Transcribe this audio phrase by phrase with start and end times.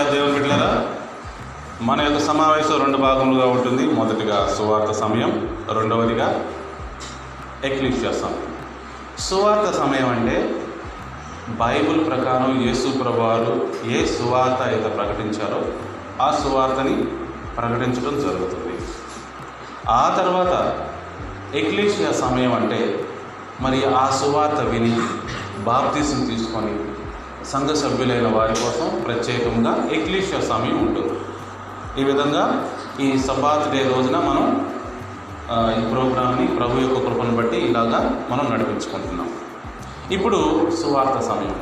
[0.00, 0.68] ప్రియ దేవుని బిడ్డలరా
[1.86, 3.82] మన యొక్క సమావేశం రెండు భాగములుగా ఉంటుంది.
[3.98, 5.32] మొదటిగా సువార్త సమయం
[5.76, 6.28] రెండవదిగా
[7.64, 8.46] ఎక్లిప్షియా సమయం
[9.18, 10.36] సువార్త సమయం అంటే
[11.62, 13.52] బైబిల్ ప్రకారం యేసు ప్రభువారు
[13.96, 15.60] ఏ సువార్త అయితే ప్రకటించారో
[16.26, 16.94] ఆ సువార్తని
[17.58, 18.76] ప్రకటించడం జరుగుతుంది.
[19.88, 20.54] ఆ తర్వాత
[21.56, 22.80] ఎక్లీషియా సమయం అంటే
[23.60, 24.94] మరి ఆ సువార్త విని
[25.64, 26.74] బాప్తీసం తీసుకొని
[27.44, 31.20] సంఘ సభ్యులైన వారి కోసం ప్రత్యేకంగా ఎక్లీషియా సమయం ఉంటుంది
[32.00, 34.74] ఈ విధంగా ఈ సబాత్ డే రోజున మనం
[35.52, 39.30] ఈ ప్రోగ్రామ్ని ప్రభు యొక్క కృపను బట్టి ఇలాగా మనం నడిపించుకుంటున్నాం.
[40.10, 41.56] ఇప్పుడు సువార్త సమయం.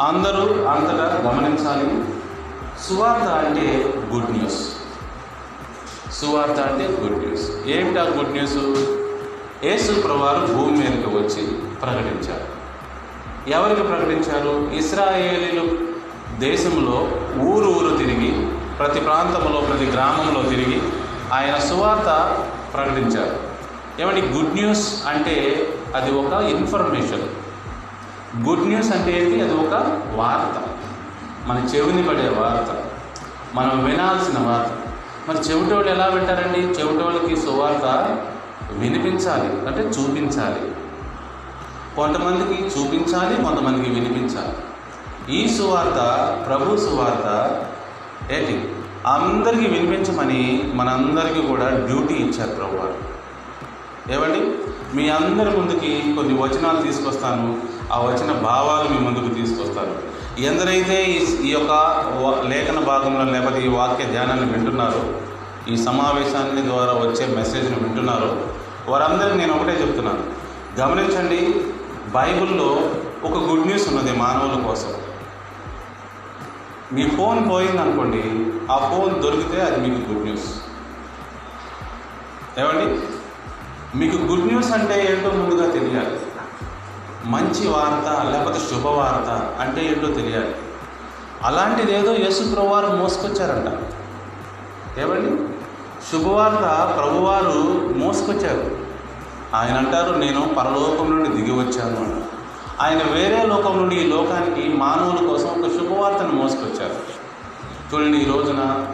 [0.00, 2.04] అందరూ అంతటా గమనించాలి.
[2.88, 4.60] సువార్త అంటే గుడ్ న్యూస్.
[6.12, 7.50] సువార్త అంటే గుడ్ న్యూస్.
[7.66, 8.56] ఏమిటా గుడ్ న్యూస్?
[9.64, 11.46] యేసు ప్రభువారు భూమి మీదకి వచ్చి
[11.82, 12.51] ప్రకటించారు.
[13.48, 14.70] ఎవరికి ప్రకటించారు?
[14.74, 15.78] ఇస్రాయేలీలు
[16.38, 17.08] దేశంలో
[17.42, 18.46] ఊరు ఊరు తిరిగి
[18.78, 20.82] ప్రతి ప్రాంతంలో ప్రతి గ్రామంలో తిరిగి
[21.32, 22.38] ఆయన సువార్త
[22.74, 23.36] ప్రకటించారు.
[24.02, 27.22] ఏమంటే గుడ్ న్యూస్ అంటే అది ఒక ఇన్ఫర్మేషన్.
[28.48, 29.40] గుడ్ న్యూస్ అంటే ఏంటి?
[29.40, 29.74] అది ఒక
[30.14, 30.62] వార్త.
[31.46, 32.84] మన చెవిని పడే వార్త.
[33.54, 34.70] మనం వినాల్సిన వార్త.
[35.28, 36.58] మరి చెవిటోళ్ళు ఎలా వింటారండి?
[36.58, 38.16] చెవిటోళ్ళకి సువార్త
[38.72, 40.71] వినిపించాలి అంటే చూపించాలి.
[41.96, 44.54] కొంతమందికి చూపించాలి కొంతమందికి వినిపించాలి.
[45.36, 45.98] ఈ సువార్త
[46.46, 47.26] ప్రభు సువార్త
[48.32, 48.68] ఏంటి?
[49.06, 53.12] అందరికీ వినిపించమని మనందరికీ కూడా డ్యూటీ ఇచ్చారు ప్రభు వారు
[54.12, 54.40] ఏమండి?
[54.96, 57.60] మీ అందరి ముందుకి కొన్ని వచనాలు తీసుకొస్తాను.
[57.92, 60.12] ఆ వచన భావాలు మీ ముందుకు తీసుకొస్తాను.
[60.40, 61.16] ఎందరైతే ఈ
[61.48, 61.70] ఈ యొక్క
[62.48, 65.02] లేఖన భాగంలో లేకపోతే ఈ వాక్య ధ్యానాన్ని వింటున్నారో
[65.68, 68.36] ఈ సమావేశాన్ని ద్వారా వచ్చే మెసేజ్ని వింటున్నారో
[68.88, 70.42] వారందరికీ నేను ఒకటే చెప్తున్నాను.
[70.80, 71.38] గమనించండి
[72.12, 72.90] బైబిల్లో
[73.24, 74.94] ఒక గుడ్ న్యూస్ ఉన్నది మానవుల కోసం.
[76.92, 80.54] మీ ఫోన్ పోయిందనుకోండి ఆ ఫోన్ దొరికితే అది మీకు గుడ్ న్యూస్.
[82.58, 83.00] ఏమండి?
[83.98, 86.20] మీకు గుడ్ న్యూస్ అంటే ఏంటో ముందుగా తెలియాలి.
[87.24, 89.28] మంచి వార్త లేకపోతే శుభవార్త
[89.60, 90.54] అంటే ఏంటో తెలియాలి.
[91.42, 93.78] అలాంటిది ఏదో యేసు ప్రభువారు మోసుకొచ్చారంట.
[94.98, 95.48] ఏమండి?
[96.12, 98.81] శుభవార్త ప్రభువారు మోసుకొచ్చారు.
[99.54, 102.32] ఆయన అంటారు నేను పరలోకం నుండి దిగి వచ్చాను
[102.82, 106.96] ఆయన వేరే లోకం నుండి ఈ లోకానికి మానవుల కోసం ఒక శుభవార్తను మోసుకొచ్చారు.
[107.90, 108.86] చూడండి ఈ రోజున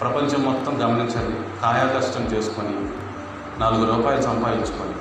[0.00, 1.60] ప్రపంచం మొత్తం గమనించండి.
[1.60, 2.74] కాయాకష్టం చేసుకొని
[3.60, 4.94] నాలుగు రూపాయలు సంపాదించుకొని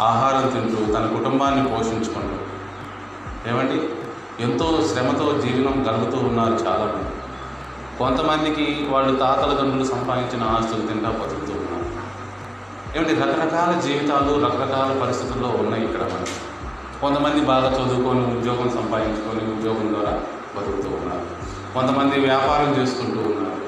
[0.00, 2.36] ఆహారం తింటూ తన కుటుంబాన్ని పోషించుకుంటూ
[3.50, 3.78] ఏమండి?
[4.42, 7.12] ఎంతో శ్రమతో జీవనం గడుపుతూ ఉన్నారు చాలామంది.
[7.98, 11.51] కొంతమందికి వాళ్ళు తాతల తండ్రులు సంపాదించిన ఆస్తులు తింటా బతుకుతూ
[12.96, 16.30] ఏమిటి రకరకాల జీవితాలు రకరకాల పరిస్థితుల్లో ఉన్నాయి ఇక్కడ మనకి
[17.00, 20.20] కొంతమంది బాగా చదువుకొని ఉద్యోగం సంపాదించుకొని ఉద్యోగం ద్వారా
[20.56, 21.22] బతుకుతూ ఉన్నారు.
[21.74, 23.62] కొంతమంది వ్యాపారం చేసుకుంటూ ఉన్నారు.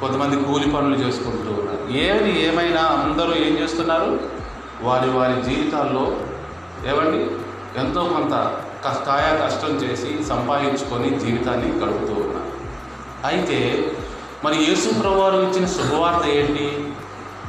[0.00, 1.92] కొంతమంది కూలి పనులు చేసుకుంటూ ఉన్నారు.
[1.92, 4.20] ఏది ఏమైనా అందరూ ఏం చేస్తున్నారు?
[4.82, 6.16] వారి వారి జీవితాల్లో
[6.86, 7.26] ఏమండి
[7.80, 8.56] ఎంతో కొంత
[8.86, 12.52] క- కష్టం చేసి సంపాదించుకొని జీవితాన్ని గడుపుతూ ఉన్నారు.
[13.26, 13.90] అయితే
[14.44, 16.89] మరి యేసు ప్రభువారు ఇచ్చిన శుభవార్త ఏంటి?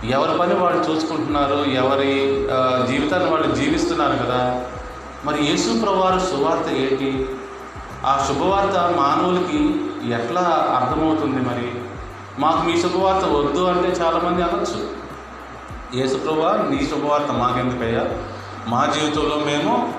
[0.10, 2.14] ఎవరి పని వాళ్ళు చూసుకుంటున్నారు ఎవరి
[2.92, 4.66] జీవితాన్ని వాళ్ళు జీవిస్తున్నారు కదా.
[5.26, 7.30] మరి యేసు ప్రవారు శుభవార్త ఏంటి?
[8.06, 9.60] ఆ శుభవార్త మానవులకి
[10.14, 10.42] ఎట్లా
[10.78, 11.72] అర్థమవుతుంది మరి?
[12.40, 15.02] మాకు మీ శుభవార్త వద్దు అంటే చాలామంది అనొచ్చు.
[16.00, 18.10] యేసుప్రభా నీ శుభవార్త మాకెందుకయ్యా?
[18.68, 19.94] మా జీవితంలో మేము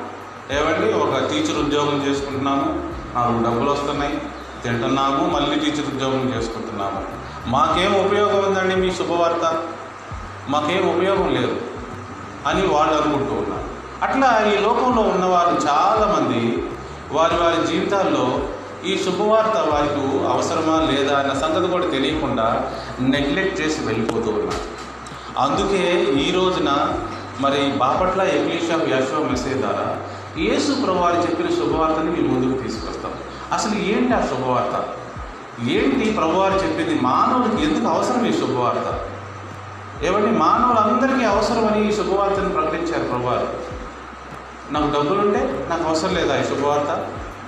[0.51, 2.67] ఏమండి ఒక టీచర్ ఉద్యోగం చేసుకుంటున్నాము
[3.15, 4.21] నాకు డబ్బులు వస్తున్నాయి
[4.65, 7.05] తింటున్నాము మళ్ళీ టీచర్ ఉద్యోగం చేసుకుంటున్నాము.
[7.51, 9.63] మాకేం ఉపయోగం ఉందండి మీ శుభవార్త?
[10.49, 11.61] మాకేం ఉపయోగం లేదు
[12.47, 13.73] అని వాళ్ళు అనుకుంటూ ఉన్నారు.
[14.03, 16.65] అట్లా ఈ లోకంలో ఉన్నవారు చాలామంది
[17.13, 18.41] వారి వారి జీవితాల్లో
[18.87, 22.71] ఈ శుభవార్త వారికి అవసరమా లేదా అన్న సంగతి కూడా తెలియకుండా
[23.01, 24.83] నెగ్లెక్ట్ చేసి వెళ్ళిపోతూ ఉన్నారు.
[25.39, 26.99] అందుకే ఈ రోజున
[27.41, 29.97] మరి బాపట్ల ఇంగ్లీష్ ఆఫ్ యాషో మెసేజ్ ద్వారా
[30.39, 33.13] యేసు ప్రభువారు చెప్పిన శుభవార్తని మీ ముందుకు తీసుకొస్తాం.
[33.53, 34.85] అసలు ఏంటి ఆ శుభవార్త?
[35.69, 37.01] ఏంటి ప్రభువారు చెప్పింది?
[37.01, 39.01] మానవుడికి ఎందుకు అవసరం ఈ శుభవార్త?
[40.03, 43.49] ఏమంటే మానవులందరికీ అవసరమని ఈ శుభవార్తను ప్రకటించారు ప్రభువారు.
[44.73, 46.91] నాకు డబ్బులుంటే నాకు అవసరం లేదా ఈ శుభవార్త?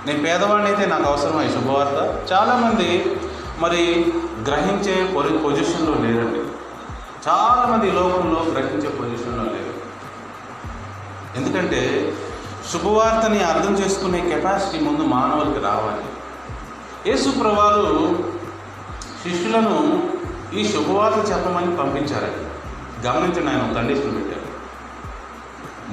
[0.05, 2.31] నేను పేదవాడిని అయితే నాకు అవసరమా ఈ శుభవార్త?
[2.33, 3.17] చాలామంది
[3.59, 4.13] మరి
[4.47, 6.39] గ్రహించే పొరి పొజిషన్లో లేరండి.
[7.29, 9.75] చాలామంది లోకంలో గ్రహించే పొజిషన్లో లేరు.
[11.37, 12.13] ఎందుకంటే
[12.73, 16.05] శుభవార్తని అర్థం చేసుకునే కెపాసిటీ ముందు మానవులకి రావాలి.
[17.09, 18.19] యేసు ప్రభాలు
[19.23, 20.03] శిష్యులను
[20.53, 22.44] ఈ శుభవార్త చెప్పమని పంపించారండి.
[23.07, 24.49] గమనించండి ఆయన కండిషన్ పెట్టారు.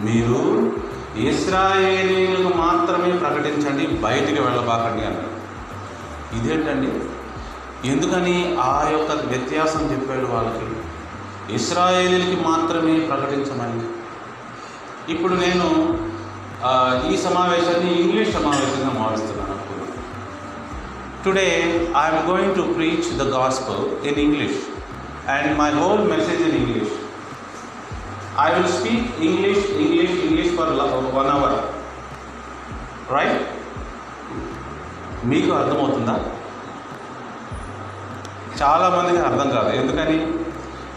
[0.06, 0.40] మీరు
[1.30, 5.32] ఇస్రాయేలీలకు మాత్రమే ప్రకటించండి బయటికి వెళ్ళబాకండి అన్నారు.
[6.36, 6.92] ఇదేంటండి?
[7.88, 10.68] ఎందుకని ఆ యొక్క వ్యత్యాసం చెప్పాడు వాళ్ళకి?
[11.54, 13.80] ఇస్రాయేలీలకి మాత్రమే ప్రకటించమని.
[15.12, 15.68] ఇప్పుడు నేను
[17.12, 19.94] ఈ సమావేశాన్ని ఇంగ్లీష్ సమావేశంగా మారుస్తున్నాను అనుకున్నాను
[21.24, 21.48] today
[22.02, 24.60] I'm going to preach the gospel in English
[25.30, 26.94] and my whole message in English
[28.40, 30.68] I will speak English English English for
[31.14, 31.56] one hour
[33.12, 33.42] right
[35.24, 36.24] మీకు అర్థమవుతుందా?
[38.62, 39.76] చాలామందికి అర్థం కాదు.
[39.76, 40.16] ఎందుకని?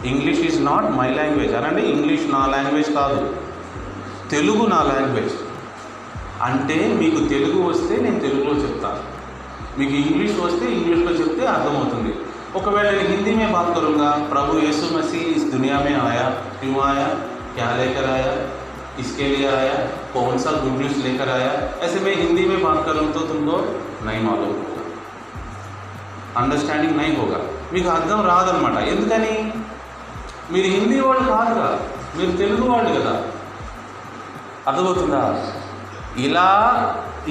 [0.08, 3.36] English is not my language అనండి ఇంగ్లీష్ నా language కాదు.
[4.30, 5.32] తెలుగు నా లాంగ్వేజ్
[6.42, 9.16] అంటే మీకు తెలుగు వస్తే నేను తెలుగులో చెప్తాను.
[9.78, 12.14] మీకు ఇంగ్లీష్ వస్తే ఇంగ్లీష్లో చెప్తే అర్థమవుతుంది.
[12.55, 16.25] ఒకవేళ నేను हिंदी में बात करूँगा प्रभु यीशु मसीह इस दुनिया में आया
[16.57, 17.07] क्यों आया
[17.53, 18.33] क्या लेकर आया
[18.99, 19.77] इसके लिए आया
[20.13, 23.57] कौन सा गुड न्यूज़ लेकर आया ऐसे मैं हिंदी में बात करूँ तो तुमको
[24.05, 24.71] नहीं मालूम होगा
[26.39, 27.39] అండర్స్టాండింగ్ నై హోగా
[27.73, 29.33] మీకు అర్థం రాదనమాట ఎందుకని
[30.53, 31.73] మీరు హిందీ వాళ్ళు కాదు కదా
[32.17, 33.13] మీరు తెలుగు వాళ్ళు కదా
[34.67, 35.23] అర్థమవుతుందా
[36.25, 36.47] ఇలా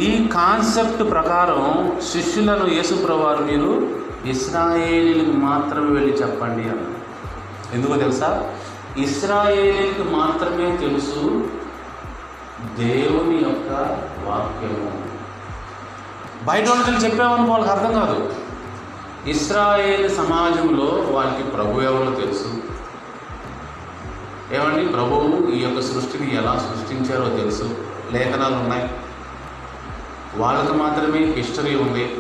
[0.05, 1.63] ఈ కాన్సెప్ట్ ప్రకారం
[2.11, 3.71] శిష్యులను యేసుప్రవారు మీరు
[4.30, 6.88] ఇస్రాయేలీలకు మాత్రమే వెళ్ళి చెప్పండి అన్న
[7.74, 8.54] ఎందుకో తెలుసా?
[8.98, 11.50] ఇస్రాయేలీలకు మాత్రమే తెలుసు
[12.80, 13.72] దేవుని యొక్క
[14.24, 15.06] వాక్యము.
[16.44, 18.34] బయట వాళ్ళకి చెప్పామని వాళ్ళకి అర్థం కాదు.
[19.28, 22.48] ఇస్రాయేల్ సమాజంలో వాళ్ళకి ప్రభు ఎవరో తెలుసు.
[24.54, 24.86] ఏమండి?
[24.86, 27.78] ప్రభువు ఈ యొక్క సృష్టిని ఎలా సృష్టించారో తెలుసు.
[28.12, 28.90] లేఖనాలు ఉన్నాయి.
[30.36, 32.18] వాళ్ళకి మాత్రమే హిస్టరీ ఉంది.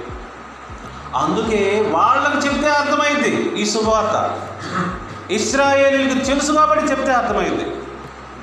[1.22, 1.62] అందుకే
[1.96, 3.32] వాళ్ళకి చెప్తే అర్థమైంది
[3.62, 4.16] ఈ శుభవార్త
[5.38, 7.66] ఇస్రాయేలీలకు తెలుసు కాబట్టి చెప్తే అర్థమైంది.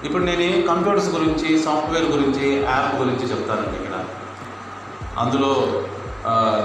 [0.06, 3.96] ఇప్పుడు నేను కంప్యూటర్స్ గురించి సాఫ్ట్వేర్ గురించి యాప్ గురించి చెప్తానండి ఇక్కడ.
[5.22, 5.50] అందులో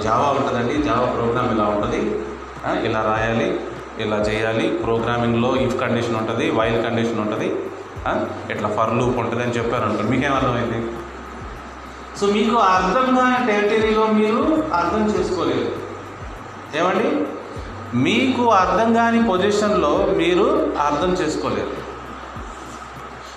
[0.05, 0.75] జావా ఉంటుందండి.
[0.87, 1.99] జావా ప్రోగ్రామ్ ఇలా ఉంటుంది.
[2.87, 3.47] ఇలా రాయాలి
[4.03, 4.65] ఇలా చేయాలి.
[4.83, 7.49] ప్రోగ్రామింగ్లో ఇఫ్ కండిషన్ ఉంటుంది వైల్ కండిషన్ ఉంటుంది.
[8.53, 10.79] ఇట్లా ఫర్ లూప్ ఉంటుంది అని చెప్పారు అనుకోండి మీకేం అర్థమైంది?
[12.19, 14.43] సో మీకు అర్థం కాని టెరిటరీలో మీరు
[14.79, 15.67] అర్థం చేసుకోలేరు.
[16.75, 17.25] ఏమండి?
[17.97, 21.87] మీకు అర్థం కాని పొజిషన్లో మీరు అర్థం చేసుకోలేరు.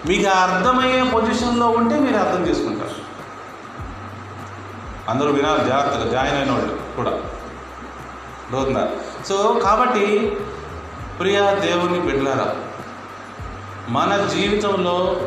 [0.08, 3.10] మీకు అర్థమయ్యే పొజిషన్లో ఉంటే మీరు అర్థం చేసుకుంటారు.
[5.10, 7.10] అందరూ వినాలి జాగ్రత్తగా జాయిన్ అయిన వాళ్ళు కూడా.
[8.56, 8.88] అవుతుందా
[9.28, 10.36] సో కాబట్టి
[11.20, 12.56] ప్రియా దేవుని బిడ్డలారా
[13.88, 15.20] మన జీవితంలో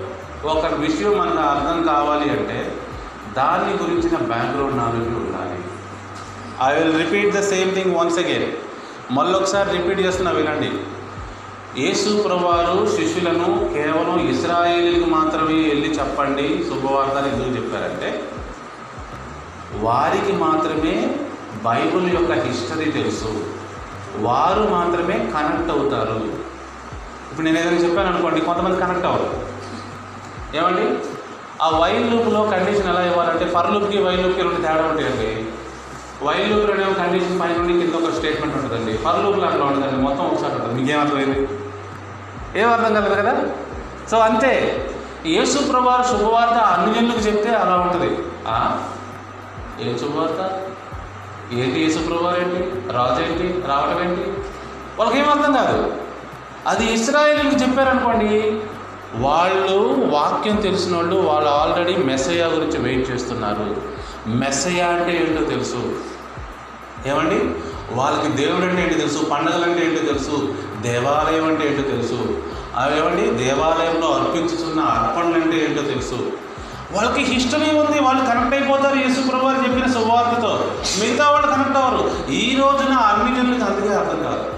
[0.46, 2.78] ఒక విషయం మనకు అర్థం కావాలి అంటే
[3.34, 5.60] దాని గురించిన బ్యాక్గ్రౌండ్ నాలెడ్జ్ ఉండాలి.
[6.62, 8.52] I will repeat the same thing once again
[9.12, 10.72] మళ్ళొకసారి రిపీట్ చేస్తున్నా వినండి.
[11.82, 18.24] యేసు ప్రభువారు శిష్యులను కేవలం ఇస్రాయేలీలకు మాత్రమే వెళ్ళి చెప్పండి శుభవార్తలు ఎందుకు చెప్పారంటే
[19.74, 21.16] వారికి మాత్రమే
[21.64, 23.46] బైబిల్ యొక్క హిస్టరీ తెలుసు.
[24.18, 26.18] వారు మాత్రమే కనెక్ట్ అవుతారు.
[27.32, 29.54] ఇప్పుడు నేను ఏదైనా చెప్పాను అనుకోండి కొంతమంది కనెక్ట్ అవ్వరు.
[30.58, 31.00] ఏమండి?
[31.62, 35.46] ఆ వైల్ లూప్లో కండిషన్ ఎలా ఇవ్వాలంటే ఫర్ లూప్కి వైల్ లూప్కి రెండు తేడా ఉంటాయండి.
[36.22, 38.98] వైల్ లూప్లోనే కండిషన్ పైన నుండి కింద ఒక స్టేట్మెంట్ ఉంటుందండి.
[38.98, 40.82] ఫర్ లూప్ అట్లా ఉంటుందండి మొత్తం ఒకసారి ఉంటుంది.
[40.82, 41.48] మీకేం అర్థమైంది
[42.60, 43.46] ఏం అర్థం కలదు కదా?
[44.12, 44.86] సో అంతే.
[45.26, 48.18] యేసు ప్రభావ శుభవార్త అన్ని జనులకు చెప్తే అలా ఉంటుంది?
[49.90, 50.60] ఏం శుభవార్త?
[51.54, 52.94] ఏంటి యేసు ప్రభావం ఏంటి?
[52.94, 53.68] రాజు ఏంటి?
[53.68, 54.22] రావడం ఏంటి?
[55.00, 55.94] వాళ్ళకి ఏం అర్థం కాదు.
[56.68, 58.62] అది ఇస్రాయేలీలకు చెప్పారనుకోండి
[59.16, 63.76] వాళ్ళు వాక్యం తెలిసిన వాళ్ళు వాళ్ళు ఆల్రెడీ మెసేజ్ గురించి వెయిట్ చేస్తున్నారు.
[64.28, 65.96] మెస్సయ్య అంటే ఏంటో తెలుసు?
[67.06, 67.56] ఏమండి?
[67.96, 69.26] వాళ్ళకి దేవుడు అంటే ఏంటో తెలుసు?
[69.26, 70.56] పండగలు అంటే ఏంటో తెలుసు?
[70.82, 72.42] దేవాలయం అంటే ఏంటో తెలుసు?
[72.76, 73.44] అవి ఏమండి?
[73.44, 76.32] దేవాలయంలో అర్పించుతున్న అర్పణలు అంటే ఏంటో తెలుసు?
[76.92, 78.00] వాళ్ళకి హిస్టరీ ఉంది.
[78.00, 78.96] వాళ్ళు కనెక్ట్ అయిపోతారు.
[78.96, 80.72] యేసుప్రభు అని చెప్పిన సువార్తతో.
[81.00, 82.32] మిగతా వాళ్ళు కనెక్ట్ అవ్వరు.
[82.32, 84.54] ఈ రోజున అన్ని జనులకు అందుకే అర్థం కాదు.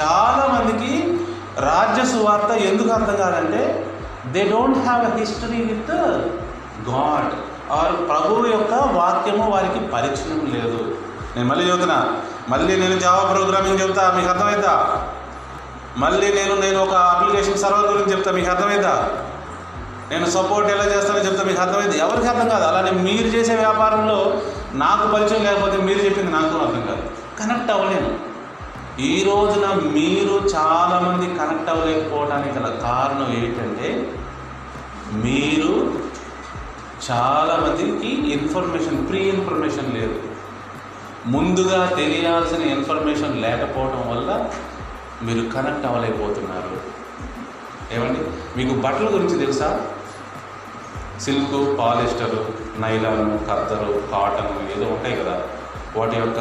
[0.00, 1.18] చాలా మందికి
[1.58, 3.86] రాజ్య సువార్త ఎందుకు అర్థం కాదంటే
[4.26, 5.90] they don't have a history with
[6.88, 10.94] God వారు ప్రభువు యొక్క వాక్యము వారికి పరిచయం లేదు.
[11.36, 15.04] నేను మళ్ళీ చెబుతున్నా మళ్ళీ నేను జావా ప్రోగ్రామింగ్ చెబుతా మీకు అర్థమైందా?
[15.96, 18.32] మళ్ళీ నేను నేను ఒక అప్లికేషన్ సర్వర్ గురించి చెప్తా.
[18.32, 19.10] మీకు అర్థమైందా?
[20.10, 21.44] నేను సపోర్ట్ ఎలా చేస్తానో చెప్తా.
[21.44, 21.98] మీకు అర్థమైంది?
[21.98, 22.64] ఎవరికి అర్థం కాదు.
[22.64, 24.40] అలానే మీరు చేసే వ్యాపారంలో
[24.72, 27.10] నాకు పరిచయం లేకపోతే మీరు చెప్పింది నాకు అర్థం కాదు.
[27.40, 28.36] కనెక్ట్ అవ్వలేను.
[29.00, 34.14] ఈ రోజున మీరు చాలామంది కనెక్ట్ అవ్వలేకపోవడానికి గల కారణం ఏంటంటే
[35.12, 36.05] మీరు
[37.10, 40.22] చాలామందికి ఇన్ఫర్మేషన్ ప్రీ ఇన్ఫర్మేషన్ లేదు.
[41.26, 44.50] ముందుగా తెలియాల్సిన ఇన్ఫర్మేషన్ లేకపోవడం వల్ల
[45.22, 46.96] మీరు కనెక్ట్ అవ్వలేకపోతున్నారు.
[47.92, 48.20] ఏమండి?
[48.56, 49.86] మీకు బట్టల గురించి తెలుసా?
[51.20, 52.46] Silk polyester
[52.78, 55.42] nylon khaddar cotton ఏదో ఉంటాయి కదా?
[55.96, 56.38] వాటి యొక్క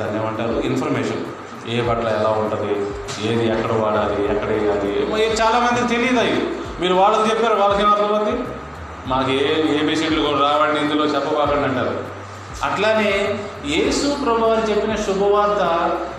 [0.00, 0.60] దాన్ని ఏమంటారు?
[0.60, 1.24] ఇన్ఫర్మేషన్.
[1.68, 2.86] ఏ బట్టలు ఎలా ఉంటుంది?
[3.28, 4.36] ఏది ఎక్కడ వాడాలి?
[4.36, 5.06] ఎక్కడ వేయాలి?
[5.12, 6.65] చాలామంది చాలామందికి తెలియదు అవి.
[6.80, 8.48] మీరు వాళ్ళకి చెప్పారు వాళ్ళకి అర్థమైంది
[9.06, 12.04] మాకు ఏ ఏబిసిడ్లు కూడా రావండి ఇందులో చెప్పబాకండి అంటారు.
[12.64, 15.62] అట్లానే యేసు ప్రభు వారు చెప్పిన శుభవార్త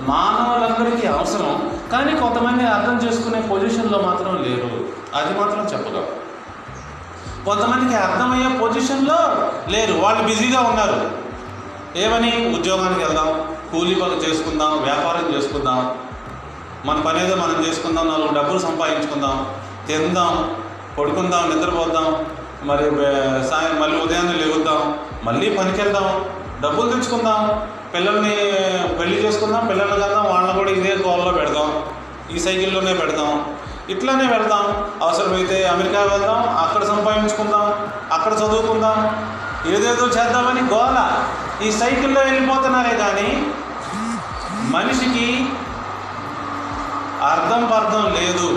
[0.02, 4.86] మానవులందరికీ అవసరం కానీ కొంతమంది అర్థం చేసుకునే పొజిషన్లో మాత్రం లేరు.
[5.16, 6.08] అది మాత్రం చెప్పగలం.
[7.46, 9.18] కొంతమందికి అర్థమయ్యే పొజిషన్లో
[9.70, 9.94] లేరు.
[9.94, 11.12] వాళ్ళు బిజీగా ఉన్నారు.
[11.98, 12.60] ఏమని?
[12.60, 15.98] ఉద్యోగానికి వెళ్దాం కూలీ పని చేసుకుందాం వ్యాపారం చేసుకుందాం
[16.86, 19.56] మన పని ఏదో మనం చేసుకుందాం నాలుగు డబ్బులు సంపాదించుకుందాం
[19.88, 20.34] తిందాం
[20.98, 22.08] పడుకుందాం నిద్రపోద్దాం
[22.66, 22.86] మరి
[23.50, 24.80] సాయం మళ్ళీ ఉదయాన్నే లేగుద్దాం
[25.24, 26.08] మళ్ళీ పనికి వెళ్దాం
[26.62, 27.42] డబ్బులు తెచ్చుకుందాం
[27.94, 28.34] పిల్లల్ని
[29.00, 31.70] పెళ్ళి చేసుకుందాం పిల్లల్ని కదా వాళ్ళని కూడా ఇదే గోల్లో పెడదాం
[32.34, 33.32] ఈ సైకిల్లోనే పెడదాం
[33.90, 34.64] ఇట్లానే వెళ్దాం.
[35.02, 37.66] అవసరమైతే అమెరికా వెళ్దాం అక్కడ సంపాదించుకుందాం
[38.12, 38.98] అక్కడ చదువుకుందాం
[39.74, 40.98] ఏదేదో చేద్దామని గోల.
[41.66, 43.30] ఈ సైకిల్లో వెళ్ళిపోతున్నారే కానీ
[44.76, 45.28] మనిషికి
[47.32, 48.50] అర్థం పర్థం లేదు.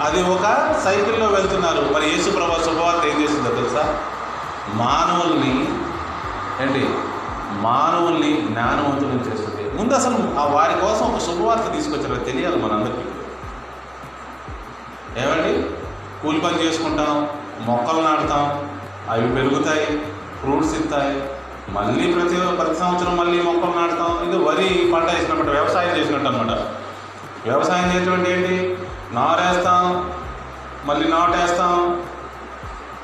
[0.00, 1.92] అది ఒక సైకిల్లో వెళ్తున్నారు.
[1.94, 3.98] మరి యేసు ప్రభా శుభవార్త ఏం చేసిందో తెలుసా?
[4.74, 5.60] మానవుల్ని
[6.60, 6.88] ఏంటి?
[7.52, 9.78] మానవుల్ని జ్ఞానవంతులను చేస్తుంది.
[9.78, 13.08] ముందు అసలు ఆ వారి కోసం ఒక శుభవార్త తీసుకొచ్చారో తెలియాలి మనందరికీ.
[15.24, 15.62] ఏమండి?
[16.22, 17.28] కూలి పని చేసుకుంటాం
[17.60, 18.70] మొక్కలు నాటుతాం
[19.10, 19.98] అవి పెరుగుతాయి
[20.40, 21.22] ఫ్రూట్స్ ఇస్తాయి
[21.68, 24.28] మళ్ళీ ప్రతి ప్రతి సంవత్సరం మళ్ళీ మొక్కలు నాటుతాం.
[24.28, 26.56] ఇది వరి పంట వేసినప్పుడు వ్యవసాయం చేసినట్టు అనమాట
[27.48, 28.78] వ్యవసాయం చేసినటువంటి ఏంటి?
[29.14, 29.86] నారేస్తాం
[30.84, 31.74] మళ్ళీ నాటేస్తాం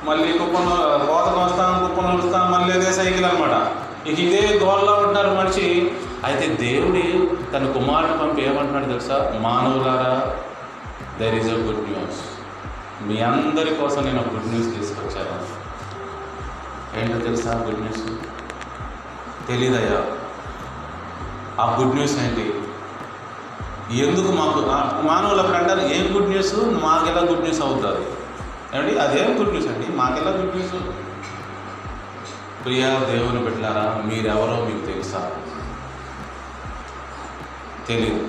[0.03, 0.75] మళ్ళీ కుప్పను
[1.07, 3.55] కోత కోస్తాం కుప్పను వస్తాం మళ్ళీ అదే సైకిల్ అనమాట
[4.07, 5.91] ఇక ఇదే గోల్లో ఉంటారు మనిషి.
[6.23, 7.03] అయితే దేవుడి
[7.53, 9.17] తన కుమారుడు పంపి ఏమంటున్నాడు తెలుసా?
[9.41, 10.13] మానవులారా
[11.19, 12.21] there is a good news
[13.07, 15.37] మీ అందరి కోసం నేను గుడ్ న్యూస్ తీసుకొచ్చాను.
[16.99, 18.03] ఏంటో తెలుసా గుడ్ న్యూస్
[19.47, 19.99] తెలీదయ్యా.
[21.61, 22.45] ఆ గుడ్ న్యూస్ ఏంటి?
[23.93, 28.07] ఎందుకు మాకు మానవుల మానవులు అంటారు ఏం గుడ్ న్యూస్ మాకెలా గుడ్ న్యూస్ అవుతుంది?
[28.75, 28.99] ఏమండి?
[28.99, 29.87] అదేం గుడ్ న్యూస్ అండి?
[29.95, 30.73] మాకెలా గుడ్ న్యూస్
[32.65, 35.31] ప్రియా దేవుని పెట్టారా మీరెవరో మీకు తెలుసా?
[37.87, 38.27] తెలియదు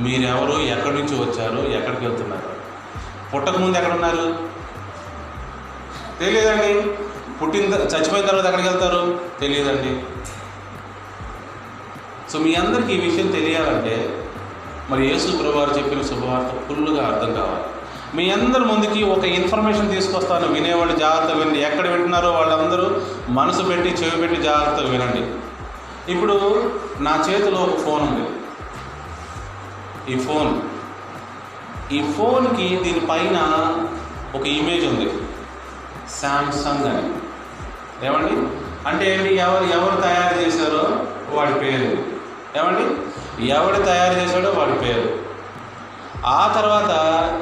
[0.00, 1.68] మీరెవరు ఎక్కడి నుంచి వచ్చారు?
[1.68, 2.50] ఎక్కడికి వెళ్తున్నారు?
[3.34, 4.48] పుట్టక ముందు ఎక్కడ ఉన్నారు
[6.18, 6.96] తెలియదండి.
[7.42, 9.20] పుట్టిన చచ్చిపోయిన తర్వాత ఎక్కడికి వెళ్తారు?
[9.40, 10.02] తెలియదండి.
[12.32, 14.22] సో మీ అందరికీ ఈ విషయం తెలియాలంటే
[14.90, 17.64] మరి యేసు ప్రభువారు చెప్పిన శుభవార్త ఫుల్గా అర్థం కావాలి.
[18.16, 20.46] మీ అందరి ముందుకి ఒక ఇన్ఫర్మేషన్ తీసుకొస్తాను.
[20.46, 21.60] వినేవాళ్ళు జాగ్రత్తగా వినండి.
[21.60, 25.34] ఎక్కడ వింటున్నారో వాళ్ళందరూ మనసు పెట్టి చెవి పెట్టి జాగ్రత్తగా వినండి.
[26.12, 28.28] ఇప్పుడు నా చేతిలో ఒక ఫోన్ ఉంది.
[30.12, 30.60] ఈ ఫోన్.
[31.92, 33.38] ఈ ఫోన్కి దీనిపైన
[34.34, 35.10] ఒక ఇమేజ్ ఉంది.
[36.22, 37.12] శాంసంగ్ అని.
[38.06, 38.32] ఏమండి?
[38.88, 39.34] అంటే ఏంటి?
[39.34, 42.15] ఎవరు ఎవరు తయారు చేశారో వాడి పేరు.
[42.56, 42.84] ఏమండి?
[43.46, 45.08] ఎవడు తయారు చేశాడో వాడి పేరు.
[46.26, 46.92] ఆ తర్వాత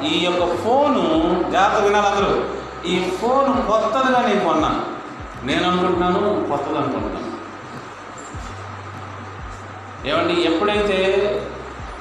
[0.03, 1.03] ఈ యొక్క ఫోను
[1.51, 2.31] జాగ్రత్త వినాలి అందరూ.
[2.89, 4.81] ఈ ఫోన్ కొత్తదిగా నేను కొన్నాను
[5.45, 7.25] నేను అనుకుంటున్నాను కొత్తది అనుకుంటున్నాను
[10.07, 10.97] ఏమండి ఎప్పుడైతే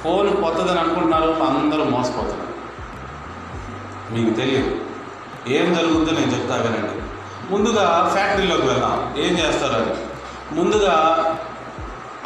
[0.05, 2.55] ఫోన్ కొత్తదని అనుకుంటున్నారో అందరూ మోసపోతున్నారు
[4.15, 4.77] మీకు తెలియదు.
[5.47, 7.03] ఏం జరుగుతుందో నేను చెప్తా వినండి.
[7.53, 9.15] ముందుగా ఫ్యాక్టరీలోకి వెళ్దాం.
[9.17, 9.95] ఏం చేస్తారు అని
[10.53, 10.95] ముందుగా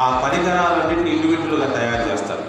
[0.01, 2.45] ఆ పరికరాలన్నింటినీ ఇండివిజువల్గా తయారు చేస్తారు.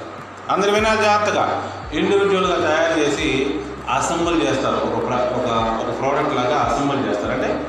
[0.50, 1.72] అందరు వినా జాగ్రత్తగా.
[1.94, 4.76] ఇండివిజువల్గా తయారు చేసి అసెంబుల్ చేస్తారు.
[4.76, 5.50] ఒక ప్ర ఒక
[5.82, 7.32] ఒక ప్రోడక్ట్ లాగా అసెంబుల్ చేస్తారు.
[7.32, 7.66] అంటే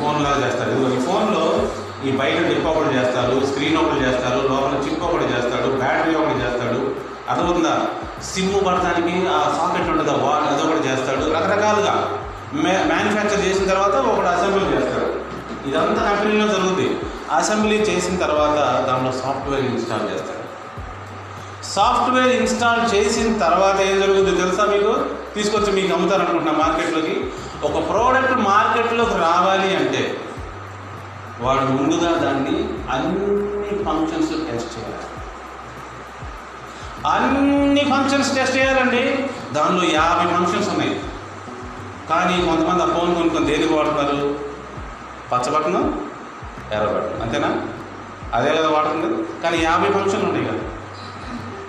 [0.00, 0.70] ఫోన్ లాగా చేస్తారు.
[0.70, 1.68] ఇదిగో ఈ ఫోన్లో
[2.04, 6.94] ఈ బయట డిప్ ఒకటి చేస్తారు స్క్రీన్ ఒకటి చేస్తారు లోపల చిప్ ఒకటి చేస్తాడు బ్యాటరీ ఒకటి చేస్తాడు.
[7.28, 7.80] అర్థమవుతుందా
[8.22, 10.10] సిమ్ పడటానికి ఆ సాకెట్ ఉంటుంది?
[10.10, 11.24] వా అదొకటి చేస్తాడు.
[11.30, 12.18] రకరకాలుగా.
[12.54, 15.08] మ్యా మ్యానుఫ్యాక్చర్ చేసిన తర్వాత ఒకటి అసెంబుల్ చేస్తాడు.
[15.68, 17.00] ఇదంతా కంపెనీలో జరుగుతుంది
[17.32, 20.38] అసెంబ్లీ చేసిన తర్వాత దాంట్లో సాఫ్ట్వేర్ ఇన్స్టాల్ చేస్తారు.
[21.64, 25.04] సాఫ్ట్వేర్ ఇన్స్టాల్ చేసిన తర్వాత ఏం జరుగుతుంది తెలుసా మీకు?
[25.34, 27.30] తీసుకొచ్చి మీకు అమ్ముతారనుకుంటున్నా మార్కెట్లోకి.
[27.62, 30.20] ఒక ప్రోడక్ట్ మార్కెట్లోకి రావాలి అంటే
[31.40, 35.04] వాడు ముందుగా దాన్ని అన్ని ఫంక్షన్స్ టెస్ట్ చేయాలి.
[37.06, 39.28] అన్ని ఫంక్షన్స్ టెస్ట్ చేయాలండి.
[39.52, 41.00] దానిలో యాభై ఫంక్షన్స్ ఉన్నాయి.
[42.10, 44.38] కానీ కొంతమంది ఆ ఫోన్ కొనుక్కొని దేనికి వాడుతున్నారు?
[45.32, 45.52] పచ్చ
[46.72, 47.62] ఎర్ర బటన్ అంతేనా?
[48.34, 50.58] అదే కదా వాడుతుంది కానీ యాభై ఫంక్షన్లు ఉన్నాయి కదా.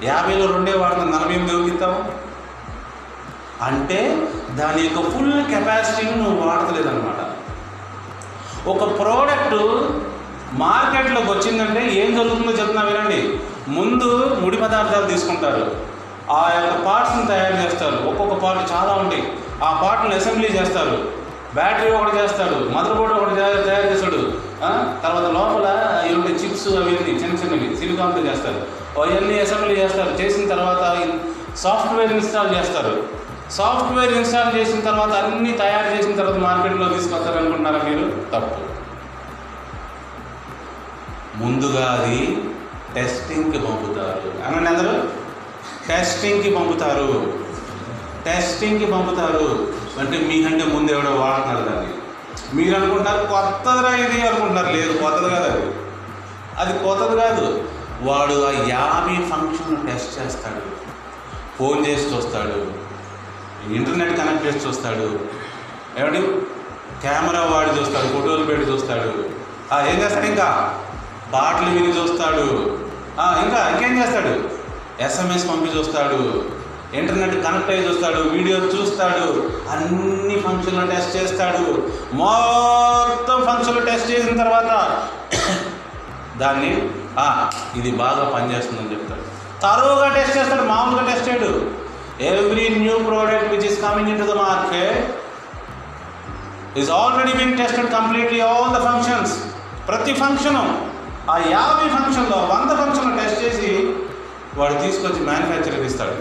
[0.04, 2.30] యాభైలో రెండే వాడుతుంది నలభై ఎనిమిది ఎవరికిస్తావు
[3.64, 7.30] అంటే దాని యొక్క ఫుల్ కెపాసిటీని నువ్వు వాడతలేదనమాట
[8.68, 9.56] ఒక ప్రోడక్ట్
[10.54, 13.40] మార్కెట్లోకి వచ్చిందంటే ఏం జరుగుతుందో చెప్తున్నా వినండి.
[13.68, 15.76] ముందు ముడి పదార్థాలు తీసుకుంటారు.
[16.32, 17.96] ఆ యొక్క పార్ట్స్ని తయారు చేస్తారు.
[17.96, 19.34] ఒక్కొక్క పార్ట్ చాలా ఉంటాయి.
[19.64, 21.19] ఆ పార్ట్ని అసెంబ్లీ చేస్తారు.
[21.60, 24.20] బ్యాటరీ ఒకటి చేస్తాడు మదర్ బోర్డు ఒకటి తయారు చేస్తాడు.
[25.04, 25.68] తర్వాత లోపల
[26.08, 28.62] ఇలాంటి చిప్స్ అవన్నీ చిన్న చిన్నవి సిలికాన్తో చేస్తారు.
[29.00, 30.10] అవన్నీ అసెంబ్లీ చేస్తారు.
[30.10, 30.84] చేసిన తర్వాత
[31.58, 33.04] సాఫ్ట్వేర్ ఇన్స్టాల్ చేస్తారు.
[33.52, 38.06] సాఫ్ట్వేర్ ఇన్స్టాల్ చేసిన తర్వాత అన్నీ తయారు చేసిన తర్వాత మార్కెట్లో తీసుకొస్తారు అనుకుంటున్నారా మీరు?
[38.34, 38.80] తప్పు.
[41.38, 42.44] ముందుగా అది
[42.96, 44.32] టెస్టింగ్కి పంపుతారు.
[44.48, 44.94] అనండి అందరూ?
[45.90, 47.34] టెస్టింగ్కి పంపుతారు.
[48.26, 49.68] టెస్టింగ్కి పంపుతారు.
[50.00, 51.94] అంటే మీకంటే ముందు ఎవడో వాడుతున్నారు దాన్ని.
[52.54, 54.68] మీరు అనుకుంటారు కొత్తదిరా ఇది అనుకుంటున్నారు.
[54.68, 55.76] లేదు కొత్తది కాదు అది.
[56.58, 57.70] అది కొత్తది కాదు.
[58.02, 60.62] వాడు ఆ యాభై ఫంక్షన్ టెస్ట్ చేస్తాడు.
[61.58, 62.90] ఫోన్ చేసి చూస్తాడు.
[63.74, 65.20] ఇంటర్నెట్ కనెక్ట్ చేసి చూస్తాడు.
[66.00, 66.22] ఏమండి?
[67.02, 69.30] కెమెరా వాడి చూస్తాడు ఫోటోలు పెట్టి చూస్తాడు.
[69.90, 70.80] ఏం చేస్తాడు ఇంకా?
[71.34, 72.78] పాటలు విని చూస్తాడు.
[73.20, 74.50] ఇంకా ఇంకేం చేస్తాడు?
[75.04, 76.50] ఎస్ఎంఎస్ పంపి చూస్తాడు.
[76.98, 79.26] ఇంటర్నెట్ కనెక్ట్ అయ్యి చూస్తాడు వీడియో చూస్తాడు
[79.74, 81.66] అన్ని ఫంక్షన్లు టెస్ట్ చేస్తాడు.
[82.22, 84.72] మొత్తం ఫంక్షన్లు టెస్ట్ చేసిన తర్వాత
[86.42, 86.72] దాన్ని
[87.80, 89.24] ఇది బాగా పనిచేస్తుందని చెప్తాడు.
[89.64, 91.52] తరువుగా టెస్ట్ చేస్తాడు మామూలుగా టెస్ట్ చేయడు.
[92.32, 94.98] Every new product which is coming into the market
[96.82, 99.36] is already been tested completely all the functions
[99.90, 100.64] ప్రతి ఫంక్షను
[101.34, 103.72] ఆ యాభై ఫంక్షన్లో వంద ఫంక్షన్లు టెస్ట్ చేసి
[104.60, 106.18] వాడు తీసుకొచ్చి మ్యానుఫ్యాక్చర్కి ఇస్తాడు.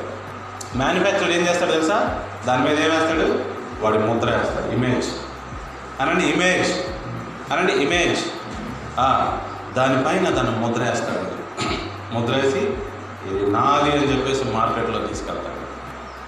[0.76, 1.98] మ్యానుఫ్యాక్చర్ ఏం చేస్తాడు తెలుసా?
[2.46, 3.28] దాని మీద ఏం వేస్తాడు?
[3.82, 4.68] వాడి ముద్ర వేస్తాడు.
[4.76, 5.08] ఇమేజ్
[6.02, 6.70] అనండి ఇమేజ్
[7.52, 8.20] అనండి ఇమేజ్
[9.76, 11.24] దానిపైన దాన్ని ముద్ర వేస్తాడు.
[12.14, 12.62] ముద్ర వేసి
[13.28, 15.62] ఇది నాది అని చెప్పేసి మార్కెట్లో తీసుకెళ్తాడు.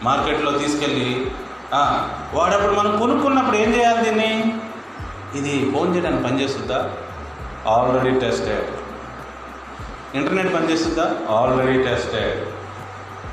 [0.04, 1.08] మార్కెట్లో తీసుకెళ్ళి
[2.36, 4.32] వాడప్పుడు మనం కొనుక్కున్నప్పుడు ఏం చేయాలి దీన్ని?
[5.38, 6.78] ఇది ఫోన్ చేయడానికి పనిచేస్తుందా?
[7.74, 8.68] ఆల్రెడీ టెస్టెడ్
[10.18, 11.06] ఇంటర్నెట్ పనిచేస్తుందా?
[11.36, 12.38] ఆల్రెడీ టెస్టెడ్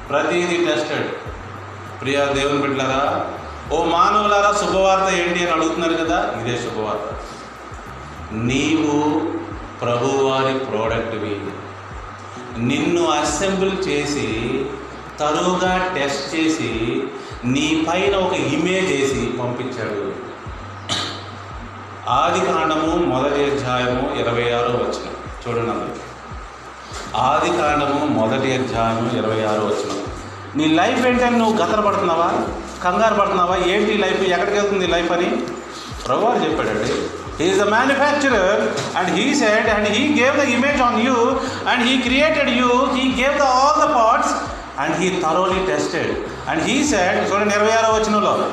[0.09, 1.07] ప్రతిదీ టెస్టెడ్
[2.01, 3.01] ప్రియా దేవుని బిడ్డలారా
[3.71, 6.33] ఓ మానవులారా శుభవార్త ఏంటి అని అడుగుతున్నారు కదా?
[6.41, 7.07] ఇదే శుభవార్త.
[8.33, 8.93] నీవు
[9.81, 11.41] ప్రభువారి ప్రోడక్ట్వి
[12.57, 14.27] నిన్ను అసెంబుల్ చేసి
[15.19, 16.71] తరువుగా టెస్ట్ చేసి
[17.45, 20.13] నీ పైన ఒక ఇమేజ్ వేసి పంపించాడు.
[22.09, 25.07] ఆది కాండము మొదటి అధ్యాయము ఇరవై ఆరో వచ్చిన
[25.43, 26.06] చూడండి
[27.15, 30.03] ఆది కాండము మొదటి అధ్యాయము ఇరవై ఆరు వచ్చిన.
[30.55, 32.31] నీ లైఫ్ ఏంటని నువ్వు గతర పడుతున్నావా
[32.83, 33.55] కంగారు పడుతున్నావా?
[33.55, 34.21] ఏంటి లైఫ్?
[34.21, 35.43] ఎక్కడికి వెళ్తుంది లైఫ్ అని?
[36.07, 37.09] ప్రభువారు చెప్పాడండి.
[37.43, 38.61] Is the manufacturer
[38.97, 41.13] and he said and he gave the image on you
[41.69, 44.31] and he created you he gave the all the parts
[44.79, 48.51] and he thoroughly tested and he said చూడండి ఇరవై ఆరో వచనంలో.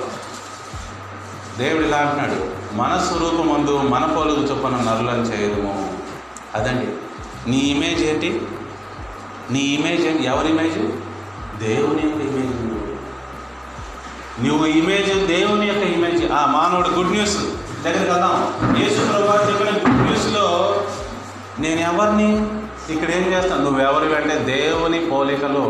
[1.58, 2.64] దేవుడు ఇలా అంటున్నాడు.
[2.76, 5.98] మన స్వరూపమందు మన పోలుగు చొప్పున నరులను చేయదము.
[6.54, 6.86] అదండి.
[7.46, 8.40] నీ ఇమేజ్ ఏంటి?
[9.50, 10.24] నీ ఇమేజ్ ఏంటి?
[10.24, 10.78] ఎవరి ఇమేజ్
[11.60, 12.80] దేవుని యొక్క ఇమేజ్ నువ్వు
[14.46, 17.36] నువ్వు ఇమేజ్ దేవుని యొక్క ఇమేజ్ ఆ మానవుడు గుడ్ న్యూస్
[17.84, 18.30] దగ్గరికి కదా
[18.80, 20.46] యేసు ప్రభా చెప్పిన గుడ్ న్యూస్లో
[21.58, 22.28] నేను ఎవరిని
[22.94, 23.62] ఇక్కడ ఏం చేస్తాను?
[23.64, 25.66] నువ్వు ఎవరి అంటే దేవుని పోలికలో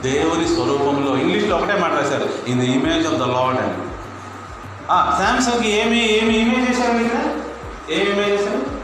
[0.00, 1.16] దేవుని స్వరూపంలో.
[1.16, 2.50] ఇంగ్లీష్లో ఒకటే మాట రాశారు.
[2.50, 3.76] In the image of the Lord అని.
[5.18, 7.22] శాంసంగ్కి ఏమి ఏమి ఇమేజ్ చేశారు ఇక్కడ
[7.90, 8.83] ఏమి ఇమేజ్ చేశారు?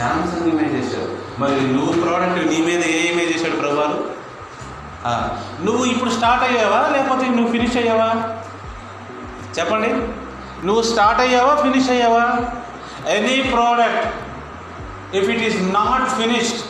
[0.00, 1.08] శాంసంగ్ ఇమేజ్ చేశావు
[1.40, 3.98] మరి నువ్వు ప్రోడక్ట్ నీ మీద ఏ ఇమేజ్ చేశాడు ప్రభువారు?
[5.64, 6.80] నువ్వు ఇప్పుడు స్టార్ట్ అయ్యావా?
[6.92, 8.08] లేకపోతే నువ్వు ఫినిష్ అయ్యావా?
[9.58, 9.88] చెప్పండి.
[10.66, 11.54] నువ్వు స్టార్ట్ అయ్యావా?
[11.62, 12.24] ఫినిష్ అయ్యావా?
[13.08, 14.06] Any product
[15.16, 16.60] if it is not finished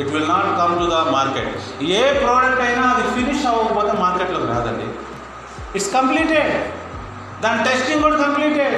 [0.00, 4.86] it will not come to the market A product అయినా అది ఫినిష్ అవ్వకపోతే మార్కెట్లోకి రాదండి.
[5.74, 6.52] ఇట్స్ కంప్లీటెడ్
[7.42, 8.76] దాని టెస్టింగ్ కూడా కంప్లీటెడ్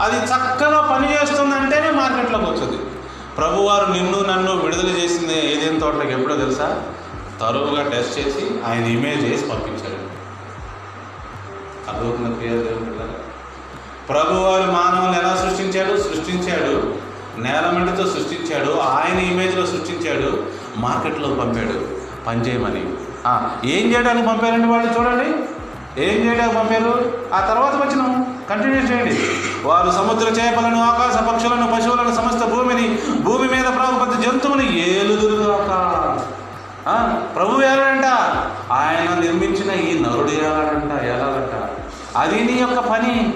[0.00, 2.78] అది చక్కగా పనిచేస్తుందంటేనే మార్కెట్లోకి వచ్చింది.
[3.38, 6.92] ప్రభువారు నిన్ను నన్ను విడుదల చేసింది ఏదేం తోటలకు ఎప్పుడో తెలుసా?
[7.40, 10.14] తరువుగా టెస్ట్ చేసి ఆయన ఇమేజ్ వేసి పంపించాడు.
[11.90, 12.50] అర్థమవుతున్న క్రియ
[14.08, 15.96] ప్రభువారు మానవులను ఎలా సృష్టించాడు?
[15.96, 16.94] సృష్టించాడు.
[17.38, 18.72] నేల సృష్టించాడు.
[18.72, 20.46] ఆయన ఇమేజ్లో సృష్టించాడు.
[20.76, 21.88] మార్కెట్లో పంపాడు.
[22.26, 22.92] పనిచేయమని.
[23.70, 24.98] ఏం చేయడానికి పంపారండి వాళ్ళు?
[24.98, 25.53] చూడండి.
[25.98, 28.24] ఏం చేయడానికి పంపారు ఆ తర్వాత వచ్చిన.
[28.50, 29.20] కంటిన్యూ చేయండి.
[29.64, 35.68] వారు సముద్ర చేపలను ఆకాశ పక్షులను పశువులను సమస్త భూమిని భూమి మీద ప్రాగుపత్తి జంతువుని ఏలుదురుగాక
[37.36, 38.04] ప్రభు ఏలాడంట?
[38.72, 41.02] ఆయన నిర్మించిన ఈ నరుడు ఏలాడంట?
[41.02, 41.70] ఏలాడంట?
[42.16, 43.34] అది నీ యొక్క పని.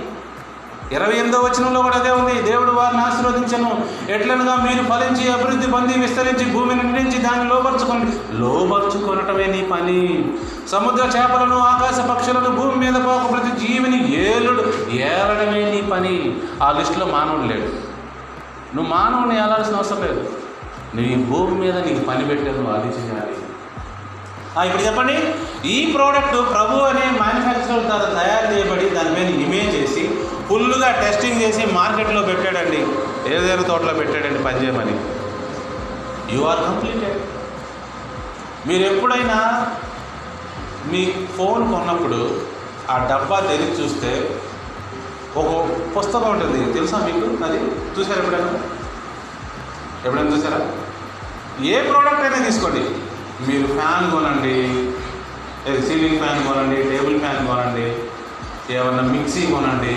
[0.92, 2.42] ఇరవై ఎనిమిదో వచనంలో కూడా అదే ఉంది.
[2.42, 3.70] దేవుడు వారిని ఆశీర్వదించను.
[4.12, 8.07] ఎట్లనగా మీరు ఫలించి అభివృద్ధి పొంది విస్తరించి భూమిని నిండించి దాన్ని లోపరుచుకోండి
[8.38, 10.01] లోపరుచుకొనటమే నీ పని.
[10.68, 14.64] సముద్ర చేపలను ఆకాశ పక్షులను భూమి మీద పోక ప్రతి జీవిని ఏలుడు
[15.03, 16.14] ఏలడమే నీ పని.
[16.62, 17.68] ఆ లిస్టులో మానవుడు లేడు.
[18.77, 20.22] నువ్వు మానవుని ఏలాల్సిన అవసరం లేదు.
[20.94, 23.35] నువ్వు ఈ భూమి మీద నీకు పని పెట్టేది నువ్వు అది చేయాలి
[24.57, 25.16] ఆ, ఇప్పుడు చెప్పండి.
[25.68, 30.03] ఈ ప్రోడక్ట్ ప్రభు అనే మ్యానుఫ్యాక్చరర్ ద్వారా తయారు చేయబడి దాని మీద ఇమేజ్ చేసి
[30.48, 32.80] ఫుల్గా టెస్టింగ్ చేసి మార్కెట్లో పెట్టాడండి.
[33.34, 34.94] ఏదైనా తోటలో పెట్టాడండి పని చేయమని
[36.37, 37.18] యు ఆర్ కంప్లీటెడ్
[38.68, 39.38] మీరు ఎప్పుడైనా
[40.92, 42.40] మీ ఫోన్ కొన్నప్పుడు
[42.90, 44.40] ఆ డబ్బా తెరిచి చూస్తే
[45.37, 45.48] ఒక
[45.96, 46.72] పుస్తకం ఉంటుంది.
[46.72, 47.44] తెలుసా మీకు?
[47.44, 47.58] అది
[47.96, 48.52] చూసారా ఎప్పుడైనా?
[50.04, 50.61] ఎప్పుడైనా చూసారా?
[51.64, 52.82] ఏ ప్రోడక్ట్ అయినా తీసుకోండి.
[53.48, 54.56] మీరు ఫ్యాన్ కొనండి
[55.88, 57.87] సీలింగ్ ఫ్యాన్ కొనండి టేబుల్ ఫ్యాన్ కొనండి
[58.74, 59.94] ఏమన్నా మిక్సీ కొనండి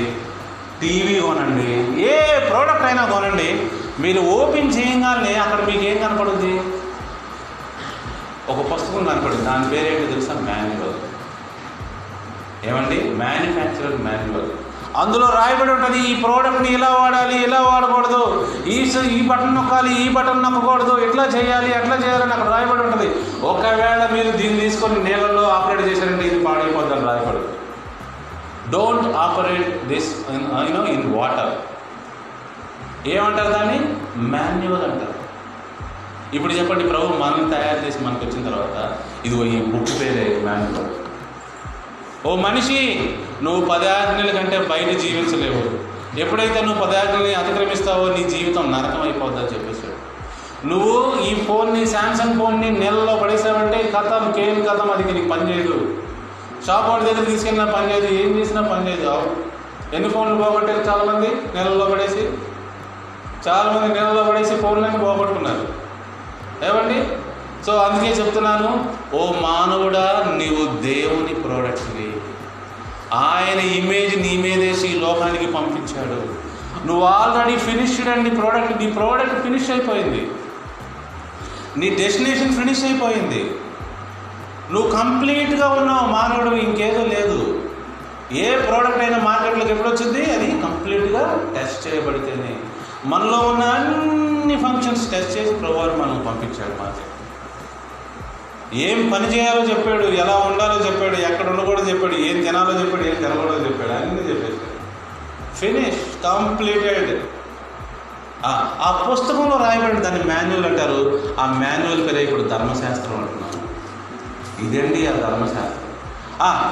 [0.82, 2.02] టీవీ కొనండి.
[2.04, 3.68] ఏ ప్రోడక్ట్ అయినా కొనండి.
[4.00, 6.54] మీరు ఓపెన్ చేయగానే అక్కడ మీకు ఏం కనపడుద్ది?
[8.52, 9.42] ఒక పుస్తకం కనపడింది.
[9.42, 10.34] దాని పేరేంటి తెలుసా?
[10.34, 10.98] మాన్యువల్.
[12.70, 13.10] ఏమండి?
[13.10, 14.52] Manufacturer manual.
[14.96, 18.78] అందులో రాయబడి ఉంటుంది ఈ ప్రోడక్ట్ని ఇలా వాడాలి ఇలా వాడకూడదు ఈ
[19.18, 23.16] ఈ బటన్ నొక్కాలి ఈ బటన్ నొక్కకూడదు ఎట్లా చేయాలి ఎట్లా చేయాలని అక్కడ రాయబడి ఉంటుంది.
[23.46, 27.61] ఒకవేళ మీరు దీన్ని తీసుకొని నీళ్ళల్లో ఆపరేట్ చేశారంటే ఇది పాడైపోద్దని రాయబడి.
[28.74, 30.10] Don't operate this
[30.70, 31.54] you know in water
[33.10, 33.80] ఏమంటారు దాన్ని?
[34.34, 35.16] మాన్యువల్ అంటారు.
[36.36, 38.78] ఇప్పుడు చెప్పండి ప్రభు మనం తయారు చేసి మనకు వచ్చిన తర్వాత
[39.26, 40.92] ఇదిగో ఈ బుక్ పేరే మాన్యువల్
[42.28, 42.80] ఓ మనిషి
[43.44, 45.62] నువ్వు పదాజ్ఞల కంటే బయట జీవించలేవు.
[46.20, 49.98] ఎప్పుడైతే నువ్వు పదాజ్ఞల్ని అతిక్రమిస్తావో నీ జీవితం నరకం అయిపోద్దని చెప్పేసాడు
[50.68, 55.78] నువ్వు ఈ ఫోన్ని శాంసంగ్ ఫోన్ని నెలలో పడేసావంటే కథం కేం కథం అది నీకు పనిచేయదు.
[56.68, 59.52] షాప్ వాడి దగ్గర తీసుకెళ్ళినా పనిచేయదు ఏం చేసినా పనిచేయదు ఆవు
[59.96, 61.28] ఎన్ని ఫోన్లు పోగొట్టారు చాలామంది?
[61.28, 62.30] నెలల్లో పడేసి.
[63.48, 65.68] చాలామంది నెలల్లో పడేసి ఫోన్లన్నీ పోగొట్టుకున్నారు.
[66.66, 67.08] ఏమండి?
[67.66, 72.14] సో అందుకే చెప్తున్నాను ఓ మానవుడా నీవు దేవుని ప్రోడక్ట్వి.
[73.14, 76.42] ఆయన ఇమేజ్ నీ మీదేసి ఈ లోకానికి పంపించాడు.
[76.88, 80.32] నువ్వు ఆల్రెడీ ఫినిష్డ్ అండ్ నీ ప్రోడక్ట్ నీ ప్రోడక్ట్ ఫినిష్ అయిపోయింది.
[81.78, 83.52] నీ డెస్టినేషన్ ఫినిష్ అయిపోయింది.
[84.72, 87.40] నువ్వు కంప్లీట్గా ఉన్నావు మానవుడు ఇంకేదో లేదు.
[88.32, 90.22] ఏ ప్రోడక్ట్ అయినా మార్కెట్లోకి ఎప్పుడు వచ్చింది?
[90.34, 91.24] అది కంప్లీట్గా
[91.56, 92.52] టెస్ట్ చేయబడితేనే.
[93.06, 97.02] మనలో ఉన్న అన్ని ఫంక్షన్స్ టెస్ట్ చేసి ప్రభువారు మనం పంపించాడు మాకు
[98.76, 103.66] ఏం పని చేయాలో చెప్పాడు ఎలా ఉండాలో చెప్పాడు ఎక్కడ ఉండకూడదు చెప్పాడు ఏం తినాలో చెప్పాడు ఏం తినకూడదో
[103.66, 104.72] చెప్పాడు అన్నీ చెప్పేశాడు
[105.56, 107.22] ఫినిష్ కంప్లీటెడ్
[108.46, 111.00] ఆ పుస్తకంలో రాయబడిన దాన్ని మాన్యువల్ అంటారు.
[111.40, 113.41] ఆ మాన్యువల్ పేరే ఇప్పుడు ధర్మశాస్త్రం అంటారు.
[114.62, 115.92] ఇదండి ఆ ధర్మశాస్త్రం?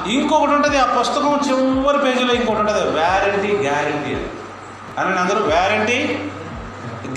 [0.08, 4.30] ఇంకొకటి ఉంటుంది ఆ పుస్తకం చివరి పేజీలో ఇంకొకటి ఉంటుంది వ్యారంటీ గ్యారంటీ అని.
[5.00, 6.30] అని అందరూ వ్యారంటీ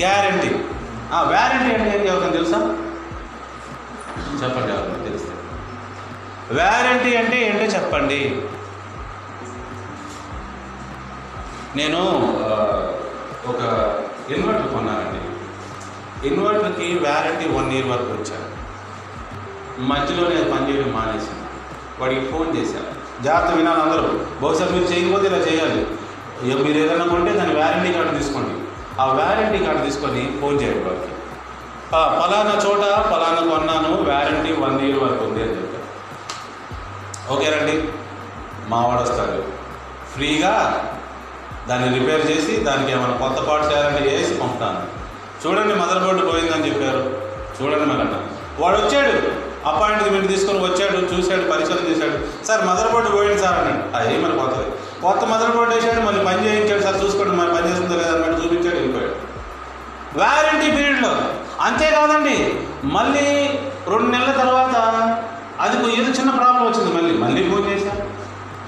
[0.01, 0.65] గ్యారంటీ.
[1.13, 2.59] ఆ వ్యారంటీ అంటే ఏంటి ఎవరికైనా తెలుసా?
[4.45, 5.33] చెప్పండి ఎవరికైనా తెలుస్తే.
[6.55, 8.43] వ్యారంటీ అంటే ఏంటో చెప్పండి.
[11.77, 11.99] నేను
[13.47, 13.61] ఒక
[14.31, 15.29] ఇన్వర్టర్ కొన్నానండి.
[16.29, 18.62] ఇన్వర్టర్కి వ్యారంటీ వన్ ఇయర్ వరకు వచ్చాను.
[19.79, 21.43] మధ్యలో నేను పనిచేయడం మానేసాను
[22.01, 24.03] వాడికి ఫోన్ చేశాను జాగ్రత్త వినాలి అందరూ.
[24.43, 25.87] బహుశా మీరు చేయకపోతే ఇలా చేయాలి.
[26.49, 28.63] ఇక మీరు ఏదైనా కొంటే దాని వ్యారంటీ కార్డు తీసుకోండి.
[29.01, 31.13] ఆ వ్యారంటీ కార్డు తీసుకొని ఫోన్ చేయండి వాడికి.
[31.93, 34.03] పలానా చోట పలానా కొన్నాను.
[34.03, 35.83] వ్యారంటీ వన్ ఇయర్ వరకు ఉంది అని చెప్పారు
[37.33, 37.89] ఓకేనండి
[38.69, 39.43] మావాడు వస్తాడు.
[40.15, 40.55] ఫ్రీగా
[41.69, 45.03] దాన్ని రిపేర్ చేసి దానికి ఏమైనా కొత్త పార్ట్స్ చేయాలంటే వేసి పంపుతాను.
[45.47, 47.21] చూడండి మదర్ బోర్డు పోయిందని చెప్పారు.
[47.61, 48.09] చూడండి మరి
[48.63, 49.42] వాడు వచ్చాడు.
[49.71, 52.47] అపాయింట్మెంట్ తీసుకొని వచ్చాడు చూశాడు పరిశీలన చేశాడు.
[52.47, 53.97] సార్ మదర్ బోర్డు పోయింది సార్ అన్నాడు.
[53.97, 54.71] అది మరి కొత్తది
[55.03, 58.77] కొత్త మదర్ బోర్డు వేసాడు మళ్ళీ పని చేయించాడు సార్ చూసుకోండి మరి పని చేస్తుందో లేదా అన్నట్టు చూపించాడు
[58.77, 59.15] వెళ్ళిపోయాడు.
[60.19, 61.13] వారంటీ పీరియడ్లో
[61.61, 62.37] అంతేకాదండి
[62.85, 63.27] మళ్ళీ
[63.89, 64.75] రెండు నెలల తర్వాత
[65.61, 66.91] అది ఏదో చిన్న ప్రాబ్లం వచ్చింది.
[66.97, 67.93] మళ్ళీ మళ్ళీ ఫోన్ చేశా.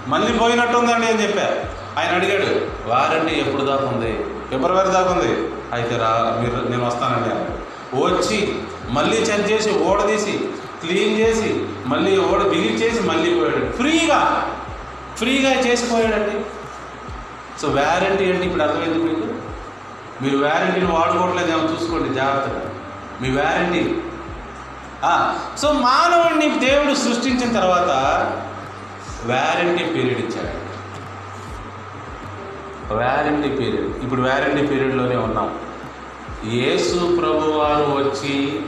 [0.09, 1.57] మళ్ళీ పోయినట్టుందండి అని చెప్పారు
[1.99, 2.49] ఆయన అడిగాడు
[2.91, 4.13] వారంటీ ఎప్పుడు దాకా ఉంది?
[4.51, 5.33] ఫిబ్రవరి దాకా ఉంది.
[5.73, 7.35] అయితే రా మీరు నేను వస్తానండి
[8.01, 8.39] వచ్చి
[8.89, 10.49] మళ్ళీ చెక్ చేసి ఓడదీసి
[10.87, 13.73] క్లీన్ చేసి మళ్ళీ ఓడ డిలీట్ చేసి మళ్ళీ పోయాడు.
[13.77, 14.21] ఫ్రీగా.
[15.17, 16.45] ఫ్రీగా చేసిపోయాడండి.
[17.61, 19.35] సో వ్యారంటీ అంటే ఇప్పుడు అర్థమైంది మీకు?
[20.25, 22.71] మీరు వ్యారంటీని వాడుకోవట్లేదేమో చూసుకోండి జాగ్రత్తగా
[23.23, 24.01] మీ వ్యారంటీ
[25.59, 27.91] సో మానవుడిని దేవుడు సృష్టించిన తర్వాత
[29.25, 30.65] వ్యారంటీ పీరియడ్ ఇచ్చాడు.
[32.95, 34.05] Warranty period.
[34.05, 35.59] ఇప్పుడు వ్యారంటీ పీరియడ్లోనే ఉన్నాం.
[36.47, 38.63] యేసు ప్రభు వారు వచ్చి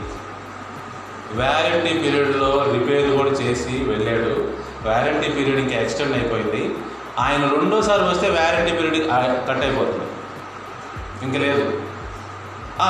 [1.31, 4.51] వ్యారంటీ పీరియడ్లో రిపేర్ కూడా చేసి వెళ్ళాడు.
[4.87, 6.75] వ్యారంటీ పీరియడ్ ఇంకా ఎక్స్టెండ్ అయిపోయింది.
[7.19, 9.07] ఆయన రెండోసారి వస్తే వ్యారంటీ పీరియడ్
[9.47, 10.05] కట్ అయిపోతుంది.
[11.23, 11.81] ఇంక లేదు.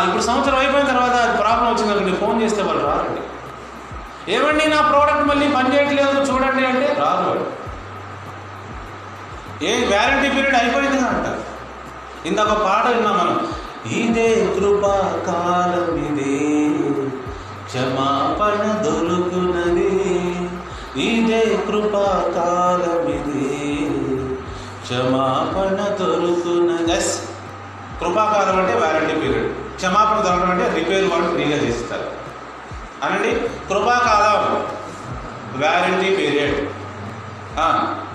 [0.08, 3.21] ఇప్పుడు సంవత్సరం అయిపోయిన తర్వాత అది ప్రాబ్లం అనుకోండి ఫోన్ చేస్తే వాళ్ళు రారండి.
[4.34, 7.45] ఏమండి నా ప్రోడక్ట్ మళ్ళీ పని చేయట్లేదు చూడండి అంటే రాదు వాడు
[9.65, 11.39] ఏ వ్యారంటీ పీరియడ్ అయిపోయింది అంట.
[12.28, 13.47] ఇందాక పాట విన్నాం మనం.
[13.91, 17.07] ఇదే కృపా కాలం ఇదే.
[17.78, 19.90] క్షమాపణ దొరుకునది
[21.02, 22.56] ఇదే కృపాకాలమిది.
[24.82, 27.22] క్షమాపణ దొరుకున ఎస్
[28.00, 29.54] కృపాకాలం అంటే వారంటీ పీరియడ్.
[29.54, 32.10] క్షమాపణ దొరకడం అంటే రిపేర్ వాళ్ళు ఫ్రీగా చేస్తారు.
[33.04, 34.63] అనండి కృపాకాలం
[35.63, 36.70] వారంటీ పీరియడ్.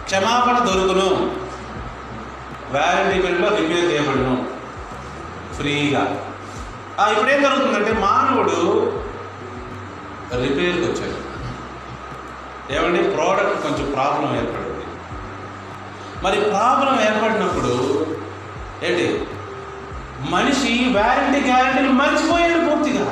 [0.02, 1.36] క్షమాపణ దొరుకును.
[2.72, 4.46] వారంటీ పీరియడ్లో రిపేర్ చేయబడును.
[5.54, 6.24] ఫ్రీగా.
[7.10, 8.92] ఇప్పుడేం జరుగుతుందంటే మానవుడు
[10.40, 11.18] రిపేర్కి వచ్చాడు.
[12.74, 13.00] ఏమండి?
[13.14, 14.84] ప్రోడక్ట్ కొంచెం ప్రాబ్లం ఏర్పడింది.
[16.24, 17.72] మరి ప్రాబ్లం ఏర్పడినప్పుడు
[18.86, 19.06] ఏంటి?
[20.32, 23.06] మనిషి వ్యారంటీ గ్యారంటీని మర్చిపోయాడు పూర్తిగా.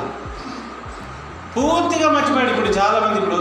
[1.55, 2.51] పూర్తిగా మర్చిపోయాడు.
[2.53, 3.39] ఇప్పుడు చాలామంది ఇప్పుడు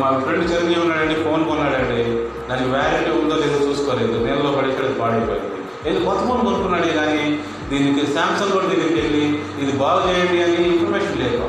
[0.00, 2.02] మా ఫ్రెండ్ చదివి ఉన్నాడండి ఫోన్ కొన్నాడండి.
[2.48, 4.16] దానికి వ్యారంటీ ఉందో లేదో చూసుకోలేదు.
[4.26, 5.54] నేలలో పడేసాడు పాడైపోయింది.
[5.88, 7.24] ఏదో కొత్త ఫోన్ కొనుక్కున్నాడు కానీ
[7.70, 9.24] దీనికి శాంసంగ్ కూడా దగ్గరికి వెళ్ళి
[9.62, 11.42] ఇది బాగు చేయండి అని ఇన్ఫర్మేషన్ లేదు.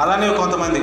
[0.00, 0.80] అలానే కొంతమంది.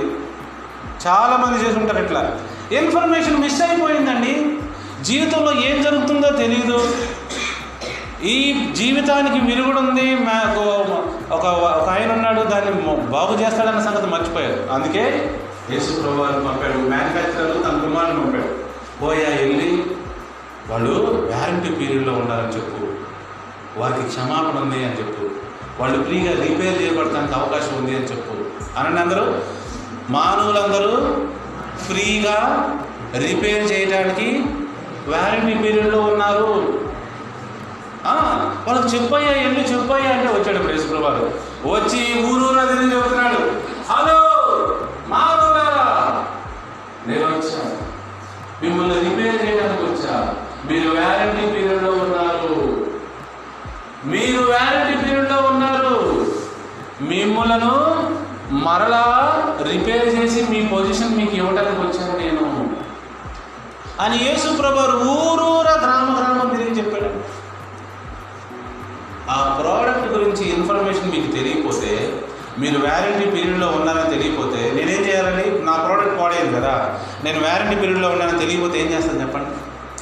[1.08, 2.40] చాలామంది చేసి ఉంటారు ఇట్లా.
[2.72, 4.58] ఇన్ఫర్మేషన్ మిస్ అయిపోయిందండి.
[5.04, 6.96] జీవితంలో ఏం జరుగుతుందో తెలియదు
[8.24, 10.60] ఈ జీవితానికి విరుగుడు ఉంది మాకు
[11.36, 14.68] ఒక ఒక ఆయన ఉన్నాడు దాన్ని బాగు చేస్తాడన్న సంగతి మర్చిపోయారు.
[14.72, 15.36] అందుకే
[15.70, 16.78] యేసు ప్రభువారిని పంపాడు.
[16.78, 18.56] మ్యానుఫ్యాక్చరర్ తన కుమారుని పంపాడు.
[19.02, 19.84] పోయా వెళ్ళి
[20.68, 20.92] వాళ్ళు
[21.28, 22.88] వ్యారంటీ పీరియడ్లో ఉండాలని చెప్పు.
[23.80, 25.30] వారికి క్షమాపణ ఉంది అని చెప్పు.
[25.82, 28.41] వాళ్ళు ఫ్రీగా రిపేర్ చేయబడటానికి అవకాశం ఉంది అని చెప్పు.
[28.78, 29.40] అనండి అందరూ.
[30.10, 31.18] మానవులందరూ
[31.78, 32.38] ఫ్రీగా
[33.18, 34.46] రిపేర్ చేయడానికి
[35.08, 36.80] వారంటీ పీరియడ్లో ఉన్నారు.
[38.68, 41.32] వాళ్ళకి చెప్పయ్యా ఎల్లు చెప్పయ్యా అంటే వచ్చాడు ప్రేసుకుల వారు
[41.68, 43.52] వచ్చి ఊరూరా తిరిగి చెబుతున్నాడు.
[43.92, 44.18] హలో
[45.08, 46.26] మానవులారా
[47.08, 47.78] నేను వచ్చా.
[48.64, 50.36] మిమ్మల్ని రిపేర్ చేయడానికి వచ్చా.
[50.72, 52.88] మీరు వ్యారంటీ పీరియడ్లో ఉన్నారు.
[54.06, 56.26] మీరు వ్యారంటీ పీరియడ్లో ఉన్నారు.
[57.02, 58.02] మిమ్మలను
[58.52, 59.04] మరలా
[59.72, 62.76] రిపేర్ చేసి మీ పొజిషన్ మీకు ఇవ్వడానికి వచ్చాను నేను.
[64.00, 67.42] అని యేసు ప్రభు ఊరూరా గ్రామ గ్రామం తిరిగి చెప్పాడు.
[69.30, 72.22] ఆ ప్రోడక్ట్ గురించి ఇన్ఫర్మేషన్ మీకు తెలియకపోతే
[72.60, 75.64] మీరు వ్యారంటీ పీరియడ్లో ఉన్నారని తెలియకపోతే నేనేం చేయాలండి?
[75.64, 77.00] నా ప్రోడక్ట్ పాడేది కదా.
[77.24, 79.50] నేను వ్యారంటీ పీరియడ్లో ఉన్నానని తెలియకపోతే ఏం చేస్తాను చెప్పండి?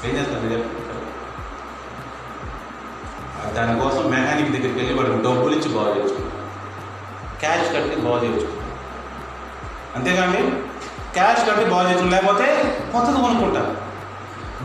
[0.09, 0.79] ఏం చేస్తాను చెప్పండి?
[3.53, 6.28] దానికోసం మెకానిక్ దగ్గరికి వెళ్ళి వాడికి డబ్బులు ఇచ్చి బాగు చేసుకుంటాం
[7.39, 8.47] క్యాష్ కట్టి బాగు చేయొచ్చు.
[9.95, 10.51] అంతేగాని
[11.13, 12.09] క్యాష్ కట్టి బాగు చేయొచ్చు.
[12.09, 13.77] లేకపోతే కొత్తది కొనుక్కుంటారు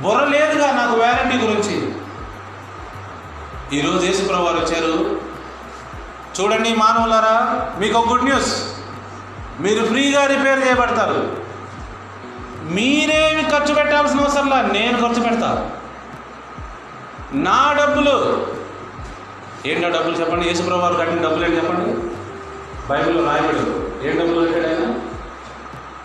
[0.01, 1.93] బుర్ర లేదుగా నాకు వ్యారంటీ గురించి.
[3.79, 5.21] ఈరోజు యేసుప్రభు వారు వచ్చారు.
[6.41, 7.37] చూడండి మానవులారా
[7.79, 8.77] మీకు ఒక గుడ్ న్యూస్.
[9.61, 11.37] మీరు ఫ్రీగా రిపేర్ చేయబడతారు.
[12.63, 15.71] మీరేమి ఖర్చు పెట్టాల్సిన అవసరంలా నేను ఖర్చు పెడతా.
[17.33, 18.47] నా డబ్బులు.
[19.67, 20.49] ఏంటో డబ్బులు చెప్పండి?
[20.49, 22.15] యేసుప్రభు వారు కట్టిన డబ్బులు ఏంటి చెప్పండి?
[22.91, 24.11] బైబిల్లో రాయబడి ఉంది.
[24.11, 25.01] ఏం డబ్బులు కట్టాడు ఆయన?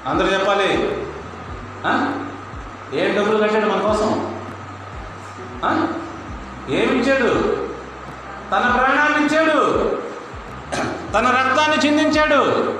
[0.06, 0.74] అందరూ చెప్పాలి.
[2.94, 4.36] ఏం డబ్బులు కట్టాడు మన కోసం?
[5.66, 6.10] ఏమిచ్చాడు?
[6.72, 7.34] ఏమి ఇచ్చాడు
[8.52, 9.90] తన ప్రాణాన్ని ఇచ్చాడు.
[11.14, 12.74] తన రక్తాన్ని చిందించాడు.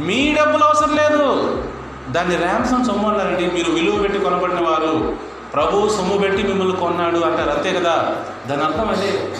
[0.00, 1.62] మీ డబ్బులు అవసరం లేదు.
[2.08, 5.16] దాన్ని ర్యాంసం సొమ్ము అన్నారండి మీరు విలువ పెట్టి కొనబడిన వారు.
[5.54, 7.50] ప్రభు సొమ్ము పెట్టి మిమ్మల్ని కొన్నాడు అంటారు.
[7.50, 8.16] అంతే కదా?
[8.46, 9.36] దాని అర్థం అదే.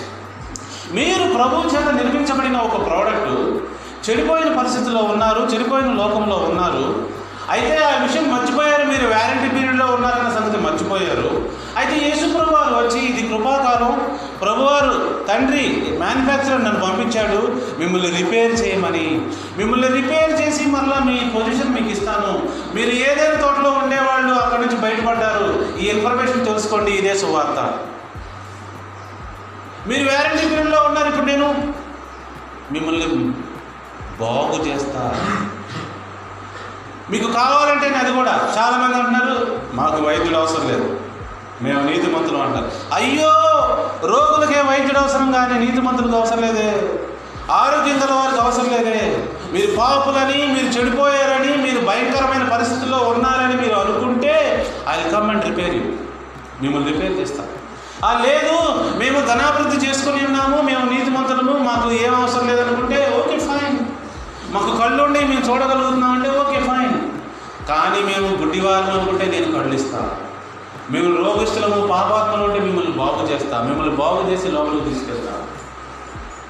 [0.95, 3.33] మీరు ప్రభు చేత నిర్మించబడిన ఒక ప్రోడక్ట్
[4.07, 7.17] చెడిపోయిన పరిస్థితిలో ఉన్నారు చెడిపోయిన లోకంలో ఉన్నారు.
[7.51, 11.51] అయితే ఆ విషయం మర్చిపోయారు మీరు వ్యారంటీ పీరియడ్లో ఉన్నారన్న సంగతి మర్చిపోయారు.
[11.79, 15.65] అయితే యేసు ప్రభువారు వచ్చి ఇది కృపాకాలం ప్రభువారు తండ్రి
[15.99, 17.41] మ్యానుఫ్యాక్చరర్ నన్ను పంపించాడు.
[17.79, 19.21] మిమ్మల్ని రిపేర్ చేయమని.
[19.59, 22.49] మిమ్మల్ని రిపేర్ చేసి మరలా మీ పొజిషన్ మీకు ఇస్తాను.
[22.75, 25.79] మీరు ఏదైనా తోటలో ఉండేవాళ్ళు అక్కడి నుంచి బయటపడ్డారు?
[25.79, 27.79] ఈ ఇన్ఫర్మేషన్ తెలుసుకోండి ఇదే సువార్త.
[29.89, 31.09] మీరు వ్యారంటీ పీరియడ్లో ఉన్నారు.
[31.09, 31.73] ఇప్పుడు నేను
[32.73, 33.07] మిమ్మల్ని
[34.21, 35.03] బాగు చేస్తా.
[37.11, 38.55] మీకు కావాలంటే అది కూడా.
[38.59, 41.01] చాలామంది అంటున్నారు మాకు వైద్యుడు అవసరం లేదు.
[41.63, 42.71] మేము నీతి మంత్రులు అంటారు.
[42.93, 43.33] అయ్యో
[44.07, 46.99] రోగులకే వైద్యుడు అవసరం కానీ నీతి మంత్రులకు అవసరం లేదే.
[47.51, 49.29] ఆరోగ్యం గల వారికి అవసరం లేదే.
[49.53, 54.35] మీరు పాపులని మీరు చెడిపోయారని మీరు భయంకరమైన పరిస్థితుల్లో ఉన్నారని మీరు అనుకుంటే
[54.89, 55.83] I come and repair you
[56.63, 57.46] మిమ్మల్ని రిపేర్ చేస్తాను
[58.05, 58.57] ఆ లేదు
[58.99, 63.79] మేము ధనాభివృద్ధి చేసుకుని ఉన్నాము మేము నీతిమంతులము మాకు ఏం అవసరం లేదనుకుంటే ఓకే ఫైన్.
[64.55, 66.97] మాకు కళ్ళు ఉండి మేము చూడగలుగుతున్నాం అంటే ఓకే ఫైన్.
[67.69, 70.13] కానీ మేము గుడ్డివారం అనుకుంటే నేను కళ్ళు ఇస్తాను
[70.91, 73.63] మేము రోగిస్తులము పాపాత్మలు ఉంటే మిమ్మల్ని బాగు చేస్తా.
[73.63, 75.35] మిమ్మల్ని బాగు చేసి లోపలికి తీసుకెళ్తా.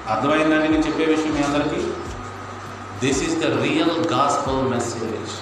[0.09, 1.81] అర్థమైందండి నేను చెప్పే విషయం మీ అందరికీ?
[3.01, 5.33] This is the real gospel message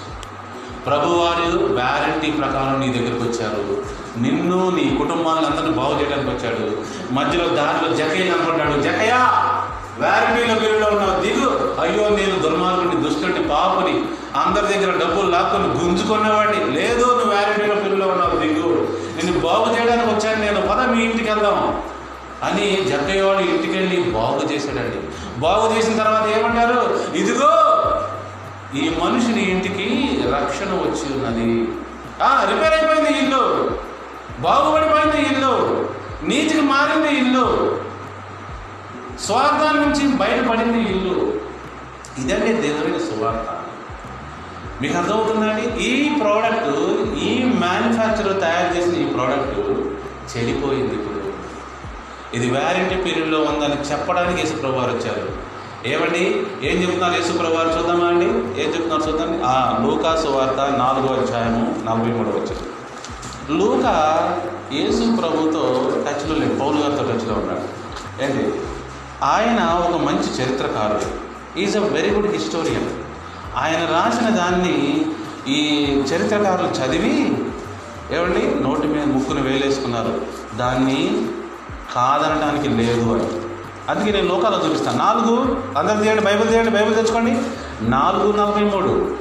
[0.88, 3.66] ప్రభువారు వ్యారంటీ ప్రకారం నీ దగ్గరికి వచ్చారు.
[4.18, 6.82] నిన్ను నీ కుటుంబాన్ని అందరూ బాగు చేయడానికి వచ్చాడు.
[7.14, 9.46] మధ్యలో దారిలో జకయ్య అనుకుంటాడు జకయా
[9.98, 11.76] వేరపీలో బిల్లులో ఉన్నావు దిగు.
[11.80, 16.66] అయ్యో నేను దుర్మార్గుని దుష్టుని పాపని అందరి దగ్గర డబ్బులు లాక్కొని గుంజుకున్నవాడిని.
[16.66, 18.88] లేదు నువ్వు వేరపీలో బిల్లులో ఉన్నావు దిగు.
[19.18, 20.62] నిన్ను బాగు చేయడానికి వచ్చాను నేను.
[20.62, 21.82] పద మీ ఇంటికి వెళ్దాం.
[22.44, 25.08] అని జక్కయ్యవాడు ఇంటికి వెళ్ళి బాగు చేశాడండి.
[25.40, 27.00] బాగు చేసిన తర్వాత ఏమంటారు?
[27.16, 27.52] ఇదిగో
[28.76, 31.68] ఈ మనిషిని ఇంటికి రక్షణ వచ్చి ఉన్నది.
[32.24, 33.70] రిపేర్ అయిపోయింది ఇల్లు.
[34.40, 35.86] బాగుపడిపోయింది ఇల్లు
[36.24, 37.78] నీతికి మారింది ఇల్లు
[39.20, 41.34] స్వార్థాల నుంచి బయటపడింది ఇల్లు.
[42.18, 43.62] ఇదండి దేవుని సువార్త.
[44.82, 45.84] మీకు అర్థమవుతుందండి?
[45.84, 46.70] ఈ ప్రోడక్ట్
[47.18, 49.60] ఈ మ్యానుఫ్యాక్చరర్ తయారు చేసిన ఈ ప్రోడక్ట్
[50.38, 51.26] చెడిపోయింది ఇప్పుడు.
[52.36, 55.56] ఇది వ్యారంటీ పీరియడ్లో ఉందని చెప్పడానికి యేసుప్రభు వారు వచ్చారు.
[55.86, 56.46] ఏమండి?
[56.68, 58.26] ఏం చెప్తున్నారు యేసుప్రభు వారు చూద్దామా అండి?
[58.62, 59.42] ఏం చెప్తున్నారు చూద్దాం?
[59.46, 62.75] ఆ లూకా సువార్త నాలుగో అధ్యాయము నలభై మూడో వచ్చారు
[63.50, 63.86] లూక
[64.74, 67.86] యేసు ప్రభుతో టచ్లో లేదు పౌలు గారితో టచ్లో ఉన్నాడు.
[68.24, 68.62] ఏంటి?
[69.24, 71.26] ఆయన ఒక మంచి చరిత్రకారుడు.
[71.60, 72.90] Is a very good historian
[73.58, 75.06] ఆయన రాసిన దాన్ని
[75.48, 77.46] ఈ చరిత్రకారులు చదివి
[78.12, 78.64] ఏమండి?
[78.64, 80.22] నోటి మీద ముక్కును వేలేసుకున్నారు.
[80.58, 81.28] దాన్ని
[81.96, 83.46] కాదనడానికి లేదు అని.
[83.90, 84.98] అందుకే నేను లోకాలు చూపిస్తాను.
[84.98, 87.38] నాలుగు అందరు తీయండి బైబిల్ తీయండి బైబిల్ తెచ్చుకోండి
[87.82, 89.16] నాలుగు నలభై మూడు.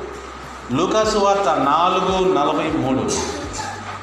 [0.73, 3.34] లూకాసు వార్త నాలుగు నలభై మూడు.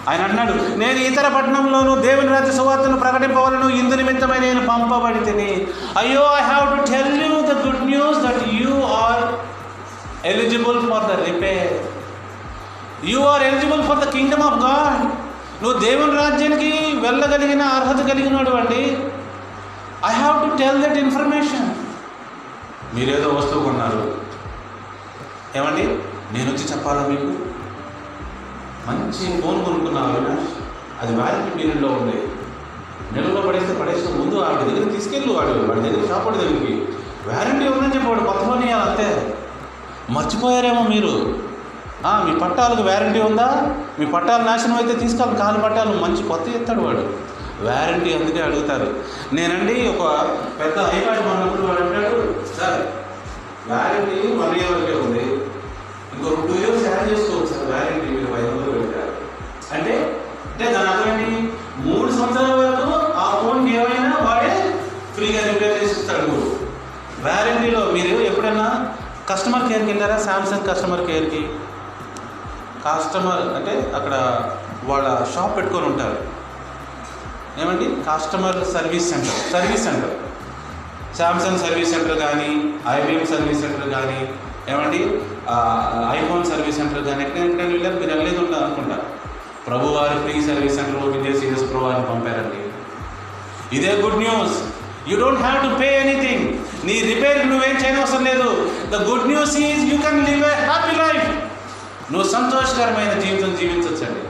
[0.10, 6.24] ఆయన అన్నాడు నేను ఇతర పట్టణంలోనూ దేవుని రాజ్య సువార్తను ప్రకటింపవలను ఇందు నిమిత్తమై నేను పంపబడి తిని అయ్యో
[6.38, 9.24] I have to tell you the good news that you are
[10.26, 11.74] eligible for the repair
[13.04, 15.04] you are eligible for the kingdom of God
[15.64, 18.84] నువ్వు దేవుని రాజ్యానికి వెళ్ళగలిగిన అర్హత కలిగినాడు అండి.
[20.10, 21.68] I have to tell that information
[22.96, 24.02] మీరేదో వస్తువు కొన్నారు.
[25.56, 25.84] ఏమండి?
[26.34, 27.51] నేను వచ్చి చెప్పాలా మీకు?
[28.88, 30.04] మంచి ఫోన్ కొనుక్కున్నా
[31.02, 32.18] అది వ్యాలిటీ పీరియడ్లో ఉంది.
[33.14, 35.54] నెలలో పడేస్తే పడేసిన ముందు ఆవిడ దగ్గర తీసుకెళ్ళు వాడు.
[35.70, 36.74] వాడి దగ్గర షాప్ వాడి దగ్గరికి
[37.28, 39.08] వ్యారంటీ ఉందని చెప్పి వాడు కొత్త ఫోన్ ఇవ్వాలి అంతే.
[40.16, 41.14] మర్చిపోయారేమో మీరు?
[42.28, 43.50] మీ పట్టాలకు వ్యారంటీ ఉందా?
[44.00, 47.04] మీ పట్టాలు నాశనం అయితే తీసుకోవాలి కాలు పట్టాలు మంచి కొత్త ఇస్తాడు వాడు.
[47.66, 48.88] వ్యారంటీ అందుకే అడుగుతారు.
[49.38, 50.04] నేనండి ఒక
[50.60, 52.22] పెద్ద ఐపాడ్ కొన్నప్పుడు వాడు అంటాడు
[52.58, 52.80] సార్
[53.70, 55.26] వ్యారంటీ వన్ ఇయర్ వరకే ఉంది.
[56.14, 58.56] ఇంకో టూ ఇయర్స్ యాడ్ చేసుకోవచ్చు సార్ వ్యారంటీ మీరు ఐదు
[59.76, 59.94] అంటే
[60.52, 61.28] అంటే దాని అర్థం ఏంటి?
[61.86, 62.88] మూడు సంవత్సరాల వరకు
[63.24, 64.52] ఆ ఫోన్ ఏమైనా వాడే
[65.16, 66.34] ఫ్రీగా రిపేర్ చేసి ఇస్తాడు
[67.26, 68.66] వ్యారంటీలో మీరు ఎప్పుడైనా
[69.30, 70.18] కస్టమర్ కేర్కి వెళ్ళారా?
[70.28, 71.42] శాంసంగ్ కస్టమర్ కేర్కి
[72.86, 74.14] కస్టమర్ అంటే అక్కడ
[74.90, 76.18] వాళ్ళ షాప్ పెట్టుకొని ఉంటారు.
[77.62, 77.88] ఏమండి?
[78.10, 80.14] Customer service centre service centre
[81.18, 82.50] Samsung service centre కానీ
[82.96, 84.20] ఐబిఎం సర్వీస్ సెంటర్ కానీ
[84.72, 85.02] ఏమండి?
[86.18, 88.98] ఐఫోన్ సర్వీస్ సెంటర్ కానీ ఎక్కడైనా ఎక్కడ వెళ్ళారు మీరు వెళ్ళేది ఉంటారు అనుకుంటా
[89.68, 92.62] ప్రభు వారి ఫ్రీ సర్వీస్ సెంటర్ విజయసి చేసి ప్రభు వారిని పంపారండి.
[93.78, 94.56] ఇదే good news.
[95.10, 96.46] You don't have to pay anything
[96.88, 98.50] నీ రిపేర్ నువ్వేం చేయనవసరం లేదు.
[98.94, 101.30] The good news is you can live a happy life
[102.14, 104.24] నువ్వు సంతోషకరమైన జీవితం జీవించవచ్చండి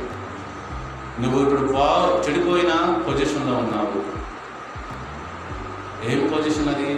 [1.22, 1.88] నువ్వు ఇప్పుడు బా
[2.26, 2.74] చెడిపోయిన
[3.08, 4.00] పొజిషన్లో ఉన్నావు.
[6.12, 6.90] ఏం పొజిషన్ అది?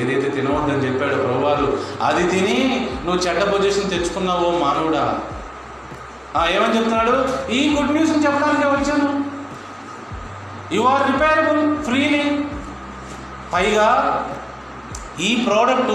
[0.00, 1.66] ఏదైతే తినవద్దని చెప్పాడు ప్రభువారు
[2.02, 2.58] అది తిని
[3.04, 5.04] నువ్వు చెడ్డ పొజిషన్ తెచ్చుకున్నావో మానవుడా?
[6.40, 7.14] ఏమని చెప్తున్నాడు?
[7.52, 9.08] ఈ గుడ్ న్యూస్ని చెప్పడానికి వచ్చాను.
[10.76, 12.22] యు ఆర్ రిపేరబుల్ ఫ్రీలీ
[13.54, 13.88] పైగా
[15.20, 15.94] ఈ ప్రోడక్ట్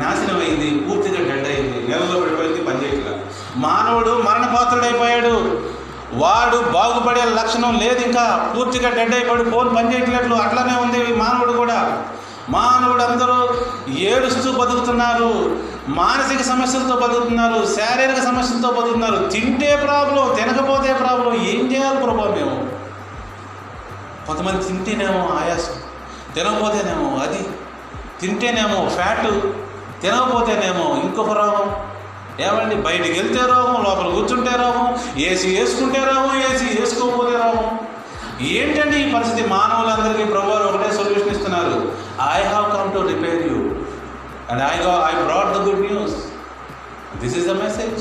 [0.00, 3.12] నాశనం అయింది పూర్తిగా డెడ్ అయింది నెలలో పడిపోయింది పనిచేయట్లా
[3.56, 5.34] మానవుడు మరణపాత్రుడైపోయాడు.
[6.22, 11.78] వాడు బాగుపడే లక్షణం లేదు ఇంకా పూర్తిగా డెడ్ అయిపోయాడు ఫోన్ పనిచేయట్లేదు అట్లానే ఉంది మానవుడు కూడా.
[12.50, 13.54] మానవుడు అందరూ
[13.96, 15.56] ఏడుస్తూ బతుకుతున్నారు.
[15.88, 17.66] మానసిక సమస్యలతో బతుకుతున్నారు.
[17.66, 19.28] శారీరక సమస్యలతో బతుకుతున్నారు.
[19.28, 22.70] తింటే ప్రాబ్లం తినకపోతే ప్రాబ్లం ఏం చేయాలి ప్రభావం మేము?
[24.26, 25.72] కొంతమంది తింటేనేమో ఆయాసం
[26.34, 27.48] తినకపోతేనేమో అది
[28.20, 29.30] తింటేనేమో ఫ్యాట్
[30.02, 31.76] తినకపోతేనేమో ఇంకొక రోగం.
[32.40, 32.74] ఏమండి?
[32.74, 37.78] బయటికి వెళ్తే రోగం లోపల కూర్చుంటే రోగం ఏసీ వేసుకుంటే రోగం ఏసీ వేసుకోకపోతే రోగం.
[38.40, 39.48] ఏంటండి ఈ పరిస్థితి?
[39.48, 41.92] మానవులందరికీ ప్రభువారు ఒకటే సొల్యూషన్ ఇస్తున్నారు.
[42.36, 43.58] I have come to repair you
[44.50, 46.16] and I go I brought the good news
[47.22, 48.00] this is the message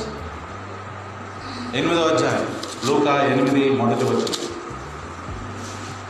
[1.78, 2.46] ఎనిమిదో అధ్యాయం.
[2.88, 4.48] లూకా ఎనిమిది మొదటి వచ్చింది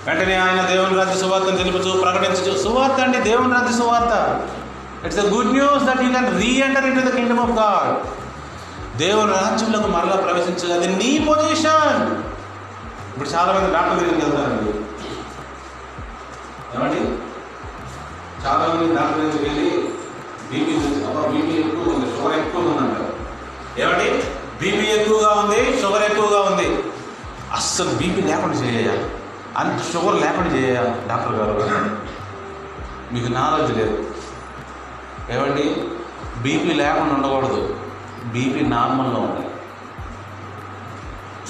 [0.06, 4.14] వెంటనే ఆయన దేవుని రాజ్య సువార్తను తెలుపుచు ప్రకటించు సువార్త అండి దేవుని రాజ్య సువార్త.
[5.06, 6.30] It's the good news that you can
[6.68, 7.92] reenter into the kingdom of God
[9.02, 12.02] దేవుని రాజ్యంలోకి మరలా ప్రవేశించదు అది నీ పొజిషన్.
[13.12, 14.72] ఇప్పుడు చాలా మంది డాక్టర్ దగ్గరికి వెళ్తారండి
[16.76, 17.02] ఏమండి?
[18.46, 19.70] చాలా మంది డాక్టర్ దగ్గరికి వెళ్ళి
[20.52, 23.14] బీపీ అబ్బా బీపీ ఎక్కువ ఉంది షుగర్ ఎక్కువ ఉంది అంటారు
[23.80, 24.24] ఏమండి?
[24.60, 26.84] బీపీ ఎక్కువగా ఉంది షుగర్ ఎక్కువగా ఉంది.
[27.54, 29.10] అస్సలు బీపీ లేకుండా చేయాలి
[29.58, 31.90] అంత షుగర్ లేకుండా చేయాలి డాక్టర్ గారు.
[33.14, 34.04] మీకు నాలెడ్జ్ లేదు.
[35.30, 35.88] ఏమండి?
[36.42, 37.76] బీపీ లేకుండా ఉండకూడదు.
[38.26, 39.50] బీపీ నార్మల్లో ఉండాలి.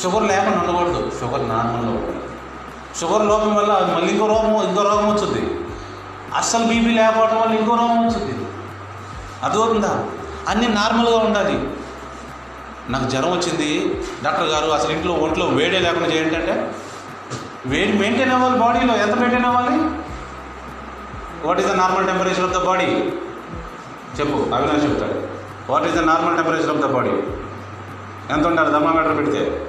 [0.03, 1.11] షుగర్ లేకుండా ఉండకూడదు.
[1.19, 2.19] షుగర్ నార్మల్లో ఉండాలి.
[2.99, 5.68] షుగర్ లోపం వల్ల మళ్ళీ ఇంకో రోగం ఇంకో రోగం వచ్చింది
[6.35, 8.47] అస్సలు బీపీ లేకపోవడం వల్ల ఇంకో రోగం వచ్చింది
[9.43, 10.05] అర్థమవుతుందా?
[10.47, 11.69] అన్నీ నార్మల్గా ఉండాలి.
[12.89, 14.01] నాకు జ్వరం వచ్చింది.
[14.23, 16.75] డాక్టర్ గారు అసలు ఇంట్లో ఒంట్లో వేడే లేకుండా చేయండి అంటే
[17.65, 18.95] వేడి మెయింటైన్ అవ్వాలి బాడీలో.
[18.95, 19.77] ఎంత మెయింటైన్ అవ్వాలి?
[21.47, 22.85] What is the normal temperature of the body?
[24.19, 24.55] చెప్పు.
[24.55, 25.27] అవినాష్ చెప్తాడు.
[25.71, 27.09] What is the normal temperature of the body?
[28.33, 28.71] ఎంత ఉండాలి?
[28.71, 29.67] థర్మామీటర్ పెడితే.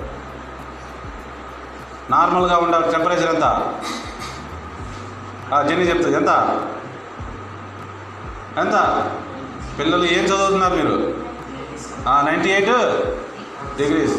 [2.11, 2.91] నార్మల్గా ఉండాలి.
[2.91, 3.45] టెంపరేచర్ ఎంత?
[5.69, 6.33] జెన్నీ చెప్తుంది ఎంత?
[8.59, 8.77] ఎంత?
[9.79, 10.95] పిల్లలు ఏం చదువుతున్నారు మీరు?
[12.27, 12.73] Ninety eight?
[13.79, 14.17] Degrees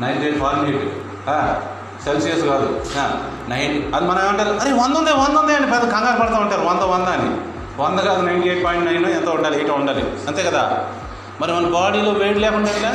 [0.00, 0.86] ninety eight Fahrenheit
[2.04, 2.66] Celsius కాదు
[3.48, 4.52] నైన్ అది మనం ఏమంటారు?
[4.62, 7.30] అరే వంద ఉంది వంద ఉంది అని పెద్ద కంగారు పడుతూ ఉంటారు వంద వంద అని.
[7.82, 9.56] వంద కాదు నైంటీ ఎయిట్ పాయింట్ నైన్ ఎంత ఉండాలి?
[9.56, 10.62] ఎయిట్ ఉండాలి అంతే కదా?
[11.40, 12.92] మరి మన బాడీలో వేడి లేకుండా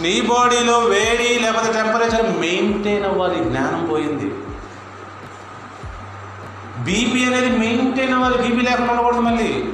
[0.00, 4.28] నీ బాడీలో వేడి లేకపోతే టెంపరేచర్ మెయింటైన్ అవ్వాలి జ్ఞానం పోయింది.
[6.78, 9.72] బీపీ అనేది మెయింటైన్ అవ్వాలి బీపీ లేకుండా ఉండకూడదు మళ్ళీ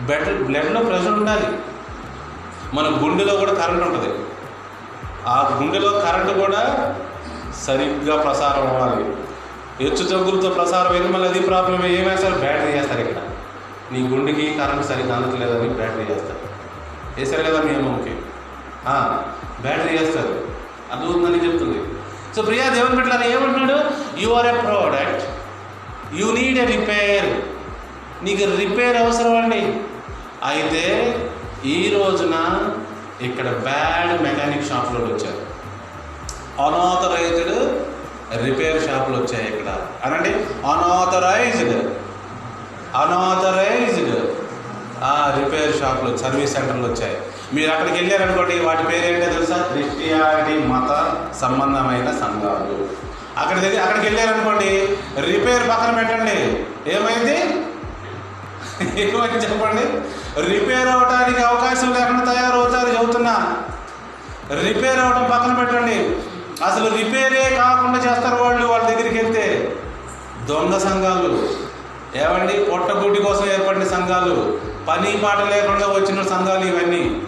[0.00, 1.58] బ్లడ్ బ్లడ్లో ప్రెషర్ ఉండాలి.
[2.74, 4.14] మన గుండెలో కూడా కరెంట్ ఉంటుంది.
[5.26, 6.94] ఆ గుండెలో కరెంటు కూడా
[7.66, 9.16] సరిగ్గా ప్రసారం అవ్వాలి.
[9.80, 13.00] హెచ్చు తగ్గులతో ప్రసారం అయితే మళ్ళీ అది ప్రాబ్లం ఏమేస్తారు బ్యాటరీ చేస్తారు?
[13.00, 13.22] ఇక్కడ.
[13.92, 16.38] నీ గుండెకి కరెంట్ సరిగ్గా అందట్లేదని బ్యాటరీ చేస్తారు.
[17.18, 18.16] వేసారు కదా మీ అమ్మకి
[19.60, 20.44] బ్యాటరీ చేస్తారు.
[21.06, 21.88] ఉందని చెప్తుంది.
[22.36, 23.80] సో ప్రియా దేవుని పెట్టారు ఏమంటున్నాడు?
[24.20, 25.33] You are a product
[26.18, 27.28] you need a repair
[28.24, 29.62] నీకు రిపేర్ అవసరం అండి
[30.50, 30.84] అయితే
[31.74, 32.36] ఈ రోజున
[33.26, 35.42] ఇక్కడ బ్యాడ్ మెకానిక్ షాప్లో వచ్చారు.
[36.64, 37.54] అనాథరైజ్డ్
[38.44, 39.70] రిపేర్ షాపులు వచ్చాయి ఇక్కడ.
[40.04, 40.32] అనండి?
[40.72, 41.76] అనాథరైజ్డ్
[43.02, 44.14] అనాథరైజ్డ్
[45.38, 47.16] రిపేర్ షాపులు సర్వీస్ సెంటర్లు వచ్చాయి.
[47.54, 50.90] మీరు అక్కడికి వెళ్ళారనుకోండి వాటి పేరు ఏంటో తెలుసా క్రిస్టియానిటీ మత
[51.40, 52.76] సంబంధమైన సంఘాలు.
[53.38, 56.66] అక్కడ దగ్గర అక్కడికి వెళ్ళారనుకోండి రిపేర్ పక్కన పెట్టండి.
[56.86, 57.38] ఏమైంది?
[59.00, 59.82] ఏమైంది చెప్పండి?
[60.50, 63.56] రిపేర్ అవడానికి అవకాశం లేకుండా తయారవుతారు చెబుతున్నా.
[64.62, 66.16] రిపేర్ అవ్వడం పక్కన పెట్టండి.
[66.64, 69.76] అసలు రిపేరే కాకుండా చేస్తారు వాళ్ళు వాళ్ళ దగ్గరికి వెళ్తే.
[70.44, 71.48] దొంగ సంఘాలు.
[72.16, 72.64] ఏమండి?
[72.64, 74.60] పొట్టగుడ్డి కోసం ఏర్పడిన సంఘాలు.
[74.88, 77.22] పని పాట లేకుండా వచ్చిన సంఘాలు ఇవన్నీ.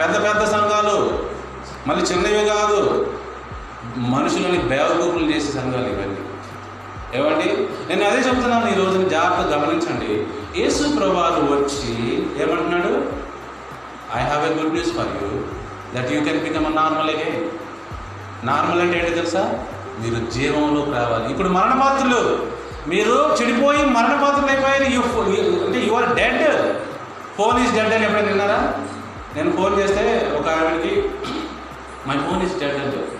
[0.00, 1.26] పెద్ద పెద్ద సంఘాలు.
[1.86, 3.12] మళ్ళీ చిన్నవి కాదు.
[3.96, 6.20] మనుషులని బేవకూపులు చేసే సంఘాలు ఇవన్నీ.
[7.14, 7.48] ఏమండి?
[7.88, 10.26] నేను అదే చెప్తున్నాను ఈ రోజున జాగ్రత్త గమనించండి.
[10.60, 11.92] యేసు ప్రభాలు వచ్చి
[12.42, 12.92] ఏమంటున్నాడు?
[14.16, 15.28] I have a good news for you
[15.96, 17.50] that you can become normal again
[18.44, 19.64] normal అంటే ఏంటి తెలుసా?
[20.00, 21.30] మీరు జీవంలోకి రావాలి.
[21.30, 22.52] ఇప్పుడు మరణపాత్రులు
[22.88, 25.00] మీరు చెడిపోయి మరణపాత్రులు అయిపోయారు యూ
[25.66, 26.42] అంటే you are dead
[27.36, 28.74] phone is dead అని ఎప్పుడైనా విన్నారా?
[29.36, 31.08] నేను ఫోన్ చేస్తే ఒక ఆవిడకి
[32.06, 33.18] మై ఫోన్ ఈజ్ డెడ్ అని చెప్పి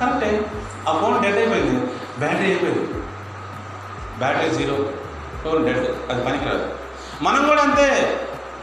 [0.00, 0.50] కరెక్టే.
[0.88, 1.86] ఆ ఫోన్ డెడ్ అయిపోయింది.
[2.18, 2.92] బ్యాటరీ అయిపోయింది.
[4.18, 4.76] Battery zero.
[5.44, 6.10] Phone dead.
[6.10, 6.68] అది పనికిరాదు.
[7.22, 8.20] మనం కూడా అంతే.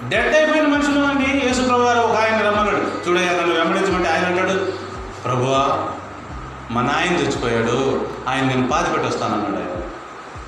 [0.07, 3.09] డెడ్ అయిపోయిన మనుషులు అండి యేసుప్రభు గారు ఒక ఆయన రమ్మన్నాడు.
[3.09, 4.71] చూడయ్యా నన్ను వెంబడించమంటే ఆయన అంటాడు
[5.23, 5.89] ప్రభువా
[6.71, 8.07] మా నాయన చచ్చిపోయాడు.
[8.27, 9.81] ఆయన నేను పాతి పెట్టొస్తానన్నాడు ఆయన.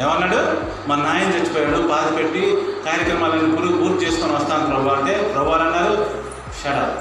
[0.02, 0.58] ఏమన్నాడు?
[0.90, 1.88] మా నాయన చచ్చిపోయాడు.
[1.88, 4.90] పాతి పెట్టి కార్యక్రమాలను పురుగు పూర్తి చేసుకొని వస్తాను ప్రభు.
[4.90, 6.10] అంటే ప్రభు అన్నారు.
[6.64, 6.96] షడ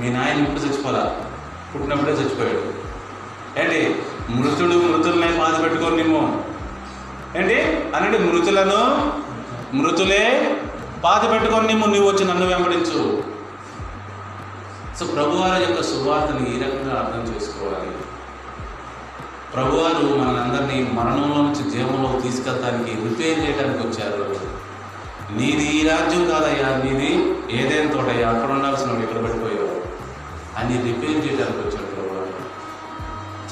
[0.00, 1.16] మీ నాయన ఇప్పుడు చచ్చిపోలా?
[1.74, 2.62] పుట్టినప్పుడే చచ్చిపోయాడు.
[3.60, 3.80] ఏంటి?
[4.30, 6.44] మృతుడు మృతులనే బాధ పెట్టుకొని నిమ్ము
[7.36, 7.56] ఏంటి?
[7.96, 8.80] అనండి మృతులను
[9.76, 10.56] మృతులే
[11.00, 13.22] బాధ పెట్టుకొని నిమ్ము నువ్వు వచ్చి నన్ను వెంబడించు.
[14.98, 17.90] సో ప్రభువారి యొక్క సువార్తని ఈ రకంగా అర్థం చేసుకోవాలి.
[19.54, 24.26] ప్రభువారు మనందరినీ మరణంలో నుంచి జీవంలో తీసుకెళ్ళడానికి రిపేర్ చేయడానికి వచ్చారు.
[25.36, 27.10] నీది ఈ రాజ్యం కాదయ్యా నీది
[27.50, 29.59] ఏదైనా తోటయ్యా అక్కడ ఉండాల్సిన ఇక్కడ పడిపోయావు
[30.60, 32.10] అని రిపేర్ చేయడానికి వచ్చాడు ప్రభు.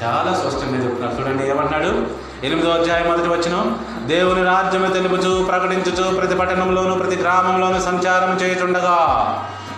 [0.05, 1.23] చాలా స్పష్టంగా చెప్తున్నారు.
[1.23, 2.07] చూడండి ఏమన్నాడు
[2.47, 3.73] ఎనిమిదో అధ్యాయం మొదటి వచ్చిన
[4.07, 8.97] దేవుని రాజ్యము తెలుపుచు ప్రకటించుచు ప్రతి పట్టణంలోను ప్రతి గ్రామంలోను సంచారం చేయుచుండగా.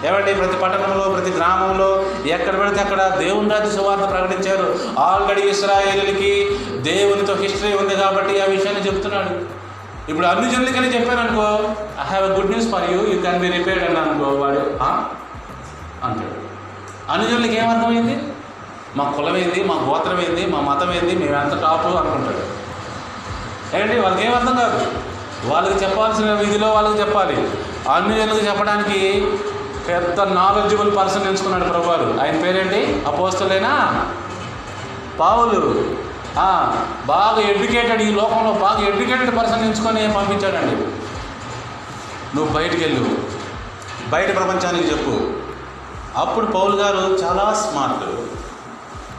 [0.05, 0.35] ఏమండి?
[0.35, 4.78] ప్రతి పట్టణంలో ప్రతి గ్రామంలో ఎక్కడ పడితే అక్కడ దేవుని రాజ్య సువార్త ప్రకటించారు.
[4.99, 9.61] ఆల్రెడీ ఇస్రాయేలులకి దేవునితో హిస్టరీ ఉంది కాబట్టి ఆ విషయాన్ని చెప్తున్నాడు.
[10.11, 13.49] ఇప్పుడు అన్ని జనులకని చెప్పాను అనుకో I have a good news for you you can be
[13.49, 14.59] repaired అని అనుకో వాడు
[16.07, 16.39] అంటాడు.
[17.11, 18.22] అనుజులకి ఏమర్థమైంది?
[18.96, 22.61] మా కులం ఏంది మా గోత్రం ఏంది మా మతం ఏంది మేము ఎంత టాప్ అనుకుంటాడు.
[23.76, 24.00] ఏంటి?
[24.00, 24.92] వాళ్ళకి ఏమర్థం అర్థం కాదు.
[25.44, 27.36] వాళ్ళకి చెప్పాల్సిన విధిలో వాళ్ళకి చెప్పాలి.
[27.90, 29.28] అనుజులకు చెప్పడానికి
[29.88, 32.18] పెద్ద నాలెడ్జబుల్ పర్సన్ ఎంచుకున్నాడు ప్రభువారు.
[32.22, 33.02] ఆయన పేరేంటి?
[33.06, 34.06] అపోస్తులేనా?
[35.20, 35.84] పావులు.
[37.06, 40.76] బాగా ఎడ్యుకేటెడ్ ఈ లోకంలో బాగా ఎడ్యుకేటెడ్ పర్సన్ ఎంచుకొని పంపించాడండి.
[42.36, 43.18] నువ్వు బయటికి వెళ్ళు
[44.08, 45.39] బయట ప్రపంచానికి చెప్పు.
[46.16, 48.04] అప్పుడు పౌల్ గారు చాలా స్మార్ట్.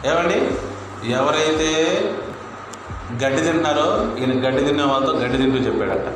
[0.08, 0.52] ఏమండి?
[1.12, 2.02] ఎవరైతే
[3.24, 6.14] గడ్డి తింటున్నారో ఈయన గడ్డి తిన్న వాళ్ళతో గడ్డి తింటూ చెప్పాడట.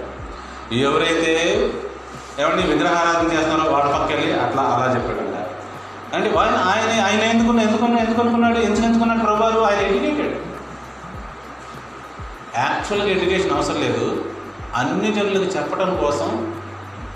[0.74, 1.60] ఎవరైతే
[2.40, 5.26] ఏమండి విగ్రహారాధన చేస్తున్నారో వాడి పక్క వెళ్ళి అట్లా అలా చెప్పాడట.
[6.16, 10.38] అంటే ఆయన ఆయన ఆయన ఎందుకున్నా ఎందుకున్నా ఎందుకు అనుకున్నాడు ఎందుకు ఎందుకున్నాడు ప్రభావం ఆయన ఎడ్యుకేటెడ్.
[12.58, 14.26] యాక్చువల్గా ఎడ్యుకేషన్ అవసరం లేదు.
[14.76, 16.54] అన్ని జనులకు చెప్పడం కోసం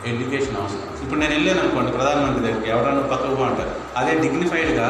[0.05, 0.89] ఎడ్యుకేషన్ అవసరం.
[1.04, 3.72] ఇప్పుడు నేను వెళ్ళాను అనుకోండి ప్రధానమంత్రి దగ్గరికి ఎవరైనా పక్కకు పో అంటారు.
[3.97, 4.88] అదే డిగ్నిఫైడ్గా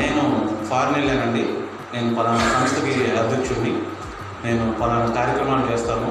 [0.00, 0.22] నేను
[0.64, 1.44] ఫారెన్ వెళ్ళానండి.
[1.94, 3.82] నేను పలానా సంస్థకి అధ్యక్షుడిని.
[4.44, 6.10] నేను పలానా కార్యక్రమాలు చేస్తాను.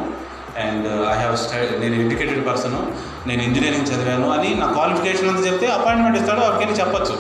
[0.58, 2.76] అండ్ ఐ హ్యావ్ స్టడీ నేను ఎడ్యుకేటెడ్ పర్సన్
[3.30, 7.16] నేను ఇంజనీరింగ్ చదివాను అని నా క్వాలిఫికేషన్ అంతా చెప్తే అపాయింట్మెంట్ ఇస్తాడు వాడికి చెప్పచ్చు.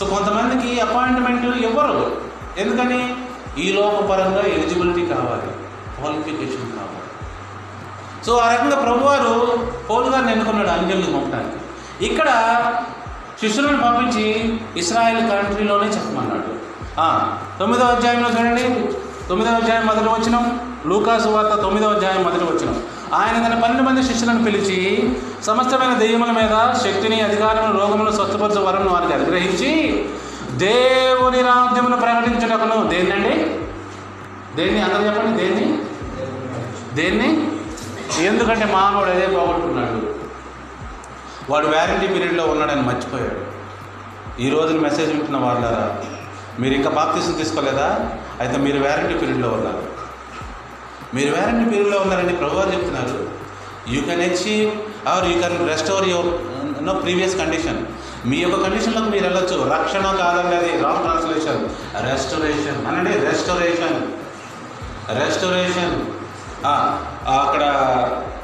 [0.00, 2.16] సో కొంతమందికి అపాయింట్మెంట్ ఇవ్వరు.
[2.58, 3.00] ఎందుకని?
[3.62, 5.48] ఈ లోకపరంగా ఎలిజిబిలిటీ కావాలి
[5.96, 7.01] క్వాలిఫికేషన్ కావాలి.
[8.26, 11.58] సో ఆ రకంగా ప్రభువారు పౌలు గారిని ఎన్నుకున్నాడు అంజల్ని పంపడానికి.
[12.06, 12.28] ఇక్కడ
[13.40, 16.62] శిష్యులను పంపించి ఇస్రాయెల్ కంట్రీలోనే చెప్పమన్నాడు.
[16.96, 18.92] తొమ్మిదో తొమ్మిదవ అధ్యాయంలో చూడండి.
[19.28, 22.74] తొమ్మిదవ అధ్యాయం మొదటి వచ్చిన లూకాసు వార్త తొమ్మిదవ అధ్యాయం మొదటి వచ్చిన
[23.14, 25.12] ఆయన తన పన్నెండు మంది శిష్యులను పిలిచి
[25.44, 30.04] సమస్తమైన దెయ్యముల మీద శక్తిని అధికారమును రోగమును స్వస్థపరచ వరం వారికి అనుగ్రహించి
[30.50, 32.88] దేవుని రాజ్యమును ప్రకటించుటకును.
[32.88, 33.34] దేన్నండి?
[34.56, 34.82] దేన్ని?
[34.82, 35.78] అందరూ చెప్పండి దేన్ని?
[36.94, 37.51] దేన్ని?
[38.20, 40.22] ఎందుకంటే మానవుడు అదే పోగొట్టుకున్నాడు.
[41.52, 43.52] వాడు వ్యారంటీ పీరియడ్లో ఉన్నాడని మర్చిపోయాడు.
[44.42, 46.02] ఈ రోజున మెసేజ్ వింటున్న వాళ్ళారా
[46.60, 48.10] మీరు ఇంకా బాప్తీసం తీసుకోలేదా?
[48.40, 49.82] అయితే మీరు వ్యారంటీ పీరియడ్లో ఉన్నారు.
[51.14, 53.30] మీరు వ్యారంటీ పీరియడ్లో ఉన్నారని ప్రభువారు చెప్తున్నారు.
[53.94, 54.70] You can achieve
[55.08, 56.30] or you can restore your
[56.86, 57.86] no previous condition
[58.26, 59.56] మీ యొక్క కండిషన్లోకి మీరు వెళ్ళొచ్చు.
[59.72, 61.62] రక్షణ కాదండి రాంగ్ ట్రాన్స్లేషన్.
[62.10, 63.98] రెస్టోరేషన్ అనండి రెస్టోరేషన్
[65.22, 65.96] రెస్టోరేషన్
[67.28, 67.62] అక్కడ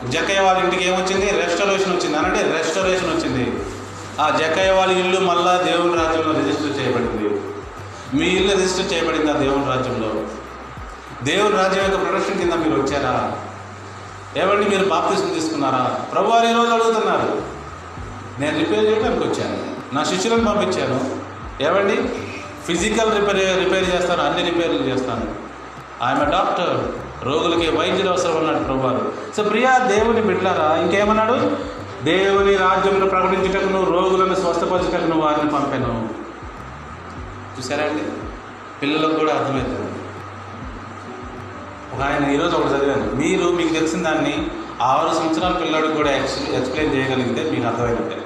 [0.08, 1.30] జక్కయ్య వాళ్ళ ఇంటికి ఏమొచ్చింది?
[1.30, 2.18] రెస్టరేషన్ వచ్చింది.
[2.18, 3.64] అనంటే రెస్టరేషన్ వచ్చింది.
[4.20, 7.40] ఆ జక్కయ్య వాళ్ళ ఇల్లు మళ్ళా దేవుని రాజ్యంలో రిజిస్టర్ చేయబడింది.
[8.14, 10.12] మీ ఇల్లు రిజిస్టర్ చేయబడింది ఆ దేవుని రాజ్యంలో.
[11.22, 13.32] దేవుని రాజ్యం యొక్క ప్రొడక్షన్ కింద మీరు వచ్చారా?
[14.36, 16.00] ఏమండి మీరు బాప్తిజం తీసుకున్నారా?
[16.12, 17.42] ప్రభు వారు ఈరోజు అడుగుతున్నారు.
[18.40, 19.94] నేను రిపేర్ చేయడానికి వచ్చాను.
[19.94, 21.16] నా శిష్యులను పంపించాను.
[21.62, 21.96] ఏమండి
[22.66, 24.22] ఫిజికల్ రిపేర్ రిపేర్ చేస్తాను.
[24.22, 25.48] అన్ని రిపేర్లు చేస్తాను.
[26.04, 29.12] ఐఎమ్ డాక్టర్ రోగులకి వైద్యులు అవసరం అన్నాడు ప్రభువారు.
[29.36, 31.56] సో ప్రియా దేవుని బిడ్డారా ఇంకేమన్నాడు?
[32.04, 36.08] దేవుని రాజ్యంలో ప్రకటించుటకును రోగులను స్వస్థపరచుటకును వారిని పంపాను.
[37.58, 38.02] చూసారా అండి?
[38.82, 39.88] పిల్లలకు కూడా అర్థమవుతుంది
[41.94, 43.14] ఒక ఆయన ఈరోజు ఒకటి చదివాను.
[43.14, 44.46] మీరు మీకు తెలిసిన దాన్ని
[44.82, 48.22] ఆరు సంవత్సరాల పిల్లడికి కూడా ఎక్స్ ఎక్స్ప్లెయిన్ చేయగలిగితే మీకు అర్థమైనట్టే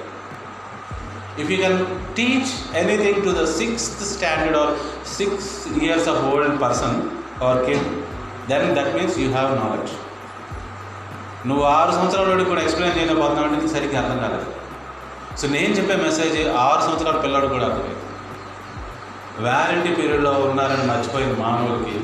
[1.43, 1.87] if you can
[2.17, 4.71] teach anything to the sixth standard or
[5.15, 7.03] six years of old person
[7.43, 8.12] or kid
[8.53, 9.93] then that means you have knowledge
[11.49, 14.47] నువ్వు ఆరు సంవత్సరాల కూడా ఎక్స్ప్లెయిన్ చేయలేకపోతున్నావు అంటే నీకు సరిగ్గా అర్థం కాలేదు.
[15.39, 17.97] సో నేను చెప్పే మెసేజ్ ఆరు సంవత్సరాల పిల్లాడు కూడా అర్థమైంది
[19.43, 21.99] వ్యారంటీ పీరియడ్లో ఉన్నారని మర్చిపోయిన మానవులకి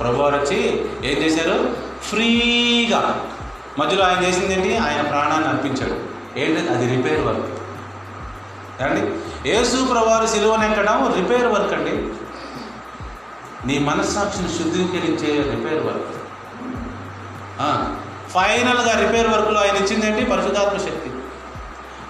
[0.00, 1.76] ప్రభువారు వచ్చి ఏం చేశారు?
[2.02, 3.30] ఫ్రీగా
[3.78, 4.76] మధ్యలో ఆయన చేసింది ఏంటి?
[4.76, 5.96] ఆయన ప్రాణాన్ని అర్పించాడు.
[6.38, 6.68] ఏంటి?
[6.68, 7.46] అది రిపేర్ వర్క్
[8.82, 9.02] ఏమండి?
[9.48, 11.94] యేసు ప్రభువారు సిలువను ఎక్కడం రిపేర్ వర్క్ అండి.
[13.66, 16.12] నీ మనస్సాక్షిని శుద్ధీకరించే రిపేర్ వర్క్
[18.34, 20.22] ఫైనల్గా రిపేర్ వర్క్లో ఆయన ఇచ్చిందేంటి?
[20.24, 21.10] పరిశుధాత్మ శక్తి.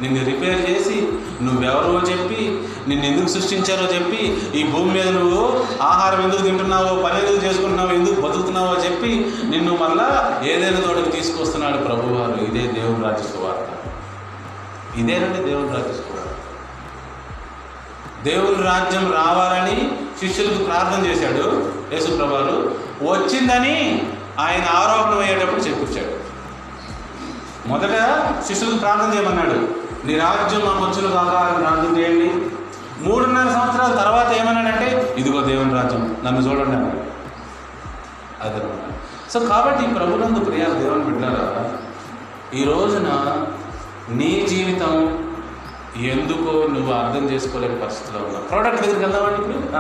[0.01, 0.97] నిన్ను రిపేర్ చేసి
[1.43, 2.41] నువ్వెవరో చెప్పి
[2.89, 4.21] నిన్ను ఎందుకు సృష్టించారో చెప్పి
[4.55, 5.43] ఈ భూమి మీద నువ్వు
[5.85, 9.13] ఆహారం ఎందుకు తింటున్నావో పని ఎందుకు చేసుకుంటున్నావో ఎందుకు బతుకుతున్నావో చెప్పి
[9.53, 10.09] నిన్ను మళ్ళా
[10.51, 12.37] ఏదైనా తోటకి తీసుకొస్తున్నాడు ప్రభువారు.
[12.49, 13.71] ఇదే దేవుని రాజ్య సువార్త
[14.99, 16.36] ఇదేనండి దేవుని రాజ్య సువార్త
[18.27, 19.77] దేవుని రాజ్యం రావాలని
[20.21, 21.45] శిష్యులకు ప్రార్థన చేశాడు
[21.93, 22.57] యేసుప్రభువారు.
[23.03, 23.77] వచ్చిందని
[24.39, 26.15] ఆయన ఆరోపణ అయ్యేటప్పుడు చెప్పించాడు.
[27.69, 27.95] మొదట
[28.47, 29.59] శిష్యులకు ప్రార్థన చేయమన్నాడు.
[30.07, 32.29] నీ రాజ్యం మాకు వచ్చును కాక ప్రార్థన చేయండి
[33.01, 37.01] మూడున్నర సంవత్సరాల తర్వాత ఏమన్నాడంటే ఇదిగో దేవుని రాజ్యం నన్ను చూడండి అన్నాడు.
[38.45, 38.93] అదనమాట
[39.33, 41.47] సో కాబట్టి ప్రభునందు ప్రియా దేవుని బిడ్డారా
[42.55, 43.09] ఈ రోజున
[44.11, 44.93] నీ జీవితం
[46.05, 48.49] ఎందుకో నువ్వు అర్థం చేసుకోలేని పరిస్థితిలో ఉన్నావు.
[48.49, 49.77] ప్రోడక్ట్ దగ్గరికి వెళ్దామని ఇప్పుడు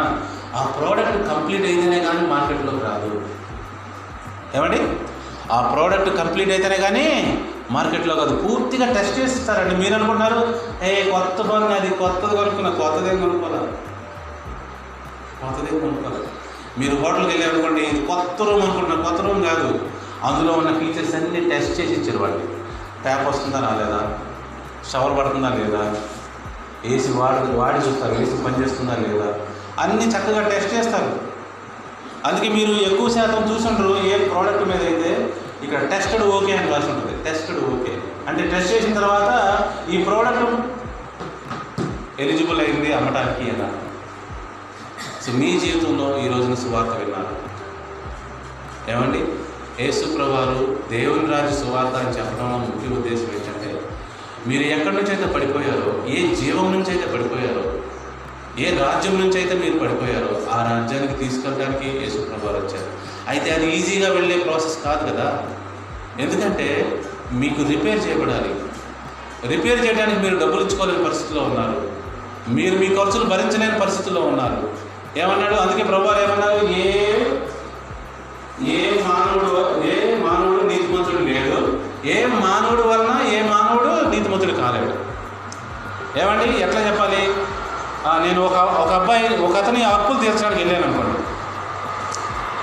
[0.55, 3.11] ఆ, ప్రోడక్ట్ కంప్లీట్ అయితేనే కానీ మార్కెట్లోకి రాదు.
[4.55, 4.81] ఏమండి?
[5.53, 7.07] ఆ ప్రోడక్ట్ కంప్లీట్ అయితేనే కానీ
[7.71, 10.41] మార్కెట్లో కాదు పూర్తిగా టెస్ట్ చేస్తారండి మీరు అనుకుంటున్నారు
[10.83, 13.69] ఏ కొత్త బంగ్ అది కొత్తది కొనుక్కున్నా కొత్తదేం కొనుక్కోలేదు
[15.41, 16.29] కొత్తదేం కొనుక్కోలేదు
[16.79, 19.69] మీరు హోటల్కి వెళ్ళారనుకోండి ఇది కొత్త రూమ్ అనుకుంటున్నారు కొత్త రూమ్ కాదు.
[20.25, 22.41] అందులో ఉన్న ఫీచర్స్ అన్నీ టెస్ట్ చేసి ఇచ్చారు వాళ్ళు.
[23.03, 24.01] ట్యాప్ వస్తుందా రాలేదా?
[24.93, 25.83] షవర్ పడుతుందా లేదా?
[26.85, 29.29] ఏసీ వాడి వాడి చూస్తారు ఏసీ పనిచేస్తుందా లేదా?
[29.83, 31.11] అన్నీ చక్కగా టెస్ట్ చేస్తారు.
[32.27, 35.11] అందుకే మీరు ఎక్కువ శాతం చూసుంటారు ఏ ప్రోడక్ట్ మీద అయితే
[35.63, 37.25] ఇక్కడ టెస్టెడ్ ఓకే అని రాసి ఉంటుంది.
[37.25, 37.93] Tested okay.
[38.29, 39.31] అంటే టెస్ట్ చేసిన తర్వాత
[39.91, 40.47] ఈ ప్రోడక్ట్
[42.21, 43.69] ఎలిజిబుల్ అయింది అమ్మటానికి అని
[45.25, 47.35] సో మీ జీవితంలో ఈ రోజున సువార్త విన్నారు?
[48.93, 49.21] ఏమండి?
[49.83, 50.61] యేసుప్రవారు
[50.91, 53.56] దేవుని రాజు సువార్త అని చెప్పడంలో ముఖ్య ఉద్దేశం ఏంటంటే
[54.47, 57.65] మీరు ఎక్కడి నుంచి అయితే పడిపోయారో ఏ జీవం నుంచి అయితే పడిపోయారో
[58.59, 62.87] ఏ రాజ్యం నుంచి అయితే మీరు పడిపోయారో ఆ రాజ్యానికి తీసుకెళ్ళడానికి యేసుప్రభువారు వచ్చారు.
[63.29, 65.43] అయితే అది ఈజీగా వెళ్ళే ప్రాసెస్ కాదు కదా?
[66.21, 66.99] ఎందుకంటే
[67.33, 68.55] మీకు రిపేర్ చేయబడాలి.
[69.49, 71.91] రిపేర్ చేయడానికి మీరు డబ్బులు ఇచ్చుకోలేని పరిస్థితిలో ఉన్నారు.
[72.49, 74.73] మీరు మీ ఖర్చులు భరించలేని పరిస్థితిలో ఉన్నారు.
[75.19, 75.55] ఏమన్నాడు?
[75.55, 76.67] అందుకే ప్రభువారు ఏమన్నారు?
[76.67, 77.15] ఏ
[78.73, 81.79] ఏ మానవుడు ఏ మానవుడు నీతిమంతుడు లేడు.
[82.07, 83.16] ఏ మానవుడు వలన
[84.73, 85.17] నీతిమంతుడు
[86.19, 87.35] ఏమండి ఎట్లా చెప్పాలి?
[88.29, 91.19] నేను ఒక ఒక అబ్బాయి ఒక అతని అప్పులు తీర్చడానికి వెళ్ళాను అనుకోండి.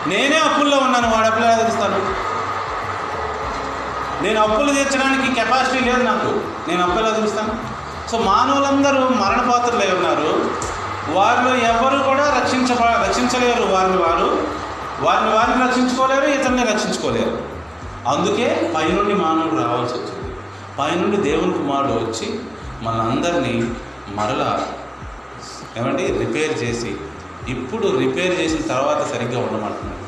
[0.09, 2.33] నేనే అప్పుల్లో ఉన్నాను వాడు అప్పులు ఎలా తీరుస్తాను
[4.23, 6.41] నేను అప్పులు తీర్చడానికి కెపాసిటీ లేదు నాకు.
[6.69, 7.51] నేను అప్పు ఎలా తీరుస్తాను?
[8.11, 10.51] సో మానవులందరూ మరణపాత్రలై ఉన్నారు.
[11.17, 12.69] వారిలో ఎవరు కూడా రక్షించ
[13.07, 14.47] రక్షించలేరు వారిని వారు.
[14.99, 17.41] వారిని వారిని రక్షించుకోలేరు ఇతరుని రక్షించుకోలేరు.
[18.07, 20.22] అందుకే పైనుండి మానవుడు రావాల్సి వచ్చింది.
[20.79, 22.39] పైనుండి దేవుని కుమారుడు వచ్చి
[22.81, 23.71] మనందరినీ
[24.07, 24.67] మరలా
[25.77, 26.95] ఏమంటే రిపేర్ చేసి
[27.47, 30.03] ఇప్పుడు రిపేర్ చేసిన తర్వాత సరిగ్గా ఉండమంటున్నాడు.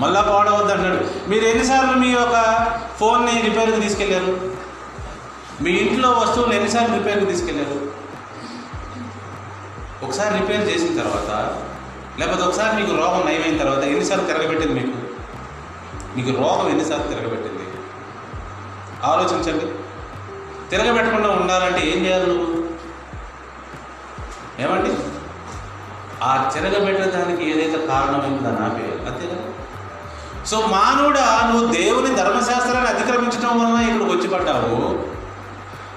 [0.00, 2.36] మళ్ళా పాడవద్దు అన్నాడు మీరు ఎన్నిసార్లు మీ యొక్క
[3.00, 4.54] ఫోన్ని రిపేర్కి తీసుకెళ్ళారు
[5.62, 7.76] మీ ఇంట్లో వస్తువులు ఎన్నిసార్లు రిపేర్కి తీసుకెళ్ళారు
[10.04, 11.30] ఒకసారి రిపేర్ చేసిన తర్వాత
[12.20, 14.96] లేకపోతే ఒకసారి మీకు రోగం నయమైన తర్వాత ఎన్నిసార్లు తిరగబెట్టింది మీకు?
[16.16, 17.64] మీకు రోగం ఎన్నిసార్లు తిరగబెట్టింది?
[19.02, 19.66] ఆలోచించండి.
[20.70, 22.64] తిరగబెట్టకుండా ఉండాలంటే ఏం చేయాలి నువ్వు?
[24.60, 24.96] ఏమండి?
[26.22, 29.54] ఆ తిరగబెట్టడానికి ఏదైతే కారణమైందో దాన్ని ఆపేయాలి అంతే
[30.46, 35.14] సో మానవుడా నువ్వు దేవుని ధర్మశాస్త్రాన్ని అతిక్రమించడం వలన ఇక్కడికి వచ్చి పడ్డావు.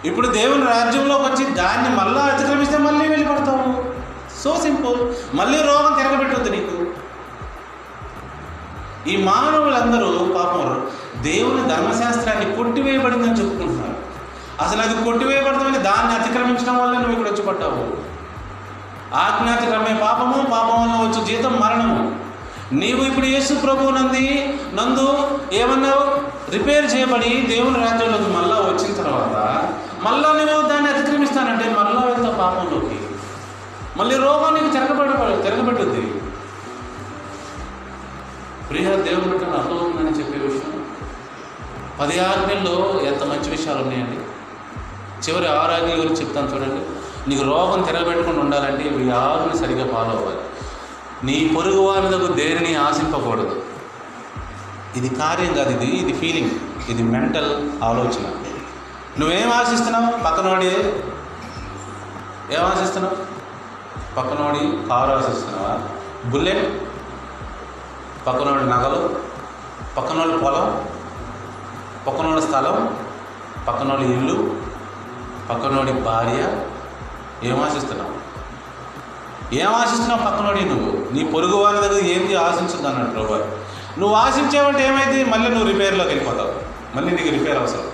[0.07, 3.97] ఇప్పుడు దేవుని రాజ్యంలోకి వచ్చి దాన్ని మళ్ళీ అతిక్రమిస్తే మళ్ళీ వెళ్ళిపడతావు.
[4.43, 5.13] So simple.
[5.35, 6.87] మళ్ళీ రోగం తిరగబెట్టొద్దు నీకు.
[9.09, 10.87] ఈ మానవులందరూ పాపం
[11.21, 13.96] దేవుని ధర్మశాస్త్రాన్ని కొట్టివేయబడిందని చెప్పుకుంటున్నారు.
[14.61, 17.83] అసలు అది కొట్టివేయబడతామని దాన్ని అతిక్రమించడం వల్ల నువ్వు ఇక్కడ వచ్చి పడ్డావు.
[19.15, 22.27] ఆజ్ఞాతిక్రమే పాపము పాపం వల్ల వచ్చే జీతం మరణము.
[22.71, 24.25] నీవు ఇప్పుడు యేసు ప్రభు నంది
[24.73, 25.05] నందు
[25.53, 26.05] ఏమన్నావు?
[26.51, 29.35] రిపేర్ చేయబడి దేవుని రాజ్యంలోకి మళ్ళా వచ్చిన తర్వాత
[30.03, 32.99] మళ్ళా నువ్వు దాన్ని అతిక్రమిస్తానంటే మళ్ళా వెళ్తా పాపంలోకి.
[33.97, 35.09] మళ్ళీ రోగం నీకు తిరగబడ
[35.43, 36.01] తిరగబెట్టుద్ది
[38.69, 40.73] ప్రియ దేవుని అర్థం ఉందని చెప్పే విషయం.
[41.99, 44.17] పది ఆజ్ఞల్లో ఎంత మంచి విషయాలు ఉన్నాయండి.
[45.23, 46.85] చివరి ఆరు గురించి చెప్తాను చూడండి.
[47.29, 50.39] నీకు రోగం తిరగబెట్టకుండా ఉండాలంటే ఇవి ఆరుని సరిగా ఫాలో అవ్వాలి.
[51.23, 53.61] నీ పొరుగు వారిదకు దేనిని ఆశింపకూడదు.
[54.95, 56.49] ఇది కార్యం కాదు ఇది ఇది ఫీలింగ్
[56.89, 58.31] ఇది మెంటల్ ఆలోచన.
[59.19, 60.23] నువ్వేం ఆశిస్తున్నావు?
[60.23, 60.67] పక్కనోడి
[62.55, 63.15] ఏం ఆశిస్తున్నావు?
[64.15, 65.89] పక్కనోడి కారు ఆశిస్తున్నావా?
[66.29, 66.83] బుల్లెట్.
[68.27, 69.15] పక్కనోడి నగలు.
[69.97, 70.87] పక్కనోడి పొలం.
[72.07, 72.97] పక్కనోడి స్థలం.
[73.67, 74.66] పక్కనోడి ఇల్లు.
[75.49, 76.61] పక్కనోడి భార్య
[77.49, 78.27] ఏం ఆశిస్తున్నావు
[79.55, 81.13] ఏం ఆశిస్తున్నావు పక్కనోడి నువ్వు?
[81.13, 83.33] నీ పొరుగు వారి దగ్గర ఏంది ఆశించదు అన్నాడు ప్రభు.
[83.99, 85.25] నువ్వు ఆశించావంటే ఏమైంది?
[85.25, 86.53] మళ్ళీ నువ్వు రిపేర్లోకి వెళ్ళిపోతావు.
[86.97, 87.91] మళ్ళీ నీకు రిపేర్ అవసరం.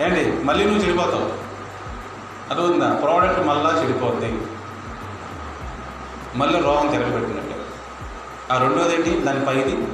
[0.00, 0.44] ఏంటి?
[0.44, 1.42] మళ్ళీ నువ్వు చెడిపోతావు.
[2.52, 4.46] అది ఉందా ప్రోడక్ట్ మళ్ళా చెడిపోద్ది.
[6.34, 7.62] మళ్ళీ రోగం తిరగబెట్టినట్టు
[8.52, 9.86] ఆ రెండోది ఏంటి దాని పైది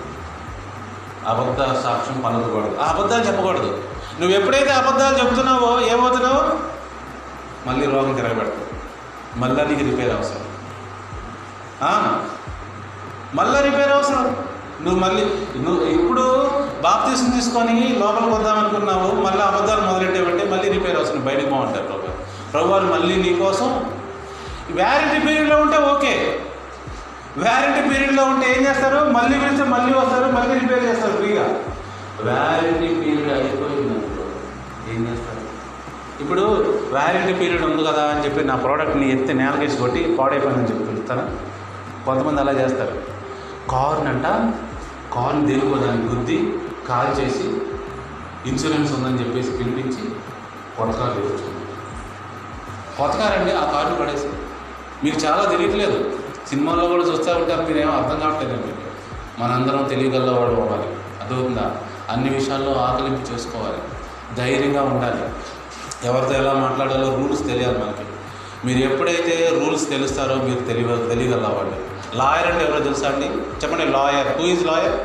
[1.26, 3.87] అబద్ధ సాక్ష్యం పలకూడదు ఆ అబద్ధాలు చెప్పకూడదు.
[4.20, 6.42] నువ్వు ఎప్పుడైతే అబద్ధాలు చెప్తున్నావో ఏమవుతున్నావు?
[7.68, 8.68] మళ్ళీ రోగం తిరగబెడతావు.
[9.38, 10.44] మళ్ళా నీకు రిపేర్ అవసరం.
[11.82, 12.20] మళ్ళీ
[13.34, 14.36] మళ్ళా రిపేర్ అవసరం.
[14.82, 15.24] నువ్వు మళ్ళీ
[15.56, 16.50] నువ్వు ఇప్పుడు
[16.80, 21.24] బాప్తీసం తీసుకొని లోపలికి వద్దామనుకున్నావు మళ్ళీ అబద్ధాలు మొదలెట్టేవంటే మళ్ళీ రిపేర్ అవసరం.
[21.24, 22.08] బయటకు బాగుంటారు ప్రభు.
[22.52, 23.96] ప్రభువారు మళ్ళీ నీకోసం
[24.70, 26.38] వ్యారంటీ పీరియడ్లో ఉంటే ఓకే.
[27.36, 29.10] వ్యారంటీ పీరియడ్లో ఉంటే ఏం చేస్తారు?
[29.10, 31.46] మళ్ళీ పిలిస్తే మళ్ళీ వస్తారు మళ్ళీ రిపేర్ చేస్తారు ఫ్రీగా.
[32.24, 34.24] వ్యాలిడిటీ పీరియడ్ అయిపోయిందనుకో
[34.92, 35.42] ఏం చేస్తారు?
[36.20, 36.42] ఇప్పుడు
[36.92, 41.30] వ్యాలిడిటీ పీరియడ్ ఉంది కదా అని చెప్పి నా ప్రోడక్ట్ని ఎత్తి నేలకేసి కొట్టి పాడైపోయిందని చెప్పి పిలుస్తారా?
[42.06, 42.94] కొంతమంది అలా చేస్తారు.
[43.70, 44.26] కార్న్ అంట
[45.14, 46.54] కార్న్ దేనికో దాన్ని గుద్ది
[46.88, 47.46] కాల్ చేసి
[48.46, 50.02] ఇన్సూరెన్స్ ఉందని చెప్పేసి పిలిపించి
[50.78, 51.58] కొత్త కారు తెచ్చుకుంటారు
[52.98, 54.28] కొత్త కారు అండి ఆ కార్డు పడేసి.
[55.04, 56.18] మీకు చాలా తెలియట్లేదు.
[56.48, 58.82] సినిమాల్లో కూడా చూస్తూ ఉంటారు మీరేమో అర్థం కావట్లేదు మీకు
[59.40, 60.88] మనందరం తెలియగలవాడు అవ్వాలి.
[61.20, 61.80] అర్థమవుతుందా?
[62.10, 63.80] అన్ని విషయాల్లో ఆకలింపు చేసుకోవాలి.
[64.36, 65.22] ధైర్యంగా ఉండాలి.
[66.06, 68.04] ఎవరితో ఎలా మాట్లాడాలో రూల్స్ తెలియాలి మనకి.
[68.64, 71.76] మీరు ఎప్పుడైతే రూల్స్ తెలుస్తారో మీరు తెలియ తెలియగలవాళ్ళు.
[72.14, 73.26] లాయర్ అంటే ఎవరో తెలుసా అండి?
[73.62, 74.40] చెప్పండి lawyer.
[74.40, 74.96] Who is lawyer?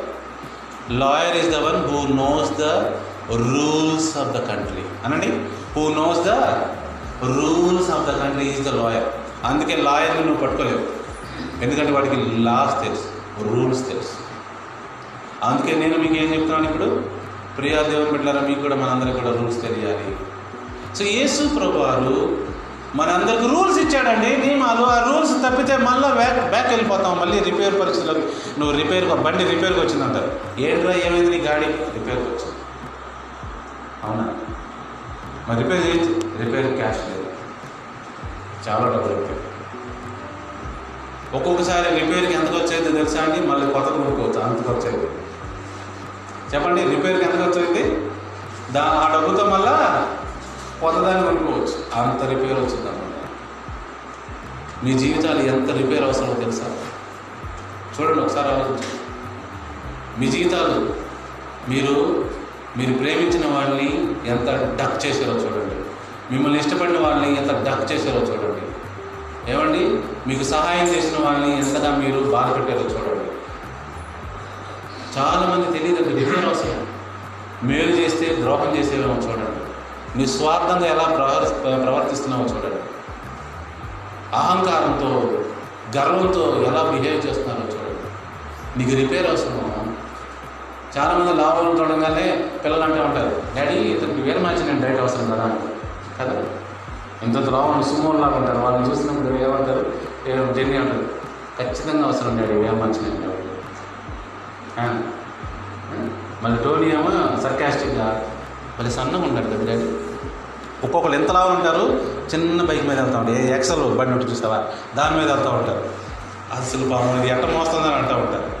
[0.92, 2.62] Lawyer is the one who knows the
[3.36, 5.28] rules of the country అనండి?
[5.76, 6.28] Who knows the
[7.36, 9.08] rules of the country is the lawyer
[9.44, 11.04] అందుకే లాయర్ని నువ్వు పట్టుకోలేవు.
[11.62, 13.06] ఎందుకంటే వాడికి లాస్ తెలుసు
[13.42, 14.23] రూల్స్ తెలుసు.
[15.44, 16.88] అందుకే నేను మీకు ఏం చెప్తున్నాను ఇప్పుడు?
[17.58, 20.16] ప్రియా దేవుని బిడ్డలారా మీకు కూడా మనందరికి కూడా రూల్స్ తెలియాలి.
[20.98, 22.14] సో యేసు ప్రభు వారు
[22.94, 24.30] మనందరికి రూల్స్ ఇచ్చాడండి.
[24.36, 27.20] నియమాలు ఆ రూల్స్ తప్పితే మళ్ళీ బ్యాక్ బ్యాక్ వెళ్ళిపోతాం.
[27.20, 28.24] మళ్ళీ రిపేర్ పరిస్థితులకు
[28.58, 30.28] నువ్వు రిపేర్ బండి రిపేర్కి వచ్చిందంటారు.
[30.60, 31.66] ఏంట్రా ఏమైంది నీ గాడి?
[31.66, 32.58] రిపేర్కి వచ్చింది
[34.04, 34.26] అవునా?
[35.48, 36.12] మరి రిపేర్ చేయొచ్చు.
[36.44, 37.26] రిపేర్ క్యాష్ లేదు.
[38.68, 39.42] చాలా డబ్బులు రిపేర్
[41.36, 43.46] ఒక్కొక్కసారి రిపేర్కి ఎంత వచ్చేది తెలుసా అండి?
[43.46, 44.40] మళ్ళీ కొత్త కొనుక్కోవచ్చు.
[44.40, 45.08] అంత ఖర్చు అయింది
[46.54, 48.10] చెప్పండి రిపేర్కి ఎంత ఖర్చు అయింది
[48.72, 50.08] దా ఆ డబ్బుతో మళ్ళా
[50.80, 52.02] కొత్తదాన్ని కొనుక్కోవచ్చు.
[52.02, 53.24] అంత రిపేర్ వచ్చింది అన్నమాట.
[54.84, 56.76] మీ జీవితాలు ఎంత రిపేర్ అవసరమో తెలుసా?
[58.00, 58.86] చూడండి ఒకసారి ఆలోచించండి.
[60.18, 60.96] మీ జీవితాలు
[61.68, 62.24] మీరు
[62.76, 64.48] మీరు ప్రేమించిన వాళ్ళని ఎంత
[64.80, 65.74] డక్ చేశారో చూడండి.
[66.34, 68.64] మిమ్మల్ని ఇష్టపడిన వాళ్ళని ఎంత డక్ చేశారో చూడండి.
[69.52, 70.02] ఏమండి?
[70.28, 73.13] మీకు సహాయం చేసిన వాళ్ళని ఎంతగా మీరు బాధ పెట్టారో చూడండి.
[75.18, 76.86] చాలామంది తెలియదు రిపేర్ అవసరం
[77.62, 79.64] మేలు చేస్తే ద్రోహం చేసేవేమో చూడండి.
[80.18, 82.82] నీ స్వార్థంగా ఎలా ప్రవర్ ప్రవర్తిస్తున్నావో చూడండి.
[84.36, 85.38] అహంకారంతో
[85.98, 87.94] గర్వంతో ఎలా బిహేవ్ చేస్తున్నారో చూడండి.
[88.78, 89.86] నీకు రిపేర్ అవసరమా?
[90.98, 95.56] చాలామంది లాభం చూడగానే పిల్లలు అంటే ఉంటారు డాడీ ఇతనికి వేరే మ్యాచ్ నేను డైట్ అవసరం కదా
[96.20, 96.42] కదా?
[97.22, 98.58] ఇంత లాభం సుమోన్ లాగా ఉంటారు.
[98.58, 99.92] వాళ్ళని చూసినప్పుడు ఏమంటారు?
[100.54, 101.08] జర్నీ అంటారు
[101.58, 103.33] ఖచ్చితంగా అవసరం డాడీ వేరే మ్యాచ్
[106.42, 108.30] మళ్ళీ టోనీ ఏమో సర్కాస్టిక్గా
[108.78, 109.90] మళ్ళీ సన్నగా ఉంటాడు కదా డాడీ.
[110.84, 111.82] ఒక్కొక్కరు ఎంతలా ఉంటారు?
[112.34, 113.36] చిన్న బైక్ మీద వెళ్తూ ఉంటారు.
[113.36, 114.64] ఏ ఎక్సల్ బండి ఒకటి చూస్తావా?
[114.96, 115.90] దాని మీద వెళ్తూ ఉంటారు.
[116.52, 118.52] అసలు పాపం ఇది ఎట్ట మోస్తుందని అంటూ ఉంటారు.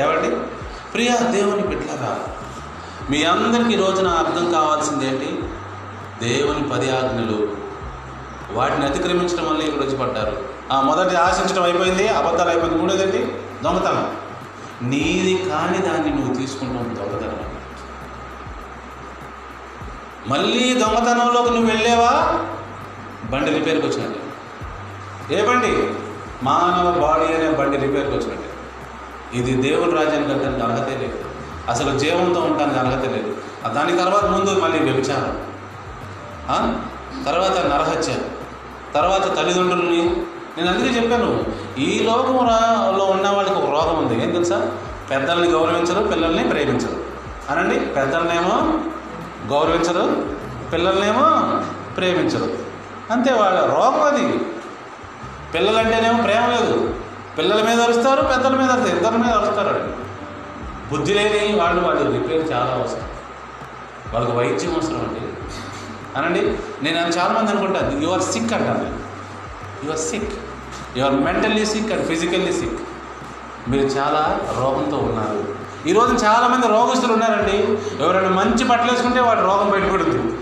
[0.00, 0.36] ఏమండి?
[0.94, 2.18] ప్రియా దేవుని బిడ్డలారా
[3.10, 5.42] మీ అందరికీ రోజున అర్థం కావాల్సింది ఏంటి?
[6.28, 7.48] దేవుని పది ఆజ్ఞలు.
[8.52, 10.36] వాటిని అతిక్రమించడం వల్ల ఇక్కడ వచ్చి పడ్డారు.
[10.72, 12.80] ఆ మొదటి ఆశించడం అయిపోయింది అబద్ధాలు అయిపోయింది.
[12.80, 14.21] మూడోదేంటి దొంగతనం.
[14.82, 17.38] నీది కాని దాన్ని నువ్వు తీసుకుంటావు దొంగతనం
[20.26, 22.44] మళ్ళీ దొంగతనంలోకి నువ్వు వెళ్ళేవా?
[23.30, 24.18] బండి రిపేర్కి వచ్చినట్టు.
[25.32, 25.94] ఏ బండి?
[26.42, 28.52] మానవ బాడీ అనే బండి రిపేర్కి వచ్చినట్టు.
[29.36, 31.24] ఇది దేవుని రాజ్యానికి వెళ్ళడానికి అర్హతే లేదు.
[31.68, 33.36] అసలు జీవంతో ఉండడానికి అర్హత లేదు.
[33.74, 35.52] దాని తర్వాత ముందు మళ్ళీ వ్యభిచారం.
[37.24, 38.14] తర్వాత నరహత్య.
[38.94, 40.26] తర్వాత తల్లిదండ్రులని
[40.58, 41.44] నేను అందుకే చెప్పాను.
[41.78, 44.24] ఈ లోకంలో ఉన్న వాళ్ళకి ఒక రోగం ఉంది.
[44.24, 44.72] ఏం తెలుసా?
[45.10, 46.96] పెద్దల్ని గౌరవించరు పిల్లల్ని ప్రేమించరు.
[47.50, 48.78] అనండి పెద్దలనేమో
[49.54, 50.26] గౌరవించరు
[50.72, 51.62] పిల్లల్నేమో
[51.96, 52.58] ప్రేమించరు.
[53.10, 54.38] అంతే వాళ్ళ రోగం అది.
[55.54, 56.94] పిల్లలంటేనేమో ప్రేమ లేదు.
[57.38, 59.94] పిల్లల మీద అరుస్తారు పెద్దల మీద అరుస్తారు ఇద్దరి మీద అరుస్తారు.
[60.92, 63.02] బుద్ధి లేని వాళ్ళు వాళ్ళు రిపేర్ చాలా అవసరం.
[64.12, 65.20] వాళ్ళకి వైద్యం అవసరం అండి.
[66.18, 69.01] అనండి నేను చాలామంది అనుకుంటాను యు ఆర్ సిక్ అంటాను
[69.84, 70.32] you are sick
[70.96, 72.80] you are mentally sick and physically sick
[73.70, 75.62] మీరు చాలా రోగంతో ఉన్నారు.
[75.88, 77.78] ఈరోజు చాలామంది రోగస్తులు ఉన్నారండి.
[78.04, 80.32] ఎవరైనా మంచి బట్టలు వేసుకుంటే వాడి రోగం బయటపడుతుంది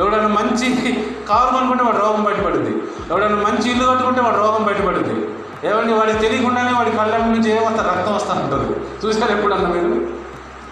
[0.00, 0.92] ఎవడైనా మంచి
[1.28, 2.70] కారు కొనుక్కుంటే వాడు రోగం బయటపడింది
[3.10, 5.28] ఎవడైనా మంచి ఇల్లు కట్టుకుంటే వాడు రోగం బయటపడుతుంది
[5.68, 8.76] ఏమండి వాడికి తెలియకుండానే వాడి కళ్ళ నుంచి ఏం రక్తం వస్తూ ఉంటుంది.
[9.06, 10.24] చూసారు ఎప్పుడన్నా మీరు?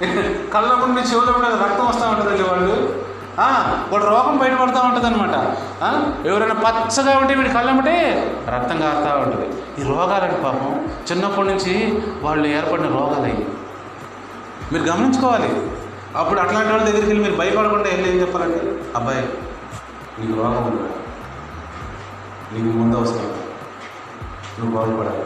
[0.54, 1.24] కళ్ళ నుండి చెవుల
[1.62, 3.01] రక్తం వస్తూ ఉంటుందండి వాళ్ళు.
[3.38, 5.34] వాడు రోగం బయటపడుతూ ఉంటుంది అనమాట
[6.26, 7.96] ఎవరైనా పచ్చగా ఉంటే వీడి కళ్ళమ్మటే
[8.48, 9.46] రక్తం కారుతూ ఉంటుంది.
[9.82, 13.46] ఈ రోగాలండి పాపం చిన్నప్పటి నుంచి వాళ్ళు ఏర్పడిన రోగాలు అయ్యి.
[14.72, 15.70] మీరు గమనించుకోవాలి.
[16.16, 19.28] అప్పుడు అట్లాంటి వాళ్ళ దగ్గరికి వెళ్ళి మీరు భయపడకుండా వెళ్ళి ఏం చెప్పాలంటే అబ్బాయి
[20.18, 20.92] నీకు రోగం ఉంది?
[22.54, 23.34] నీకు ముందు అవసరం.
[24.60, 25.24] నువ్వు బాగుపడాలి.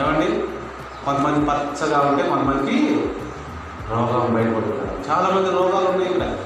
[0.00, 0.42] ఏమండి?
[1.04, 3.04] కొంతమంది పచ్చగా ఉంటే కొంతమందికి
[3.90, 6.36] రోగాలు బయటపడుతుంది చాలామంది రోగాలు ఉన్నాయి ఇక్కడ.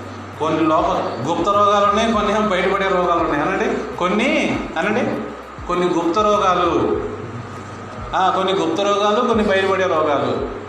[0.40, 3.42] కొన్ని లోపల గుప్త రోగాలు ఉన్నాయి కొన్ని ఏమో బయటపడే రోగాలు ఉన్నాయి.
[3.42, 3.96] అనండి?
[3.96, 5.20] కొన్ని అనండి?
[5.66, 7.00] కొన్ని గుప్త రోగాలు.
[8.36, 10.64] కొన్ని గుప్త రోగాలు కొన్ని బయటపడే రోగాలు.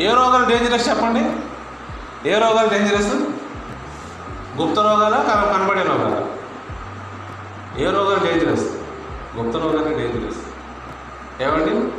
[0.00, 1.20] ఏ రోగాలు డేంజరస్ చెప్పండి?
[2.28, 3.14] ఏ రోగాలు డేంజరస్
[4.60, 6.26] గుప్త రోగాలు కన- కనబడే రోగాలు?
[7.80, 8.68] ఏ రోగాలు డేంజరస్
[9.36, 10.36] గుప్త రోగాలు డేంజరస్
[11.42, 11.92] ఏమండి?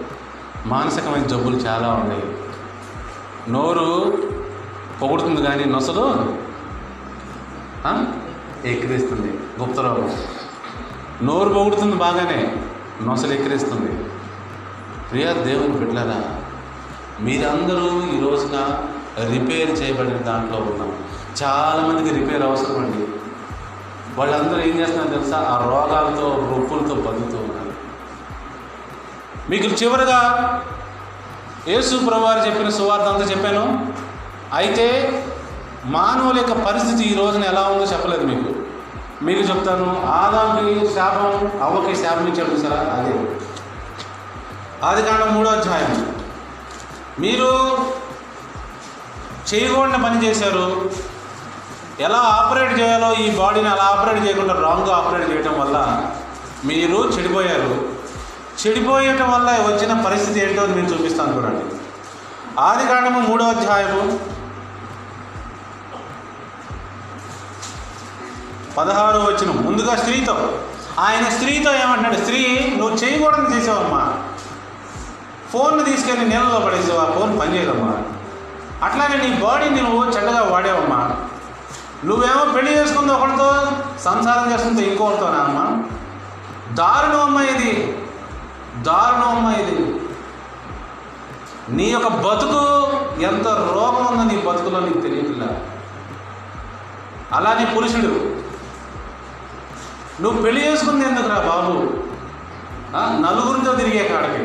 [0.67, 2.23] మానసికమైన జబ్బులు చాలా ఉన్నాయి.
[3.49, 4.17] నోరు
[5.01, 6.35] పొగుడుతుంది కానీ నొసలు
[8.67, 9.39] ఎక్కిరిస్తుంది.
[9.61, 10.17] గుప్త రోగం
[11.23, 12.57] నోరు పొగుడుతుంది బాగానే
[13.01, 14.03] నొసలు ఎక్కిరిస్తుంది.
[15.11, 16.35] ప్రియా దేవుని బిడ్డలారా
[17.19, 18.87] మీరందరూ ఈ రోజున
[19.29, 20.93] రిపేర్ చేయబడిన దాంట్లో ఉన్నాం.
[21.43, 23.07] చాలామందికి రిపేర్ అవసరం అండి.
[24.19, 25.37] వాళ్ళందరూ ఏం చేస్తున్నారు తెలుసా?
[25.37, 27.71] ఆ రోగాలతో రొప్పులతో బతుకుతూ ఉన్నారు.
[29.49, 30.19] మీకు చివరిగా
[31.67, 33.93] యేసు ప్రభువారు చెప్పిన సువార్త అంతా చెప్పాను.
[34.53, 34.87] అయితే
[35.85, 38.55] మానవుల యొక్క పరిస్థితి ఈ రోజున ఎలా ఉందో చెప్పలేదు మీకు.
[39.25, 43.35] మీకు చెప్తాను ఆదాంకి శాపం అవ్వకి శాపం ఇచ్చాడు చూసారా అదే.
[44.83, 46.15] ఆది కాండం మూడో అధ్యాయం.
[47.19, 47.77] మీరు
[49.53, 50.91] చేయకుండా పని చేశారు.
[51.99, 56.05] ఎలా ఆపరేట్ చేయాలో ఈ బాడీని అలా ఆపరేట్ చేయకుండా రాంగ్గా ఆపరేట్ చేయటం వల్ల
[56.65, 57.90] మీరు చెడిపోయారు.
[58.67, 61.75] చెడిపోయటం వల్ల వచ్చిన పరిస్థితి ఏంటో నేను చూపిస్తాను చూడండి.
[62.59, 64.19] ఆది కాండము మూడో అధ్యాయము
[68.77, 70.59] పదహారు వచ్చిన ముందుగా స్త్రీతో.
[70.99, 72.15] ఆయన స్త్రీతో ఏమంటున్నాడు?
[72.15, 74.23] స్త్రీ నువ్వు చేయకూడదు చేసావమ్మా.
[75.53, 76.99] ఫోన్ తీసుకెళ్ళి నీళ్ళలో పడేసావు?
[76.99, 77.97] ఆ ఫోన్ పనిచేయదమ్మా
[78.83, 81.15] అట్లానే నీ బాడీని నువ్వు చెడ్డగా వాడేవమ్మా.
[82.05, 83.71] నువ్వేమో పెళ్ళి చేసుకుంది ఒకరితో
[84.05, 85.83] సంసారం చేస్తుంది ఇంకొకరితోనా అమ్మా?
[86.73, 88.00] దారుణం అమ్మా ఇది.
[88.77, 89.75] దారుణం అమ్మా ఇది
[91.69, 92.61] నీ యొక్క బతుకు
[93.21, 95.47] ఎంత రోగం ఉందో నీ బతుకులో నీకు తెలియట్లా.
[97.31, 98.41] అలానే పురుషుడు
[100.21, 101.73] నువ్వు పెళ్ళి చేసుకుంది ఎందుకురా బాబు?
[102.95, 104.43] నలుగురితో తిరిగే కాడకి.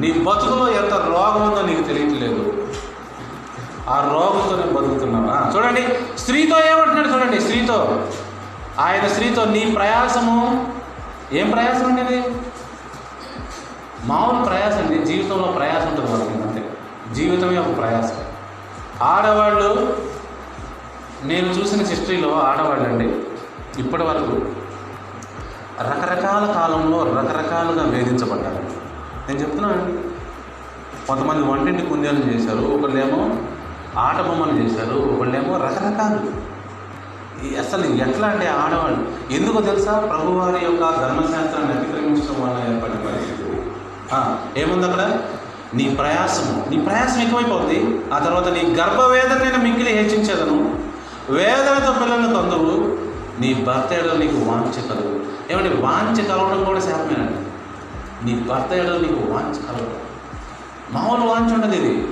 [0.00, 2.68] నీ బతుకులో ఎంత రోగం ఉందో నీకు తెలియట్లేదు.
[3.88, 5.82] ఆ రోగంతో నేను బతుకుతున్నావా చూడండి
[6.18, 8.08] స్త్రీతో ఏమంటున్నాడు చూడండి స్త్రీతో.
[8.78, 10.36] ఆయన స్త్రీతో నీ ప్రయాసము
[11.32, 12.28] ఏం ప్రయాసం అండి ఇది?
[14.04, 15.04] మామూలు ప్రయాసం అండి.
[15.04, 16.76] జీవితంలో ప్రయాసం ఉంటుంది వాళ్ళకి అంతే.
[17.14, 18.16] జీవితమే ఒక ప్రయాసం.
[19.02, 19.96] ఆడవాళ్ళు
[21.24, 23.22] నేను చూసిన హిస్టరీలో ఆడవాళ్ళు అండి
[23.80, 24.32] ఇప్పటి వరకు
[25.80, 28.64] రకరకాల కాలంలో రకరకాలుగా వేధించబడ్డారు.
[29.28, 30.08] నేను చెప్తున్నానండి.
[31.06, 33.36] కొంతమంది వంటింటి కుందేలు చేశారు ఒకళ్ళేమో
[34.00, 36.53] ఆట బొమ్మలు చేశారు ఒకళ్ళేమో రకరకాలు
[37.56, 39.32] అసలు ఎట్లా అంటే ఆడవాళ్ళు?
[39.32, 39.98] ఎందుకో తెలుసా?
[39.98, 43.44] ప్రభువారి యొక్క ధర్మశాస్త్రాన్ని అతిక్రమించడం వల్ల ఏర్పడిన పరిస్థితి.
[44.60, 45.18] ఏముంది అక్కడ?
[45.74, 46.66] నీ ప్రయాసము.
[46.70, 50.78] నీ ప్రయాసం ఎక్కువైపోతుంది ఆ తర్వాత నీ గర్భవేదన నేను మిక్కిలి హెచ్చించేదను.
[51.30, 52.98] వేదనతో పిల్లలను కొందరు
[53.40, 55.20] నీ భర్త ఎడలో నీకు వాంఛ కలవు
[55.52, 57.38] ఏమంటే వాంఛ కలవడం కూడా శాపమేనండి.
[58.26, 59.96] నీ భర్త ఎడలో నీకు వాంఛ కలవడం
[60.92, 62.08] మామూలు వాంఛ ఉండదు ఇది.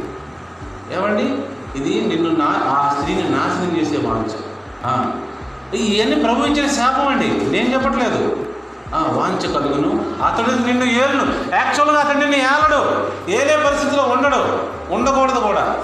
[0.94, 1.38] ఏమండి?
[1.78, 4.51] ఇది నిన్ను నా ఆ స్త్రీని నాశనం చేసే వాంఛ.
[5.76, 7.28] ఇవన్నీ ప్రభు ఇచ్చిన శాపం అండి.
[7.28, 8.46] నేను చెప్పట్లేదు.
[8.94, 10.24] వాంచ కలుగును.
[10.24, 11.54] అతడు నిన్ను ఏలును.
[11.54, 13.08] యాక్చువల్గా అతడు నిన్ను ఏలడు.
[13.30, 14.58] ఏలే పరిస్థితిలో ఉండడు.
[14.94, 15.78] ఉండకూడదు కూడా.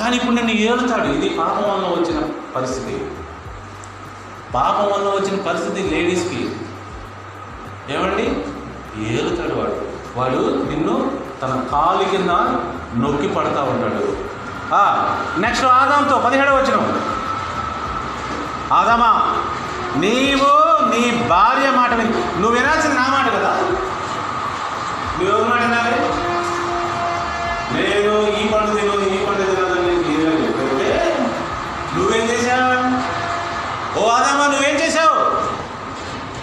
[0.00, 1.06] కానీ ఇప్పుడు నిన్ను ఏలుతాడు.
[1.06, 3.10] ఇది పాపం వల్ల వచ్చిన పరిస్థితి.
[4.54, 6.56] పాపం వల్ల వచ్చిన పరిస్థితి లేడీస్కి.
[7.90, 8.44] ఏమండి?
[9.12, 9.82] ఏలుతాడు వాడు.
[10.16, 11.10] వాడు నిన్ను
[11.42, 12.30] తన కాలు కింద
[13.02, 14.16] నొక్కి పడతా ఉంటాడు.
[15.40, 17.00] నెక్స్ట్ ఆదాంతో పదిహేడవ వచ్చిన
[18.72, 19.10] ఆదమా
[19.96, 20.48] నీవు
[20.90, 23.52] నీ భార్య మాట నువ్వు వినాల్సింది నా మాట కదా?
[25.18, 25.96] నువ్వు మాట వినాలి?
[27.74, 30.26] నేను ఈ పండు తిను ఈ పండు తినదని నీకు
[31.96, 32.72] నువ్వేం చేశావు?
[33.98, 35.14] ఓ ఆదామా నువ్వేం చేశావు?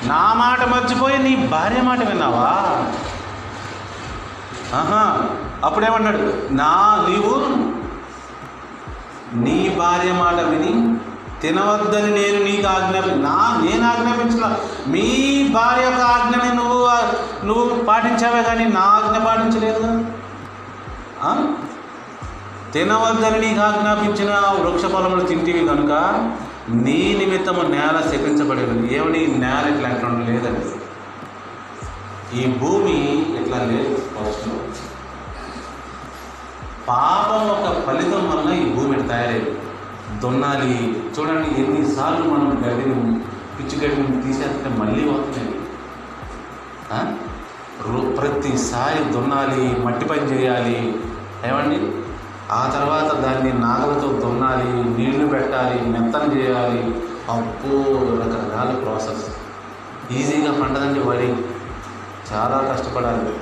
[0.07, 2.47] నా మాట మర్చిపోయి నీ భార్య మాట విన్నావా?
[4.75, 5.27] ఆహా
[5.63, 6.47] అప్పుడేమన్నాడు?
[6.51, 7.35] నా నీవు
[9.33, 10.97] నీ భార్య మాట విని
[11.43, 14.45] తినవద్దని నేను నీకు ఆజ్ఞాపి నా నేను ఆజ్ఞాపించిన
[14.87, 15.07] మీ
[15.55, 16.77] భార్య యొక్క ఆజ్ఞని నువ్వు
[17.45, 19.87] నువ్వు పాటించావే కానీ నా ఆజ్ఞ పాటించలేదు
[22.73, 25.91] తినవద్దని నీకు ఆజ్ఞాపించిన వృక్ష ఫలములు తింటివి కనుక
[26.83, 30.65] నీ నిమిత్తము నేల శపించబడేది ఏమని ఈ నేల ఇట్లా ఎట్లా లేదండి
[32.35, 32.95] ఈ భూమి
[33.39, 34.55] ఇట్లా లేదు ఫస్ట్లో
[36.87, 39.51] పాపం ఒక ఫలితం వలన ఈ భూమి తయారైంది?
[40.23, 41.03] దున్నాలి.
[41.19, 42.95] చూడండి ఎన్నిసార్లు మనం గడ్డిని
[43.57, 45.49] పిచ్చి గడ్డిని తీసేస్తే మళ్ళీ వస్తున్నాయి
[48.17, 51.01] ప్రతిసారి దున్నాలి మట్టి పని చేయాలి.
[51.45, 51.77] ఏమండి?
[52.51, 56.83] ఆ తర్వాత దాన్ని నాగలతో దున్నాలి నీళ్ళు పెట్టాలి మెత్తన చేయాలి.
[57.29, 57.73] అప్పు
[58.21, 59.25] రకరకాల ప్రాసెస్.
[60.11, 61.31] ఈజీగా పండదండి వరి.
[62.33, 63.33] చాలా కష్టపడాలి.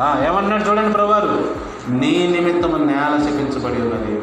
[0.00, 1.54] ఏమన్నా ఏమన్నాడు చూడండి ప్రభారు
[1.88, 4.22] నీ నిమిత్తం నేల శపించబడి ఉన్నది.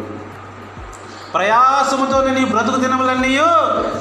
[1.33, 3.39] ప్రయాసముతో నీ బ్రతుకు దినములన్నీ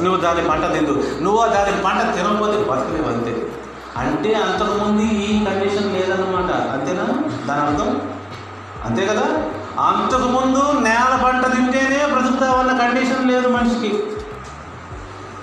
[0.03, 1.18] నువ్వు దాని పంట తిందు.
[1.22, 3.49] నువ్వు దాని పంట తినకపోతే బతకలేవు అంతే.
[3.97, 6.55] అంటే అంతకుముందు ఈ కండిషన్ లేదన్నమాట.
[6.55, 7.05] అంతేనా?
[7.47, 8.12] దాని అర్థం?
[8.85, 9.22] అంతే కదా?
[9.80, 14.03] అంతకుముందు నేల పంట తింటేనే బ్రతుకుతావన్న కండిషన్ లేదు మనిషికి.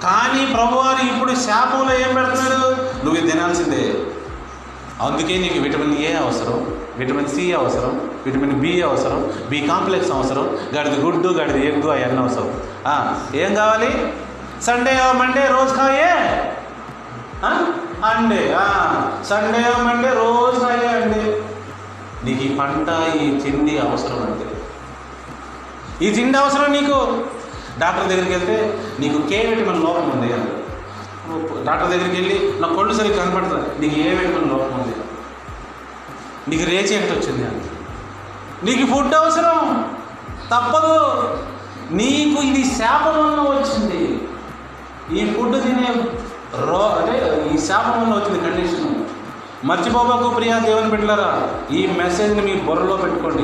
[0.04, 2.76] కానీ ప్రభువారు ఇప్పుడు శాపంలో ఏం పెడుతున్నాడు?
[3.06, 4.04] నువ్వు తినాల్సిందే.
[5.02, 6.76] అందుకే నీకు విటమిన్ ఏ అవసరం.
[7.00, 7.94] విటమిన్ సి అవసరం
[8.26, 9.20] విటమిన్ బి అవసరం
[9.50, 10.46] బి కాంప్లెక్స్ అవసరం
[10.78, 12.50] గడిది గుడ్డు గడిది ఎగ్గు అవన్నీ అవసరం.
[13.36, 13.92] ఏం కావాలి?
[14.66, 16.12] సండే మండే రోజు కాయే
[18.10, 18.42] అండే
[19.30, 21.22] సండే మండే రోజు కాయే అండే.
[22.24, 24.48] నీకు ఈ పంట ఈ తిండి అవసరం అంటే.
[26.06, 26.98] ఈ తిండి అవసరం నీకు?
[27.80, 28.58] డాక్టర్ దగ్గరికి వెళ్తే
[29.00, 30.30] నీకు కే విటమిన్ లోపం ఉంది
[31.66, 34.96] డాక్టర్ దగ్గరికి వెళ్ళి నా కళ్ళు సరిగ్గా కనపడుతుంది నీకు ఏ విటమిన్ లోపం ఉంది?
[36.50, 37.62] నీకు రేచి వచ్చింది అని.
[38.66, 39.94] నీకు ఫుడ్ అవసరం.
[40.52, 40.98] తప్పదు.
[41.92, 44.22] నీకు ఇది శాపం వల్ల వచ్చింది.
[45.20, 45.94] ఈ ఫుడ్ తినే
[46.66, 49.06] రో అంటే ఈ శాపం వల్ల వచ్చింది కండిషన్
[49.66, 53.44] మర్చిపోబాకు ప్రియా దేవుని పెట్టారా ఈ మెసేజ్ని మీ బుర్రలో పెట్టుకోండి.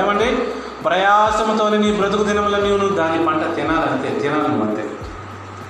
[0.00, 0.36] ఏమండి?
[0.84, 4.90] ప్రయాసంతో నీ బ్రతుకు దినముల నీవు నువ్వు దాని పంట తినాలంతే తినాలి అంతే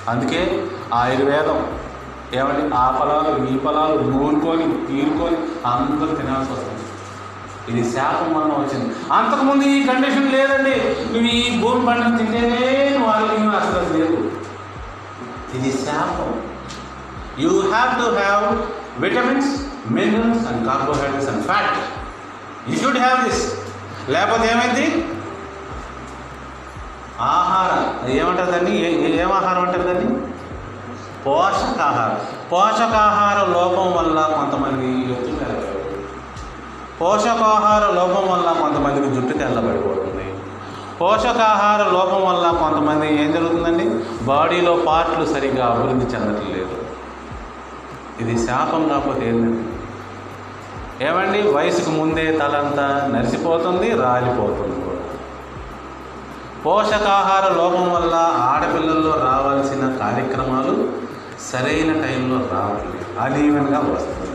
[0.08, 1.78] అందుకే ఆయుర్వేదం
[2.34, 6.82] ఏమండి ఆ ఫలాలు ఈ ఫలాలు నూరుకొని తీరుకొని అందరూ తినాల్సి వస్తుంది.
[7.68, 8.94] ఇది శాపం వలన వచ్చింది.
[9.12, 10.76] అంతకుముందు ఈ కండిషన్ లేదండి.
[11.12, 14.30] నువ్వు ఈ భూమి పండుగ తింటేనే నువ్వు అసలు లేదు
[15.54, 16.42] ఇది శాపం.
[17.38, 18.62] You have to have
[19.02, 19.60] vitamins
[19.90, 21.78] minerals and carbohydrates and fat
[22.70, 23.52] you should have this
[24.08, 25.08] లేకపోతే ఏమైంది?
[27.20, 28.10] ఆహారం.
[28.10, 28.76] ఏమంటారు దాన్ని?
[28.76, 30.31] ఏ- ఏ- ఏం ఆహారం అంటారు దాన్ని?
[31.26, 32.20] పోషకాహారం
[32.52, 36.08] పోషకాహార లోపం వల్ల కొంతమంది జుట్టు తెల్లబడిపోతుంది.
[37.00, 40.26] పోషకాహార లోపం వల్ల కొంతమందికి జుట్టు తెల్లబడిపోతుంది.
[41.00, 43.86] పోషకాహార లోపం వల్ల కొంతమంది ఏం జరుగుతుందండి?
[44.30, 46.76] బాడీలో పార్ట్లు సరిగ్గా అభివృద్ధి చెందట్లేదు.
[48.22, 49.62] ఇది శాపం కాకపోతే ఏంటండి
[51.06, 51.40] ఏమండి?
[51.54, 54.78] వయసుకు ముందే తలంతా నరిసిపోతుంది రాలిపోతుంది
[56.64, 58.14] పోషకాహార లోపం వల్ల
[58.50, 60.74] ఆడపిల్లల్లో రావాల్సిన కార్యక్రమాలు
[61.50, 64.30] సరైన టైంలో రావట్లేదు అలీవెన్గా వస్తుంది.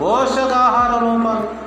[0.00, 1.60] పోషకాహార లోపాలు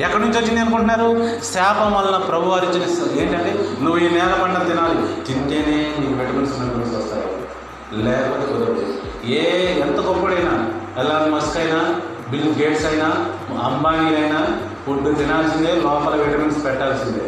[0.00, 1.40] ఎక్కడి నుంచి వచ్చింది అనుకుంటున్నారు?
[1.42, 3.52] శాపం వలన ప్రభు వారు ఇచ్చిన ఏంటంటే
[3.82, 5.24] నువ్వు ఈ నేల పంట తినాలి.
[5.24, 7.26] తింటేనే నీకు విటమిన్స్ మినరల్స్ వస్తాయి
[8.04, 8.92] లేకపోతే కుదరదు.
[9.24, 9.42] ఏ
[9.80, 10.54] ఎంత గొప్పడైనా
[10.98, 12.00] ఎలాన్ మస్క్ అయినా
[12.30, 13.08] బిల్ గేట్స్ అయినా
[13.62, 17.24] అంబానీ అయినా ఫుడ్ తినాల్సిందే లోపల విటమిన్స్ పెట్టాల్సిందే.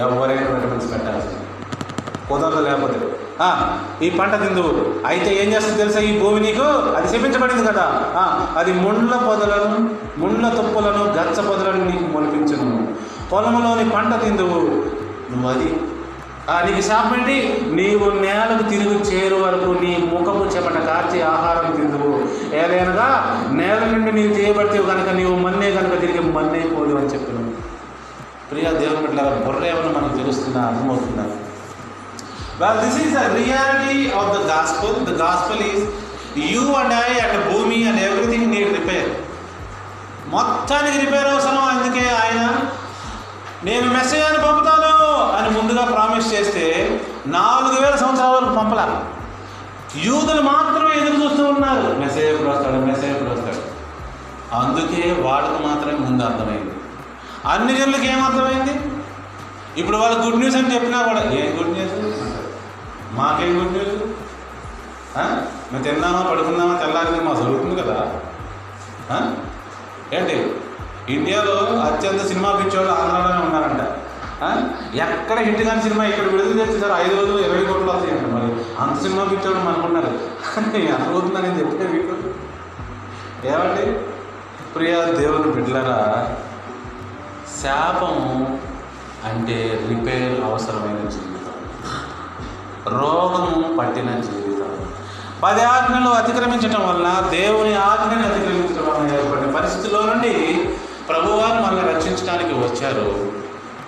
[0.00, 1.44] ఎవరైనా విటమిన్స్ పెట్టాల్సిందే.
[2.28, 3.19] కుదరదు లేకపోతే.
[4.02, 4.72] ఈ పంట తిందువు
[5.06, 6.62] అయితే ఏం చేస్తుంది తెలుసా ఈ భూమి నీకు?
[6.96, 7.86] అది శపించబడింది కదా.
[8.56, 12.88] అది ముండ్ల పొదలను ముండ్ల తుప్పలను గచ్చ పొదలను నీకు మొలిపించను.
[13.32, 14.60] పొలంలోని పంట తిందువు
[15.32, 15.80] నువ్వు అది.
[16.66, 17.36] నీకు శాపండి
[17.72, 22.12] నీవు నేలకు తిరిగి చేరు వరకు నీ ముఖము చెమట కార్చి ఆహారం తిందువు
[22.54, 23.08] ఏదైనాగా
[23.52, 27.38] నేల నుండి నీవు చేయబడితే కనుక నీవు మన్నే కనుక తిరిగి మన్నే పోదు అని చెప్పిన.
[28.50, 30.60] ప్రియా దేవుని బిడ్డ బుర్ర ఏమన్నా మనకు తెలుస్తుందా?
[30.60, 31.24] అర్థమవుతుందా?
[32.60, 34.90] Well, this is the reality of the gospel.
[35.10, 35.78] The gospel is
[36.48, 39.06] you and I and భూమి and everything need repair.
[40.34, 42.42] మొత్తానికి రిపేర్ అవసరం అందుకే ఆయన?
[43.64, 44.92] నేను మెసేజ్ అని పంపుతాను
[45.36, 46.66] అని ముందుగా ప్రామిస్ చేస్తే
[47.26, 48.86] నాలుగు వేల సంవత్సరాల వరకు పంపలా
[49.96, 51.98] యూదులు మాత్రమే ఎదురు చూస్తూ ఉన్నారు.
[51.98, 52.76] మెసేజ్ ఎప్పుడు వస్తాడు?
[52.76, 53.62] మెసేజ్ ఎప్పుడు వస్తాడు?
[54.60, 56.74] అందుకే వాళ్ళకు మాత్రమే ముందు అర్థమైంది.
[57.48, 58.80] అన్ని జనులకు ఏం అర్థమైంది?
[59.80, 62.09] ఇప్పుడు వాళ్ళు గుడ్ న్యూస్ అని చెప్పినా కూడా ఏం గుడ్ న్యూస్
[63.20, 63.96] మాకేం గుడ్ న్యూస్?
[65.72, 67.96] మేము తిన్నామా పడుకున్నామా తెల్లారింది మా జరుగుతుంది కదా.
[70.12, 70.36] ఏంటి?
[71.08, 73.82] ఇండియాలో అత్యంత సినిమా పిచ్చోళ్ళు ఆంధ్రాలోనే ఉన్నారంట.
[74.96, 78.48] ఎక్కడ హిట్ కాని సినిమా ఇక్కడ విడుదల చేసేసారు ఐదు రోజులు ఇరవై కోట్లు వస్తాయంట మరి.
[78.82, 80.12] అంత సినిమా పిచ్చోళ్ళు అనుకున్నారు
[80.94, 82.14] అర్థమవుతుందని చెప్తే మీకు.
[83.46, 83.84] ఏమండి?
[84.74, 85.98] ప్రియా దేవుని బిడ్డలరా
[87.62, 88.58] శాపము
[89.24, 89.56] అంటే
[89.88, 91.29] రిపేర్ అవసరమైన జీవితం
[92.90, 94.86] రోగము పట్టిన జీవితం
[95.42, 100.64] పది ఆజ్ఞలు అతిక్రమించటం వలన దేవుని ఆజ్ఞని అతిక్రమించడం వలన ఏర్పడిన పరిస్థితిలో నుండి
[101.08, 103.32] ప్రభువారు మనల్ని రక్షించడానికి వచ్చారు.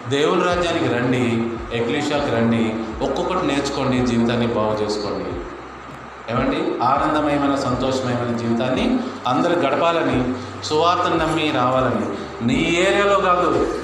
[0.09, 2.75] దేవుని రాజ్యానికి రండి ఎక్లీషాకి రండి
[3.05, 5.41] ఒక్కొక్కటి నేర్చుకోండి జీవితాన్ని బాగు చేసుకోండి.
[6.33, 6.85] ఏమండి?
[6.85, 10.35] ఆనందమయమైన సంతోషమయమైన జీవితాన్ని అందరూ గడపాలని
[10.65, 12.07] సువార్తను నమ్మి రావాలని.
[12.47, 13.79] నీ ఏరియాలో కాదు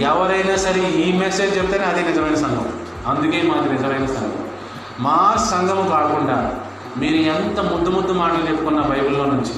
[0.00, 2.72] ఎవరైనా సరే ఈ మెసేజ్ చెప్తేనే అదే నిజమైన సంఘం.
[3.06, 4.45] అందుకే మాది నిజమైన సంఘం.
[5.00, 6.60] మా సంఘము కాకుండా
[6.96, 9.52] మీరు ఎంత ముద్దు ముద్దు మాటలు చెప్పుకున్న బైబిల్లో నుంచి.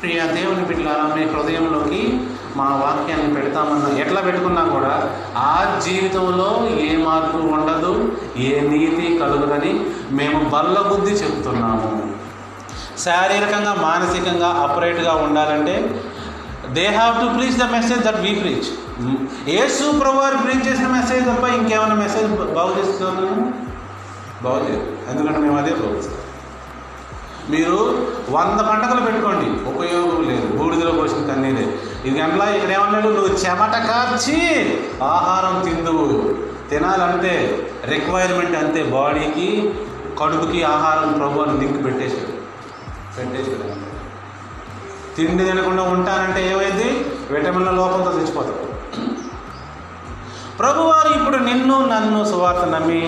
[0.00, 2.20] ప్రియ దేవుని బిడ్డలారా మీ హృదయంలోకి
[2.56, 9.80] మా వాక్యాన్ని పెడతామన్న ఎట్లా పెట్టుకున్నా కూడా ఆ జీవితంలో ఏ మార్పు ఉండదు ఏ నీతి కలుగుదని
[10.10, 12.12] మేము బల్ల బుద్ధి చెప్తున్నాము.
[12.98, 16.04] శారీరకంగా మానసికంగా అపరేట్గా ఉండాలంటే
[16.72, 18.68] they have to preach the message that we preach
[19.48, 19.66] ఏ
[20.00, 23.67] ప్రభు ప్రీచ్ చేసిన మెసేజ్ తప్ప ఇంకేమైనా మెసేజ్ బాగు చేస్తున్నాను
[24.42, 24.66] బాగు
[25.10, 26.24] ఎందుకంటే మేము అదే ప్రోత్సహిస్తాం
[27.50, 27.76] మీరు
[28.30, 29.46] వంద పంటలు పెట్టుకోండి.
[29.70, 30.46] ఉపయోగం లేదు.
[30.56, 31.64] బూడిదలో పోసిన కన్నీరే
[32.04, 33.08] ఇది ఎంప్లాయీ ఇక్కడ ఏమన్నాడు?
[33.08, 34.36] నువ్వు చెమట కార్చి
[35.02, 36.34] ఆహారం తిందువు.
[36.70, 37.32] తినాలంటే
[37.84, 38.82] రిక్వైర్మెంట్ అంతే.
[38.82, 39.74] బాడీకి
[40.20, 42.32] కడుపుకి ఆహారం ప్రభు అని లింక్ పెట్టేశాడు
[43.16, 43.66] పెట్టేశాడు
[45.16, 46.88] తిండి తినకుండా ఉంటానంటే ఏమైంది?
[47.30, 48.68] విటమిన్ల లోపంతో తెచ్చిపోతాడు
[50.58, 53.02] ప్రభువారు ఇప్పుడు నిన్ను నన్ను సువార్త నమ్మి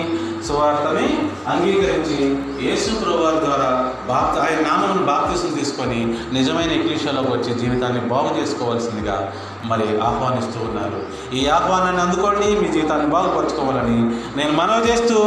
[0.47, 1.07] సువార్తని
[1.51, 2.17] అంగీకరించి
[2.67, 3.69] యేసు ప్రభువారి ద్వారా
[4.07, 5.99] బాప్త ఆయన నామం బాప్తిసం తీసుకొని
[6.33, 9.17] నిజమైన ఎక్లీషాలోకి వచ్చి జీవితాన్ని బాగు చేసుకోవాల్సిందిగా
[9.71, 10.99] మరి ఆహ్వానిస్తూ ఉన్నారు.
[11.37, 13.99] ఈ ఆహ్వానాన్ని అందుకోండి మీ జీవితాన్ని బాగుపరచుకోవాలని
[14.39, 15.17] నేను మనవి చేస్తూ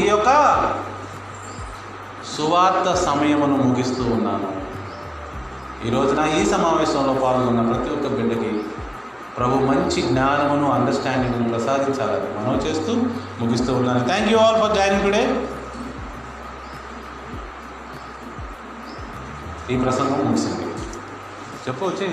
[0.00, 0.30] ఈ యొక్క
[2.36, 4.48] సువార్త సమయమును ముగిస్తూ ఉన్నాను.
[5.86, 8.50] ఈ రోజున ఈ సమావేశంలో పాల్గొన్న ప్రతి ఒక్క బిడ్డకి
[9.36, 12.92] ప్రభు మంచి జ్ఞానమును అండర్స్టాండింగ్ను ప్రసాదించాలని మనం చేస్తూ
[13.40, 14.02] ముగిస్తూ ఉన్నాను.
[14.10, 15.22] Thank you all for joining today
[19.72, 20.64] ఈ ప్రసంగం ముగిసింది.
[21.66, 22.08] చెప్పవచ్చు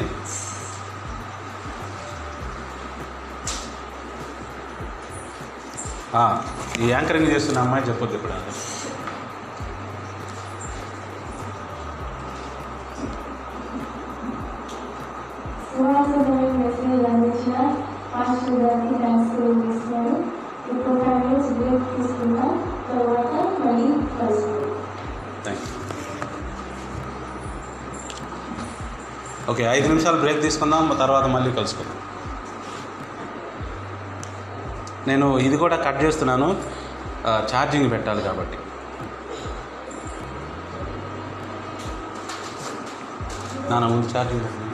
[6.83, 8.33] ఈ యాంకరింగ్ చేస్తున్న అమ్మాయి చెప్పొద్దు ఇప్పుడు.
[16.61, 17.55] మెసేజ్ అందించిన
[18.61, 20.15] గారికి థ్యాంక్స్ తెలియజేస్తున్నాను
[20.71, 21.85] ఇప్పుడు ఫైవ్ మినిట్స్ బ్రేక్
[22.89, 23.87] తర్వాత మళ్ళీ
[24.19, 24.67] కలుసుకుందాం
[29.51, 31.97] ఓకే ఐదు నిమిషాలు బ్రేక్ తీసుకుందాం తర్వాత మళ్ళీ కలుసుకుందాం.
[35.07, 36.47] నేను ఇది కూడా కట్ చేస్తున్నాను
[37.51, 38.57] ఛార్జింగ్ పెట్టాలి కాబట్టి.
[43.71, 44.70] నాన్న ముందు ఛార్జింగ్ పెట్టాను